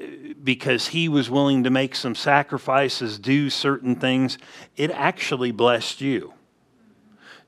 because 0.42 0.86
He 0.86 1.08
was 1.08 1.28
willing 1.28 1.64
to 1.64 1.70
make 1.70 1.96
some 1.96 2.14
sacrifices, 2.14 3.18
do 3.18 3.50
certain 3.50 3.96
things, 3.96 4.38
it 4.76 4.92
actually 4.92 5.50
blessed 5.50 6.00
you. 6.00 6.32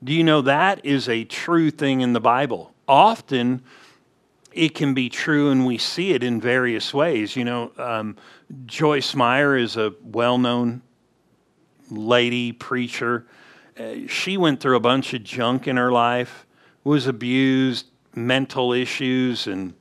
Do 0.02 0.12
you 0.12 0.24
know 0.24 0.42
that 0.42 0.84
is 0.84 1.08
a 1.08 1.22
true 1.22 1.70
thing 1.70 2.00
in 2.00 2.12
the 2.12 2.20
Bible? 2.20 2.74
Often, 2.88 3.62
it 4.52 4.74
can 4.74 4.94
be 4.94 5.08
true, 5.08 5.50
and 5.50 5.64
we 5.64 5.78
see 5.78 6.12
it 6.14 6.24
in 6.24 6.40
various 6.40 6.92
ways. 6.92 7.36
You 7.36 7.44
know, 7.44 7.70
um, 7.78 8.16
Joyce 8.66 9.14
Meyer 9.14 9.56
is 9.56 9.76
a 9.76 9.94
well 10.02 10.36
known 10.38 10.82
lady 11.90 12.50
preacher 12.50 13.24
Uh, 13.78 14.08
she 14.08 14.36
went 14.36 14.60
through 14.60 14.76
a 14.76 14.80
bunch 14.80 15.14
of 15.14 15.22
junk 15.22 15.68
in 15.68 15.76
her 15.76 15.92
life, 15.92 16.46
was 16.82 17.06
abused, 17.06 17.86
mental 18.14 18.72
issues, 18.72 19.46
and 19.46 19.74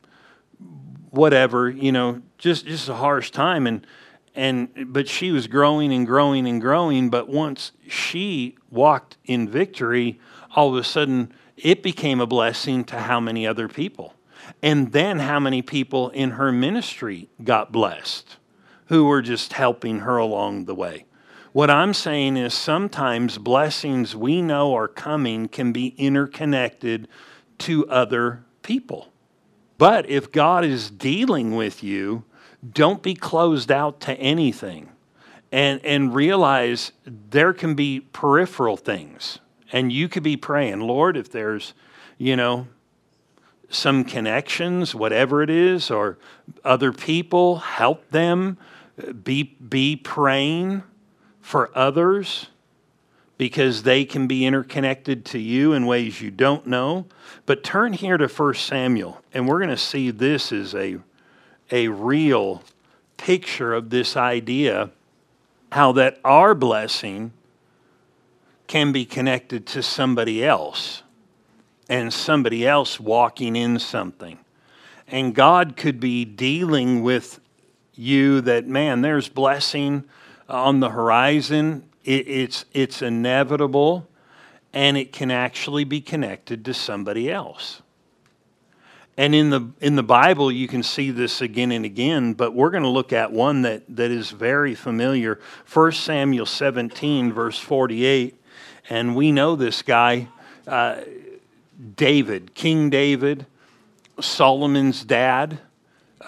whatever. 1.10 1.70
You 1.70 1.91
know, 1.91 2.22
just 2.38 2.66
just 2.66 2.89
a 2.89 2.95
harsh 2.95 3.32
time. 3.32 3.66
And 3.66 3.88
and 4.36 4.93
but 4.93 5.08
she 5.08 5.32
was 5.32 5.48
growing 5.48 5.91
and 5.91 6.06
growing 6.06 6.48
and 6.48 6.62
growing. 6.62 7.10
But 7.10 7.28
once 7.28 7.72
she 7.88 8.56
walked 8.70 9.18
in 9.26 9.50
victory, 9.50 10.20
all 10.56 10.70
of 10.70 10.76
a 10.76 10.84
sudden 10.84 11.34
it 11.58 11.82
became 11.82 12.22
a 12.22 12.28
blessing 12.28 12.84
to 12.86 13.00
how 13.00 13.20
many 13.20 13.48
other 13.48 13.68
people. 13.68 14.14
And 14.62 14.91
then 14.91 15.20
how 15.20 15.39
many 15.39 15.62
people 15.62 16.10
in 16.10 16.32
her 16.32 16.52
ministry 16.52 17.30
got 17.43 17.72
blessed 17.72 18.38
who 18.86 19.06
were 19.06 19.22
just 19.22 19.54
helping 19.54 20.00
her 20.00 20.18
along 20.18 20.66
the 20.66 20.76
way. 20.76 21.07
What 21.58 21.72
I'm 21.72 21.95
saying 21.95 22.38
is 22.38 22.53
sometimes 22.53 23.39
blessings 23.39 24.16
we 24.16 24.43
know 24.43 24.76
are 24.76 24.88
coming 24.88 25.47
can 25.47 25.72
be 25.72 25.88
interconnected 25.97 27.08
to 27.58 27.89
other 27.89 28.45
people. 28.62 29.12
But 29.80 30.08
if 30.08 30.32
God 30.32 30.64
is 30.64 30.91
dealing 30.91 31.55
with 31.55 31.84
you, 31.84 32.26
don't 32.74 33.01
be 33.01 33.16
closed 33.16 33.72
out 33.72 33.99
to 34.01 34.14
anything. 34.20 34.91
And, 35.51 35.84
and 35.84 36.14
realize 36.14 36.91
there 37.08 37.53
can 37.53 37.74
be 37.74 38.01
peripheral 38.01 38.78
things. 38.78 39.39
And 39.72 39.91
you 39.91 40.08
could 40.08 40.22
be 40.22 40.38
praying, 40.38 40.82
Lord, 40.82 41.18
if 41.18 41.32
there's, 41.32 41.74
you 42.20 42.36
know, 42.36 42.68
some 43.68 44.03
connections, 44.03 44.93
whatever 44.93 45.41
it 45.41 45.49
is, 45.49 45.89
or 45.89 46.20
other 46.64 46.93
people, 46.93 47.55
help 47.58 48.12
them. 48.12 48.60
Be, 49.24 49.41
be 49.41 49.95
praying 49.95 50.84
for 51.48 51.72
others 51.74 52.48
because 53.38 53.84
they 53.84 54.04
can 54.04 54.28
be 54.28 54.45
interconnected 54.45 55.24
to 55.24 55.39
you 55.39 55.72
in 55.72 55.86
ways 55.86 56.20
you 56.20 56.30
don't 56.30 56.68
know. 56.68 57.06
But 57.45 57.64
turn 57.64 57.93
here 57.93 58.18
to 58.18 58.28
1 58.28 58.54
Samuel, 58.56 59.22
and 59.34 59.48
we're 59.48 59.60
going 59.60 59.70
to 59.70 59.78
see 59.78 60.12
this 60.12 60.52
is 60.52 60.76
a, 60.76 60.98
a 61.72 61.88
real 61.88 62.64
picture 63.16 63.74
of 63.74 63.91
this 63.91 64.18
idea 64.18 64.89
how 65.72 65.93
that 65.93 66.20
our 66.26 66.54
blessing 66.54 67.32
can 68.68 68.91
be 68.91 69.06
connected 69.06 69.66
to 69.68 69.82
somebody 69.82 70.43
else 70.43 71.02
and 71.88 72.14
somebody 72.14 72.68
else 72.68 73.00
walking 73.00 73.56
in 73.56 73.80
something. 73.80 74.38
And 75.08 75.34
God 75.34 75.78
could 75.78 76.02
be 76.02 76.26
dealing 76.26 77.04
with 77.04 77.39
you 77.95 78.41
that, 78.41 78.68
man, 78.68 79.00
there's 79.00 79.30
blessing 79.30 80.04
on 80.50 80.80
the 80.80 80.89
horizon. 80.89 81.84
It, 82.04 82.28
it's, 82.28 82.66
it's 82.74 83.02
inevitable, 83.02 84.08
and 84.74 84.98
it 84.98 85.12
can 85.12 85.32
actually 85.32 85.84
be 85.84 86.02
connected 86.02 86.64
to 86.66 86.74
somebody 86.74 87.32
else. 87.32 87.82
And 89.20 89.34
in 89.34 89.50
the 89.50 89.72
in 89.82 89.95
the 89.95 90.04
Bible, 90.04 90.52
you 90.52 90.68
can 90.68 90.84
see 90.84 91.10
this 91.10 91.41
again 91.41 91.72
and 91.72 91.84
again. 91.84 92.34
But 92.34 92.54
we're 92.54 92.70
going 92.70 92.84
to 92.84 92.89
look 92.89 93.12
at 93.12 93.32
one 93.32 93.64
that 93.64 93.84
that 93.95 94.12
is 94.12 94.30
very 94.30 94.76
familiar. 94.76 95.39
1 95.74 95.91
Samuel 95.93 96.45
17, 96.45 97.34
verse 97.34 97.58
48, 97.58 98.39
and 98.91 99.16
we 99.16 99.32
know 99.32 99.56
this 99.56 99.82
guy, 99.82 100.28
uh, 100.68 101.02
David, 101.95 102.54
King 102.54 102.91
David, 102.91 103.48
Solomon's 104.20 105.04
dad, 105.04 105.62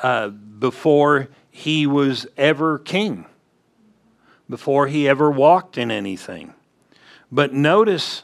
uh, 0.01 0.29
before 0.29 1.29
he 1.51 1.85
was 1.85 2.25
ever 2.37 2.79
king, 2.79 3.25
before 4.49 4.87
he 4.87 5.07
ever 5.07 5.29
walked 5.29 5.77
in 5.77 5.91
anything. 5.91 6.53
But 7.31 7.53
notice 7.53 8.23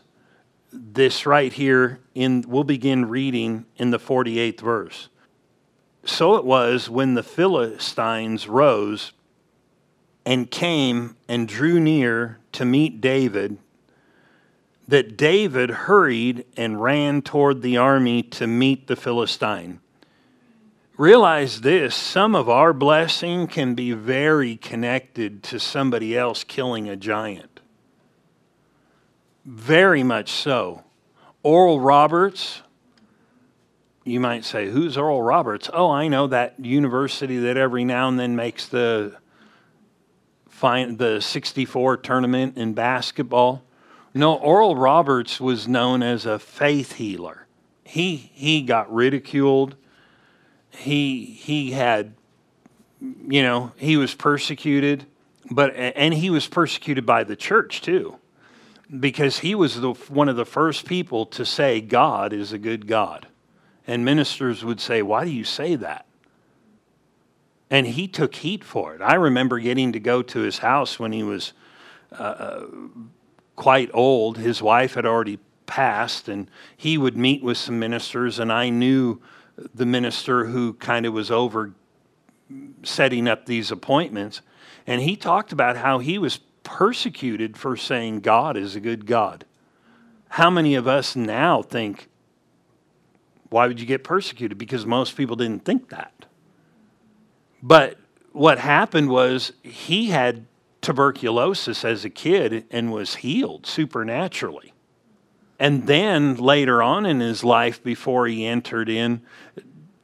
this 0.72 1.26
right 1.26 1.54
here 1.54 2.00
in 2.14 2.44
we'll 2.48 2.64
begin 2.64 3.08
reading 3.08 3.66
in 3.78 3.92
the 3.92 4.00
48th 4.00 4.62
verse. 4.62 5.10
So 6.04 6.36
it 6.36 6.46
was 6.46 6.90
when 6.90 7.14
the 7.14 7.24
Philistines 7.24 8.48
rose 8.48 9.12
and 10.26 10.50
came 10.50 11.16
and 11.28 11.48
drew 11.48 11.80
near 11.80 12.40
to 12.54 12.66
meet 12.66 13.00
David 13.02 13.58
that 14.88 15.18
David 15.18 15.70
hurried 15.70 16.46
and 16.56 16.82
ran 16.82 17.22
toward 17.22 17.62
the 17.62 17.78
army 17.78 18.22
to 18.22 18.46
meet 18.46 18.88
the 18.88 18.96
Philistine. 18.96 19.80
Realize 20.98 21.60
this 21.60 21.94
some 21.94 22.36
of 22.36 22.48
our 22.48 22.72
blessing 22.72 23.48
can 23.48 23.76
be 23.76 23.92
very 23.92 24.56
connected 24.56 25.44
to 25.44 25.60
somebody 25.60 26.18
else 26.18 26.46
killing 26.46 26.88
a 26.88 26.96
giant. 26.96 27.60
Very 29.44 30.04
much 30.04 30.32
so. 30.32 30.84
Oral 31.44 31.82
Roberts, 31.82 32.62
you 34.06 34.22
might 34.22 34.46
say, 34.46 34.70
who's 34.70 34.98
Oral 34.98 35.22
Roberts? 35.22 35.70
Oh, 35.74 35.92
I 35.92 36.08
know 36.08 36.28
that 36.28 36.60
university 36.60 37.40
that 37.40 37.58
every 37.58 37.84
now 37.84 38.08
and 38.08 38.18
then 38.18 38.36
makes 38.36 38.68
the 38.68 39.18
the 40.62 41.20
64 41.22 41.98
tournament 41.98 42.58
in 42.58 42.74
basketball. 42.74 43.64
No, 44.16 44.36
Oral 44.36 44.76
Roberts 44.76 45.40
was 45.40 45.68
known 45.68 46.02
as 46.02 46.26
a 46.26 46.40
faith 46.40 46.94
healer. 46.94 47.46
He 47.84 48.16
he 48.16 48.62
got 48.62 48.92
ridiculed. 48.92 49.76
He 50.78 51.26
he 51.26 51.72
had 51.72 52.14
you 53.28 53.44
know, 53.44 53.72
he 53.76 53.98
was 53.98 54.14
persecuted, 54.14 55.06
but 55.52 55.76
and 55.76 56.14
he 56.14 56.30
was 56.30 56.48
persecuted 56.48 57.06
by 57.06 57.24
the 57.24 57.36
church 57.36 57.82
too 57.82 58.18
because 59.00 59.40
he 59.40 59.56
was 59.56 59.82
the, 59.82 59.94
one 59.94 60.30
of 60.30 60.36
the 60.36 60.46
first 60.46 60.86
people 60.86 61.26
to 61.26 61.46
say 61.46 61.82
God 61.82 62.34
is 62.34 62.54
a 62.54 62.58
good 62.58 62.88
God. 62.88 63.28
And 63.88 64.06
ministers 64.06 64.64
would 64.64 64.80
say, 64.80 65.02
Why 65.02 65.26
do 65.26 65.32
you 65.32 65.44
say 65.44 65.76
that? 65.76 66.06
And 67.70 67.88
he 67.88 68.08
took 68.08 68.36
heat 68.36 68.64
for 68.64 68.96
it. 68.96 69.02
I 69.02 69.16
remember 69.16 69.60
getting 69.60 69.92
to 69.94 70.00
go 70.00 70.22
to 70.22 70.40
his 70.40 70.60
house 70.60 71.00
when 71.00 71.12
he 71.12 71.24
was 71.24 71.54
uh, 72.12 72.24
uh, 72.24 72.66
quite 73.56 73.90
old. 73.94 74.38
His 74.38 74.62
wife 74.62 74.94
had 74.94 75.06
already 75.06 75.40
passed, 75.66 76.28
and 76.28 76.50
he 76.78 76.98
would 76.98 77.18
meet 77.18 77.44
with 77.44 77.58
some 77.58 77.80
ministers, 77.80 78.38
and 78.38 78.52
I 78.52 78.70
knew 78.70 79.20
the 79.58 79.86
minister 79.86 80.46
who 80.46 80.74
kind 80.74 81.06
of 81.06 81.14
was 81.14 81.32
over 81.32 81.74
setting 82.84 83.28
up 83.28 83.46
these 83.46 83.72
appointments. 83.72 84.42
And 84.86 85.02
he 85.02 85.16
talked 85.16 85.52
about 85.52 85.78
how 85.78 86.00
he 86.00 86.18
was 86.18 86.40
persecuted 86.64 87.58
for 87.58 87.76
saying 87.78 88.20
God 88.20 88.58
is 88.58 88.76
a 88.76 88.80
good 88.80 89.06
God. 89.06 89.46
How 90.30 90.50
many 90.50 90.76
of 90.76 90.88
us 90.88 91.16
now 91.16 91.62
think, 91.62 92.10
why 93.50 93.68
would 93.68 93.80
you 93.80 93.86
get 93.86 94.04
persecuted? 94.04 94.58
Because 94.58 94.86
most 94.86 95.16
people 95.16 95.36
didn't 95.36 95.64
think 95.64 95.90
that. 95.90 96.26
But 97.64 97.98
what 98.32 98.60
happened 98.60 99.10
was 99.10 99.54
he 99.64 100.08
had 100.08 100.46
tuberculosis 100.82 101.84
as 101.84 102.06
a 102.06 102.10
kid 102.10 102.66
and 102.70 102.92
was 102.92 103.16
healed 103.16 103.66
supernaturally. 103.66 104.74
And 105.60 105.88
then 105.88 106.36
later 106.36 106.84
on 106.84 107.06
in 107.06 107.20
his 107.20 107.44
life, 107.44 107.82
before 107.82 108.28
he 108.28 108.46
entered 108.46 108.90
in 108.90 109.22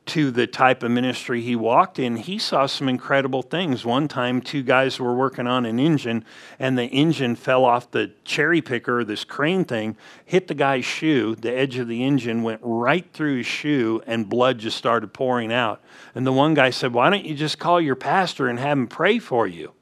to 0.08 0.32
the 0.32 0.48
type 0.48 0.82
of 0.84 0.92
ministry 0.92 1.42
he 1.42 1.56
walked 1.56 2.00
in, 2.00 2.18
he 2.18 2.38
saw 2.38 2.66
some 2.66 2.90
incredible 2.90 3.42
things. 3.42 3.86
One 3.86 4.08
time, 4.08 4.42
two 4.42 4.64
guys 4.64 5.00
were 5.00 5.14
working 5.14 5.48
on 5.48 5.66
an 5.66 5.80
engine, 5.80 6.26
and 6.58 6.78
the 6.78 6.86
engine 6.86 7.36
fell 7.36 7.64
off 7.64 7.92
the 7.92 8.12
cherry 8.26 8.62
picker, 8.62 9.04
this 9.04 9.24
crane 9.24 9.64
thing, 9.64 9.96
hit 10.26 10.48
the 10.48 10.54
guy's 10.54 10.86
shoe. 10.86 11.36
The 11.36 11.54
edge 11.54 11.78
of 11.78 11.88
the 11.88 12.04
engine 12.04 12.44
went 12.44 12.62
right 12.64 13.06
through 13.14 13.38
his 13.38 13.46
shoe, 13.46 14.02
and 14.08 14.28
blood 14.28 14.58
just 14.58 14.78
started 14.78 15.14
pouring 15.14 15.54
out. 15.54 15.82
And 16.16 16.26
the 16.26 16.34
one 16.34 16.56
guy 16.56 16.72
said, 16.72 16.94
Why 16.94 17.10
don't 17.10 17.26
you 17.26 17.36
just 17.36 17.60
call 17.60 17.80
your 17.80 17.96
pastor 17.96 18.48
and 18.48 18.58
have 18.60 18.78
him 18.78 18.88
pray 18.88 19.20
for 19.20 19.48
you? 19.48 19.74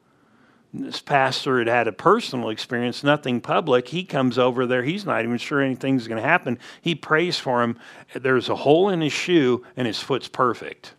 This 0.74 1.01
pastor 1.01 1.59
had 1.59 1.67
had 1.67 1.88
a 1.88 1.91
personal 1.91 2.49
experience, 2.49 3.03
nothing 3.03 3.41
public. 3.41 3.88
He 3.88 4.03
comes 4.03 4.38
over 4.38 4.67
there. 4.67 4.84
He's 4.84 5.05
not 5.05 5.24
even 5.24 5.38
sure 5.38 5.61
anything's 5.61 6.07
going 6.07 6.22
to 6.22 6.28
happen. 6.28 6.59
He 6.82 6.93
prays 6.93 7.39
for 7.39 7.63
him. 7.63 7.80
There's 8.13 8.49
a 8.49 8.55
hole 8.55 8.89
in 8.89 9.01
his 9.01 9.13
shoe, 9.13 9.65
and 9.76 9.88
his 9.88 9.99
foot's 9.99 10.28
perfect. 10.28 10.93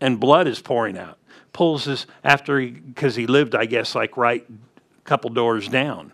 And 0.00 0.18
blood 0.18 0.48
is 0.48 0.60
pouring 0.60 0.98
out. 0.98 1.18
Pulls 1.52 1.84
his, 1.84 2.06
after 2.24 2.58
he, 2.58 2.70
because 2.70 3.14
he 3.14 3.26
lived, 3.26 3.54
I 3.54 3.66
guess, 3.66 3.94
like 3.94 4.16
right 4.16 4.44
a 4.48 5.02
couple 5.02 5.30
doors 5.30 5.68
down. 5.68 6.12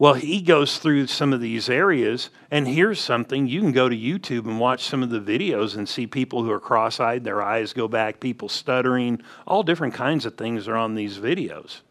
Well, 0.00 0.14
he 0.14 0.40
goes 0.40 0.78
through 0.78 1.08
some 1.08 1.34
of 1.34 1.42
these 1.42 1.68
areas, 1.68 2.30
and 2.50 2.66
here's 2.66 2.98
something 2.98 3.46
you 3.46 3.60
can 3.60 3.72
go 3.72 3.86
to 3.86 3.94
YouTube 3.94 4.46
and 4.46 4.58
watch 4.58 4.84
some 4.84 5.02
of 5.02 5.10
the 5.10 5.20
videos 5.20 5.76
and 5.76 5.86
see 5.86 6.06
people 6.06 6.42
who 6.42 6.50
are 6.50 6.58
cross 6.58 6.98
eyed, 6.98 7.22
their 7.22 7.42
eyes 7.42 7.74
go 7.74 7.86
back, 7.86 8.18
people 8.18 8.48
stuttering, 8.48 9.20
all 9.46 9.62
different 9.62 9.92
kinds 9.92 10.24
of 10.24 10.38
things 10.38 10.66
are 10.66 10.74
on 10.74 10.94
these 10.94 11.18
videos. 11.18 11.82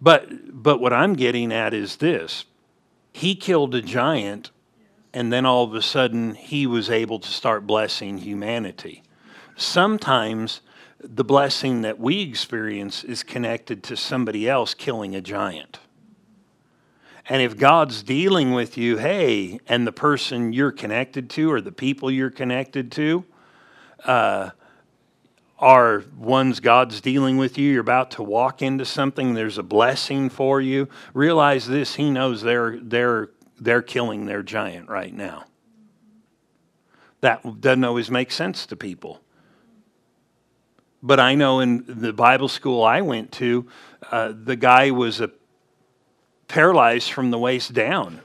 But, 0.00 0.30
but 0.62 0.80
what 0.80 0.94
I'm 0.94 1.12
getting 1.12 1.52
at 1.52 1.74
is 1.74 1.96
this 1.96 2.46
he 3.12 3.34
killed 3.34 3.74
a 3.74 3.82
giant, 3.82 4.50
and 5.12 5.30
then 5.30 5.44
all 5.44 5.64
of 5.64 5.74
a 5.74 5.82
sudden 5.82 6.34
he 6.34 6.66
was 6.66 6.88
able 6.88 7.18
to 7.18 7.28
start 7.28 7.66
blessing 7.66 8.16
humanity. 8.16 9.02
Sometimes 9.56 10.62
the 10.98 11.24
blessing 11.24 11.82
that 11.82 12.00
we 12.00 12.22
experience 12.22 13.04
is 13.04 13.22
connected 13.22 13.82
to 13.82 13.94
somebody 13.94 14.48
else 14.48 14.72
killing 14.72 15.14
a 15.14 15.20
giant. 15.20 15.80
And 17.30 17.40
if 17.40 17.56
God's 17.56 18.02
dealing 18.02 18.54
with 18.54 18.76
you, 18.76 18.96
hey, 18.96 19.60
and 19.68 19.86
the 19.86 19.92
person 19.92 20.52
you're 20.52 20.72
connected 20.72 21.30
to 21.30 21.52
or 21.52 21.60
the 21.60 21.70
people 21.70 22.10
you're 22.10 22.28
connected 22.28 22.90
to 22.92 23.24
uh, 24.04 24.50
are 25.56 26.02
ones 26.18 26.58
God's 26.58 27.00
dealing 27.00 27.38
with 27.38 27.56
you, 27.56 27.70
you're 27.70 27.82
about 27.82 28.10
to 28.12 28.24
walk 28.24 28.62
into 28.62 28.84
something, 28.84 29.34
there's 29.34 29.58
a 29.58 29.62
blessing 29.62 30.28
for 30.28 30.60
you, 30.60 30.88
realize 31.14 31.68
this, 31.68 31.94
He 31.94 32.10
knows 32.10 32.42
they're, 32.42 32.80
they're, 32.80 33.30
they're 33.60 33.82
killing 33.82 34.26
their 34.26 34.42
giant 34.42 34.88
right 34.88 35.14
now. 35.14 35.44
That 37.20 37.60
doesn't 37.60 37.84
always 37.84 38.10
make 38.10 38.32
sense 38.32 38.66
to 38.66 38.76
people. 38.76 39.20
But 41.00 41.20
I 41.20 41.36
know 41.36 41.60
in 41.60 41.84
the 41.86 42.12
Bible 42.12 42.48
school 42.48 42.82
I 42.82 43.02
went 43.02 43.30
to, 43.34 43.68
uh, 44.10 44.32
the 44.36 44.56
guy 44.56 44.90
was 44.90 45.20
a 45.20 45.30
paralyzed 46.50 47.12
from 47.12 47.30
the 47.30 47.38
waist 47.38 47.72
down, 47.72 48.20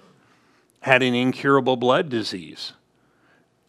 had 0.82 1.04
an 1.04 1.14
incurable 1.14 1.78
blood 1.78 2.10
disease. 2.10 2.74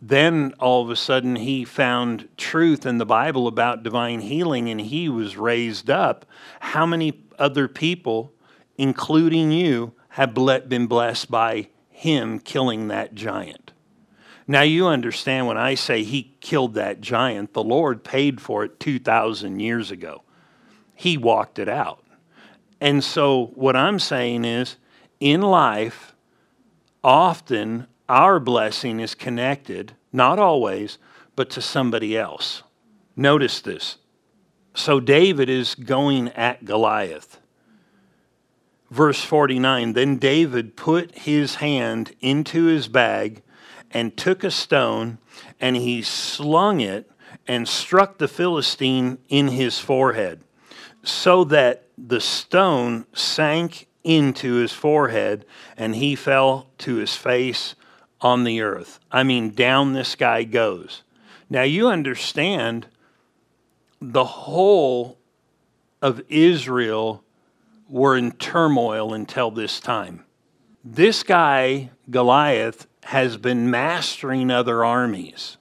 Then 0.01 0.55
all 0.59 0.83
of 0.83 0.89
a 0.89 0.97
sudden 0.97 1.37
he 1.37 1.65
found 1.65 2.29
truth 2.39 2.87
in 2.87 2.97
the 2.97 3.05
Bible 3.05 3.49
about 3.49 3.83
divine 3.83 4.21
healing 4.21 4.71
and 4.71 4.81
he 4.81 5.11
was 5.11 5.37
raised 5.37 5.91
up. 5.91 6.25
How 6.61 6.87
many 6.87 7.23
other 7.39 7.69
people, 7.69 8.33
including 8.79 9.53
you, 9.53 9.93
have 10.11 10.35
been 10.35 10.87
blessed 10.87 11.31
by 11.31 11.69
him 11.91 12.39
killing 12.39 12.89
that 12.89 13.15
giant? 13.15 13.73
Now 14.47 14.63
you 14.63 14.87
understand 14.87 15.47
when 15.47 15.59
I 15.59 15.75
say 15.75 16.03
he 16.03 16.35
killed 16.41 16.75
that 16.75 17.03
giant, 17.03 17.53
the 17.53 17.63
Lord 17.63 18.05
paid 18.05 18.41
for 18.41 18.65
it 18.65 18.81
2,000 18.81 19.61
years 19.61 19.91
ago. 19.91 20.23
He 20.95 21.19
walked 21.19 21.59
it 21.59 21.69
out. 21.69 22.06
And 22.81 23.03
so, 23.03 23.53
what 23.55 23.77
I'm 23.77 23.99
saying 23.99 24.45
is, 24.45 24.77
in 25.19 25.41
life, 25.41 26.15
often 27.03 27.87
our 28.09 28.39
blessing 28.39 29.01
is 29.01 29.15
connected, 29.15 29.95
not 30.13 30.39
always, 30.39 30.99
but 31.35 31.51
to 31.51 31.63
somebody 31.63 32.17
else. 32.17 32.63
Notice 33.17 33.61
this. 33.61 33.97
So, 34.75 35.01
David 35.01 35.49
is 35.49 35.75
going 35.75 36.29
at 36.29 36.65
Goliath. 36.65 37.41
Verse 38.91 39.23
49 39.23 39.95
Then 39.95 40.17
David 40.17 40.77
put 40.77 41.17
his 41.19 41.57
hand 41.57 42.15
into 42.21 42.67
his 42.67 42.89
bag 42.89 43.43
and 43.91 44.17
took 44.17 44.45
a 44.45 44.51
stone, 44.51 45.19
and 45.61 45.77
he 45.77 46.03
slung 46.03 46.81
it 46.81 47.11
and 47.47 47.69
struck 47.69 48.19
the 48.19 48.29
Philistine 48.29 49.19
in 49.29 49.49
his 49.49 49.79
forehead, 49.79 50.43
so 51.07 51.45
that 51.45 51.89
the 51.97 52.21
stone 52.21 53.07
sank 53.13 53.87
into 54.03 54.55
his 54.55 54.73
forehead, 54.73 55.45
and 55.77 55.97
he 55.97 56.15
fell 56.15 56.69
to 56.79 56.97
his 56.97 57.15
face 57.15 57.75
on 58.21 58.45
the 58.45 58.61
earth. 58.61 58.99
I 59.11 59.23
mean, 59.23 59.51
down 59.51 59.93
this 59.93 60.17
guy 60.17 60.43
goes. 60.45 61.03
Now, 61.49 61.63
you 61.63 61.89
understand 61.89 62.87
the 64.01 64.25
whole 64.25 65.19
of 66.03 66.23
Israel 66.29 67.23
were 67.89 68.17
in 68.17 68.33
turmoil 68.33 69.15
until 69.15 69.51
this 69.51 69.81
time. 69.81 70.25
This 70.85 71.23
guy, 71.23 71.91
Goliath, 72.11 72.87
has 73.05 73.37
been 73.37 73.71
mastering 73.71 74.51
other 74.51 74.85
armies. 74.85 75.57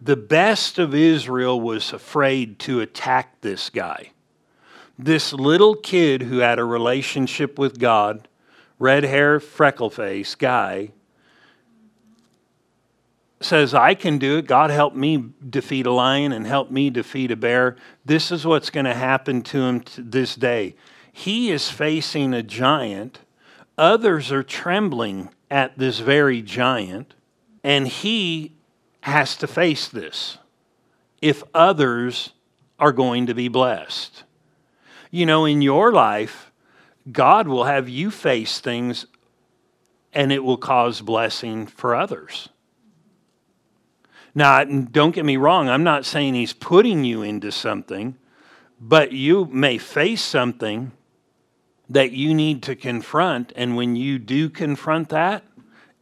The 0.00 0.16
best 0.16 0.78
of 0.78 0.94
Israel 0.94 1.60
was 1.60 1.92
afraid 1.92 2.58
to 2.60 2.80
attack 2.80 3.40
this 3.42 3.68
guy. 3.68 4.12
This 5.02 5.32
little 5.32 5.76
kid 5.76 6.22
who 6.22 6.38
had 6.38 6.58
a 6.58 6.64
relationship 6.64 7.58
with 7.58 7.78
God, 7.78 8.28
red 8.78 9.02
hair, 9.02 9.40
freckle 9.40 9.88
face 9.88 10.34
guy, 10.34 10.90
says, 13.40 13.72
I 13.72 13.94
can 13.94 14.18
do 14.18 14.36
it. 14.36 14.46
God 14.46 14.68
help 14.68 14.94
me 14.94 15.24
defeat 15.48 15.86
a 15.86 15.90
lion 15.90 16.32
and 16.32 16.46
help 16.46 16.70
me 16.70 16.90
defeat 16.90 17.30
a 17.30 17.36
bear. 17.36 17.76
This 18.04 18.30
is 18.30 18.46
what's 18.46 18.68
going 18.68 18.84
to 18.84 18.92
happen 18.92 19.40
to 19.44 19.62
him 19.62 19.84
this 19.96 20.34
day. 20.34 20.74
He 21.10 21.50
is 21.50 21.70
facing 21.70 22.34
a 22.34 22.42
giant. 22.42 23.20
Others 23.78 24.30
are 24.30 24.42
trembling 24.42 25.30
at 25.50 25.78
this 25.78 26.00
very 26.00 26.42
giant, 26.42 27.14
and 27.64 27.88
he 27.88 28.52
has 29.00 29.34
to 29.38 29.46
face 29.46 29.88
this 29.88 30.36
if 31.22 31.42
others 31.54 32.32
are 32.78 32.92
going 32.92 33.24
to 33.26 33.34
be 33.34 33.48
blessed. 33.48 34.24
You 35.10 35.26
know, 35.26 35.44
in 35.44 35.62
your 35.62 35.92
life, 35.92 36.52
God 37.10 37.48
will 37.48 37.64
have 37.64 37.88
you 37.88 38.10
face 38.10 38.60
things 38.60 39.06
and 40.12 40.32
it 40.32 40.44
will 40.44 40.56
cause 40.56 41.00
blessing 41.00 41.66
for 41.66 41.94
others. 41.94 42.48
Now, 44.34 44.62
don't 44.64 45.14
get 45.14 45.24
me 45.24 45.36
wrong, 45.36 45.68
I'm 45.68 45.82
not 45.82 46.04
saying 46.04 46.34
He's 46.34 46.52
putting 46.52 47.04
you 47.04 47.22
into 47.22 47.50
something, 47.50 48.16
but 48.80 49.12
you 49.12 49.46
may 49.46 49.78
face 49.78 50.22
something 50.22 50.92
that 51.88 52.12
you 52.12 52.32
need 52.32 52.62
to 52.62 52.76
confront, 52.76 53.52
and 53.56 53.76
when 53.76 53.96
you 53.96 54.18
do 54.18 54.48
confront 54.48 55.08
that, 55.08 55.42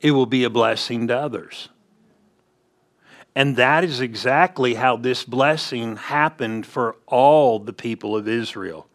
it 0.01 0.11
will 0.11 0.27
be 0.27 0.45
a 0.45 0.51
blessing 0.51 1.09
to 1.09 1.17
others. 1.17 1.71
And 3.35 3.57
that 3.57 3.85
is 3.85 4.01
exactly 4.01 4.75
how 4.75 4.97
this 4.97 5.25
blessing 5.25 5.97
happened 5.97 6.67
for 6.67 6.97
all 7.07 7.59
the 7.59 7.73
people 7.73 8.17
of 8.17 8.29
Israel. 8.29 8.88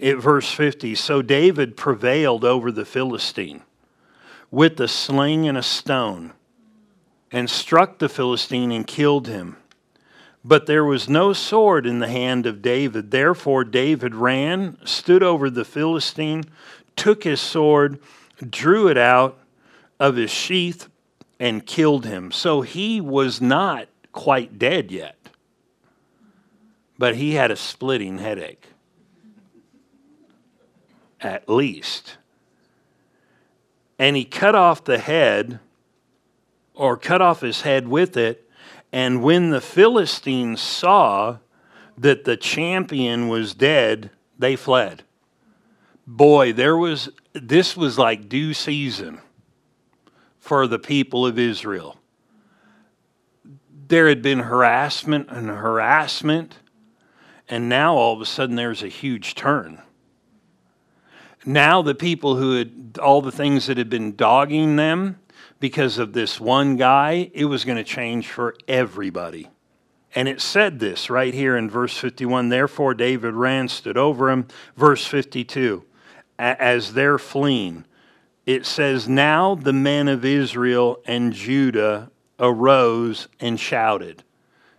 At 0.00 0.18
verse 0.18 0.50
50, 0.52 0.94
so 0.94 1.22
David 1.22 1.76
prevailed 1.76 2.44
over 2.44 2.70
the 2.70 2.84
Philistine 2.84 3.62
with 4.50 4.80
a 4.80 4.88
sling 4.88 5.48
and 5.48 5.58
a 5.58 5.62
stone 5.62 6.32
and 7.32 7.50
struck 7.50 7.98
the 7.98 8.08
Philistine 8.08 8.70
and 8.70 8.86
killed 8.86 9.26
him. 9.26 9.56
But 10.44 10.66
there 10.66 10.84
was 10.84 11.08
no 11.08 11.32
sword 11.32 11.84
in 11.84 11.98
the 11.98 12.08
hand 12.08 12.46
of 12.46 12.62
David. 12.62 13.10
Therefore, 13.10 13.64
David 13.64 14.14
ran, 14.14 14.78
stood 14.84 15.22
over 15.22 15.50
the 15.50 15.64
Philistine, 15.64 16.44
took 16.96 17.24
his 17.24 17.40
sword, 17.40 17.98
drew 18.48 18.88
it 18.88 18.96
out 18.96 19.38
of 19.98 20.16
his 20.16 20.30
sheath, 20.30 20.88
and 21.40 21.66
killed 21.66 22.06
him. 22.06 22.30
So 22.32 22.62
he 22.62 23.00
was 23.00 23.40
not 23.40 23.88
quite 24.12 24.58
dead 24.58 24.90
yet, 24.90 25.16
but 26.96 27.16
he 27.16 27.34
had 27.34 27.50
a 27.50 27.56
splitting 27.56 28.18
headache, 28.18 28.67
at 31.20 31.48
least. 31.48 32.16
And 33.98 34.16
he 34.16 34.24
cut 34.24 34.54
off 34.54 34.84
the 34.84 34.98
head, 34.98 35.60
or 36.74 36.96
cut 36.96 37.20
off 37.20 37.40
his 37.40 37.62
head 37.62 37.88
with 37.88 38.16
it 38.16 38.48
and 38.92 39.22
when 39.22 39.50
the 39.50 39.60
Philistines 39.60 40.60
saw 40.60 41.38
that 41.96 42.24
the 42.24 42.36
champion 42.36 43.28
was 43.28 43.54
dead, 43.54 44.10
they 44.38 44.56
fled. 44.56 45.02
Boy, 46.06 46.52
there 46.52 46.76
was 46.76 47.10
this 47.34 47.76
was 47.76 47.98
like 47.98 48.28
due 48.28 48.54
season 48.54 49.20
for 50.38 50.66
the 50.66 50.78
people 50.78 51.26
of 51.26 51.38
Israel. 51.38 51.98
There 53.88 54.08
had 54.08 54.22
been 54.22 54.40
harassment 54.40 55.28
and 55.30 55.48
harassment, 55.48 56.56
and 57.48 57.68
now 57.68 57.94
all 57.94 58.14
of 58.14 58.20
a 58.20 58.26
sudden 58.26 58.56
there's 58.56 58.82
a 58.82 58.88
huge 58.88 59.34
turn. 59.34 59.82
Now 61.48 61.80
the 61.80 61.94
people 61.94 62.36
who 62.36 62.58
had 62.58 62.98
all 63.02 63.22
the 63.22 63.32
things 63.32 63.68
that 63.68 63.78
had 63.78 63.88
been 63.88 64.14
dogging 64.14 64.76
them, 64.76 65.18
because 65.58 65.96
of 65.96 66.12
this 66.12 66.38
one 66.38 66.76
guy, 66.76 67.30
it 67.32 67.46
was 67.46 67.64
going 67.64 67.78
to 67.78 67.84
change 67.84 68.28
for 68.28 68.54
everybody. 68.68 69.48
And 70.14 70.28
it 70.28 70.42
said 70.42 70.78
this 70.78 71.08
right 71.08 71.32
here 71.32 71.56
in 71.56 71.70
verse 71.70 71.96
51 71.96 72.50
Therefore 72.50 72.92
David 72.92 73.32
ran, 73.32 73.68
stood 73.68 73.96
over 73.96 74.30
him. 74.30 74.46
Verse 74.76 75.06
52 75.06 75.86
As 76.38 76.92
they're 76.92 77.18
fleeing, 77.18 77.86
it 78.44 78.66
says, 78.66 79.08
Now 79.08 79.54
the 79.54 79.72
men 79.72 80.06
of 80.06 80.26
Israel 80.26 80.98
and 81.06 81.32
Judah 81.32 82.10
arose 82.38 83.26
and 83.40 83.58
shouted. 83.58 84.22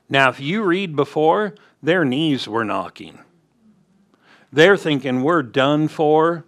Now, 0.07 0.30
if 0.30 0.39
you 0.39 0.61
read 0.61 0.95
before, 0.95 1.55
their 1.82 2.05
knees 2.05 2.47
were 2.47 2.63
knocking. 2.63 3.17
They're 4.53 4.78
thinking, 4.78 5.24
We're 5.24 5.41
done 5.41 5.88
for 5.88 6.45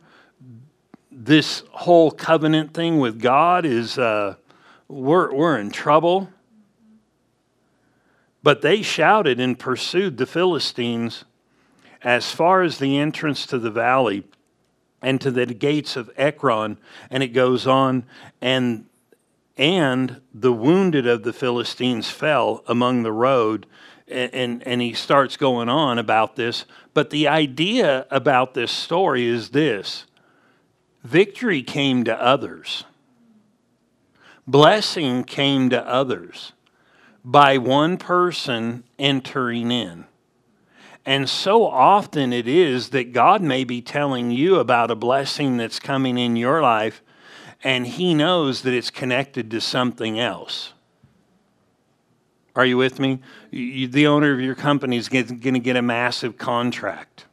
this 1.26 1.64
whole 1.70 2.10
covenant 2.10 2.74
thing 2.74 3.00
with 3.00 3.22
God 3.22 3.64
is 3.64 3.98
uh, 4.00 4.36
we're, 4.88 5.32
we're 5.32 5.58
in 5.60 5.70
trouble. 5.70 6.30
But 8.42 8.64
they 8.64 8.82
shouted 8.82 9.40
and 9.40 9.58
pursued 9.58 10.18
the 10.18 10.26
Philistines 10.26 11.26
as 12.02 12.32
far 12.32 12.64
as 12.64 12.80
the 12.80 12.98
entrance 12.98 13.46
to 13.48 13.60
the 13.60 13.70
valley 13.70 14.24
and 15.00 15.22
to 15.22 15.30
the 15.30 15.46
gates 15.46 15.96
of 15.96 16.10
Ekron. 16.18 16.78
And 17.12 17.22
it 17.22 17.30
goes 17.30 17.68
on, 17.68 18.04
and, 18.42 18.86
and 19.58 20.22
the 20.34 20.54
wounded 20.54 21.06
of 21.06 21.22
the 21.22 21.34
Philistines 21.34 22.10
fell 22.10 22.64
among 22.68 23.04
the 23.04 23.12
road. 23.12 23.68
And, 24.08 24.34
and, 24.34 24.68
and 24.68 24.82
he 24.82 24.94
starts 24.94 25.38
going 25.38 25.70
on 25.70 26.00
about 26.00 26.36
this. 26.36 26.66
But 26.96 27.12
the 27.12 27.28
idea 27.28 28.08
about 28.10 28.56
this 28.56 28.72
story 28.72 29.28
is 29.28 29.52
this 29.52 30.08
Victory 31.04 31.64
came 31.64 32.04
to 32.04 32.22
others. 32.22 32.86
Blessing 34.46 35.24
came 35.24 35.70
to 35.70 35.88
others 35.88 36.54
by 37.24 37.58
one 37.58 37.98
person 37.98 38.84
entering 39.00 39.72
in. 39.72 40.06
And 41.06 41.28
so 41.28 41.66
often 41.66 42.32
it 42.32 42.48
is 42.48 42.90
that 42.90 43.14
God 43.14 43.42
may 43.42 43.64
be 43.64 43.82
telling 43.82 44.30
you 44.30 44.58
about 44.58 44.92
a 44.92 44.96
blessing 44.96 45.58
that's 45.58 45.80
coming 45.80 46.18
in 46.18 46.36
your 46.36 46.62
life, 46.62 47.02
and 47.64 47.88
He 47.88 48.14
knows 48.14 48.62
that 48.62 48.74
it's 48.74 48.92
connected 48.92 49.50
to 49.52 49.62
something 49.62 50.20
else. 50.20 50.74
Are 52.56 52.66
you 52.66 52.78
with 52.78 53.00
me? 53.00 53.20
You, 53.50 53.88
the 53.88 54.08
owner 54.08 54.34
of 54.34 54.42
your 54.42 54.56
company 54.56 54.98
is 54.98 55.10
going 55.10 55.38
to 55.40 55.60
get 55.60 55.76
a 55.76 55.82
massive 55.82 56.38
contract 56.38 57.26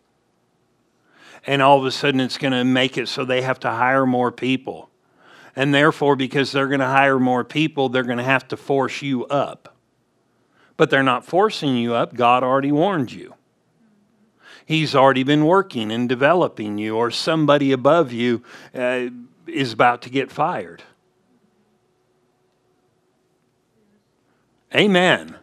and 1.47 1.63
all 1.63 1.79
of 1.79 1.85
a 1.85 1.91
sudden 1.91 2.21
it's 2.21 2.39
going 2.39 2.53
to 2.53 2.65
make 2.65 2.99
it 2.99 3.09
so 3.09 3.25
they 3.25 3.43
have 3.43 3.61
to 3.61 3.71
hire 3.71 4.07
more 4.07 4.33
people. 4.33 4.91
And 5.57 5.75
therefore, 5.75 6.15
because 6.15 6.53
they're 6.53 6.69
going 6.69 6.81
to 6.81 6.87
hire 6.87 7.19
more 7.19 7.45
people, 7.45 7.89
they're 7.89 8.03
going 8.03 8.19
to 8.19 8.25
have 8.25 8.47
to 8.49 8.57
force 8.57 9.03
you 9.03 9.27
up. 9.27 9.77
But 10.77 10.91
they're 10.91 11.03
not 11.03 11.25
forcing 11.25 11.77
you 11.77 11.95
up, 11.95 12.15
God 12.15 12.43
already 12.45 12.71
warned 12.71 13.11
you. 13.11 13.35
He's 14.65 14.95
already 14.95 15.23
been 15.23 15.47
working 15.47 15.91
and 15.91 16.09
developing 16.09 16.79
you, 16.79 16.97
or 16.97 17.11
somebody 17.11 17.73
above 17.73 18.13
you 18.13 18.43
uh, 18.75 19.09
is 19.47 19.73
about 19.73 20.03
to 20.03 20.11
get 20.11 20.31
fired. 20.31 20.83
Amen. 24.75 25.37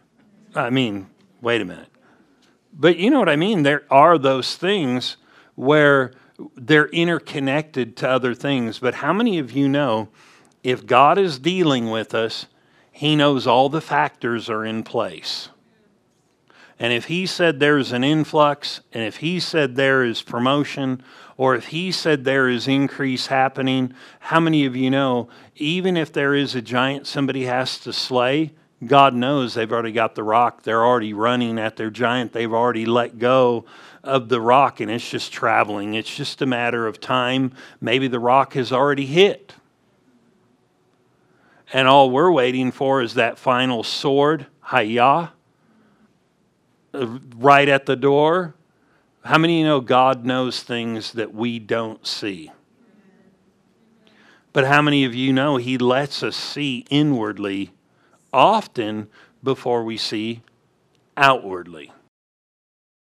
I 0.54 0.70
mean, 0.70 1.08
wait 1.40 1.60
a 1.60 1.64
minute. 1.64 1.88
But 2.72 2.96
you 2.96 3.10
know 3.10 3.18
what 3.18 3.28
I 3.28 3.36
mean? 3.36 3.64
There 3.64 3.84
are 3.90 4.16
those 4.16 4.56
things 4.56 5.16
where 5.56 6.12
they're 6.54 6.88
interconnected 6.88 7.96
to 7.96 8.08
other 8.08 8.34
things. 8.34 8.78
But 8.78 8.94
how 8.94 9.12
many 9.12 9.38
of 9.38 9.52
you 9.52 9.68
know 9.68 10.08
if 10.62 10.86
God 10.86 11.18
is 11.18 11.38
dealing 11.38 11.90
with 11.90 12.14
us, 12.14 12.46
He 12.92 13.16
knows 13.16 13.46
all 13.46 13.68
the 13.68 13.80
factors 13.80 14.48
are 14.48 14.64
in 14.64 14.82
place? 14.84 15.48
And 16.78 16.92
if 16.92 17.06
He 17.06 17.26
said 17.26 17.58
there's 17.58 17.92
an 17.92 18.04
influx, 18.04 18.80
and 18.92 19.02
if 19.02 19.16
He 19.18 19.40
said 19.40 19.76
there 19.76 20.04
is 20.04 20.22
promotion, 20.22 21.02
or 21.38 21.54
if 21.54 21.68
He 21.68 21.90
said 21.90 22.24
there 22.24 22.48
is 22.48 22.68
increase 22.68 23.28
happening, 23.28 23.94
how 24.20 24.40
many 24.40 24.66
of 24.66 24.76
you 24.76 24.90
know 24.90 25.28
even 25.56 25.96
if 25.96 26.12
there 26.12 26.34
is 26.34 26.54
a 26.54 26.62
giant 26.62 27.06
somebody 27.06 27.44
has 27.44 27.78
to 27.80 27.92
slay, 27.92 28.52
God 28.84 29.14
knows 29.14 29.54
they've 29.54 29.72
already 29.72 29.92
got 29.92 30.14
the 30.14 30.22
rock. 30.22 30.62
They're 30.62 30.84
already 30.84 31.14
running 31.14 31.58
at 31.58 31.76
their 31.76 31.88
giant. 31.88 32.32
They've 32.34 32.52
already 32.52 32.84
let 32.84 33.18
go 33.18 33.64
of 34.06 34.28
the 34.28 34.40
rock 34.40 34.80
and 34.80 34.90
it's 34.90 35.08
just 35.08 35.32
traveling. 35.32 35.94
It's 35.94 36.14
just 36.14 36.40
a 36.40 36.46
matter 36.46 36.86
of 36.86 37.00
time. 37.00 37.52
Maybe 37.80 38.08
the 38.08 38.20
rock 38.20 38.54
has 38.54 38.72
already 38.72 39.06
hit. 39.06 39.54
And 41.72 41.88
all 41.88 42.10
we're 42.10 42.30
waiting 42.30 42.70
for 42.70 43.02
is 43.02 43.14
that 43.14 43.38
final 43.38 43.82
sword, 43.82 44.46
Hayah, 44.66 45.30
uh, 46.94 47.18
right 47.36 47.68
at 47.68 47.86
the 47.86 47.96
door. 47.96 48.54
How 49.24 49.38
many 49.38 49.56
of 49.56 49.58
you 49.58 49.64
know 49.64 49.80
God 49.80 50.24
knows 50.24 50.62
things 50.62 51.12
that 51.12 51.34
we 51.34 51.58
don't 51.58 52.06
see? 52.06 52.52
But 54.52 54.64
how 54.66 54.80
many 54.80 55.04
of 55.04 55.14
you 55.14 55.32
know 55.32 55.56
He 55.56 55.76
lets 55.76 56.22
us 56.22 56.36
see 56.36 56.86
inwardly 56.88 57.72
often 58.32 59.08
before 59.42 59.82
we 59.82 59.96
see 59.96 60.42
outwardly? 61.16 61.92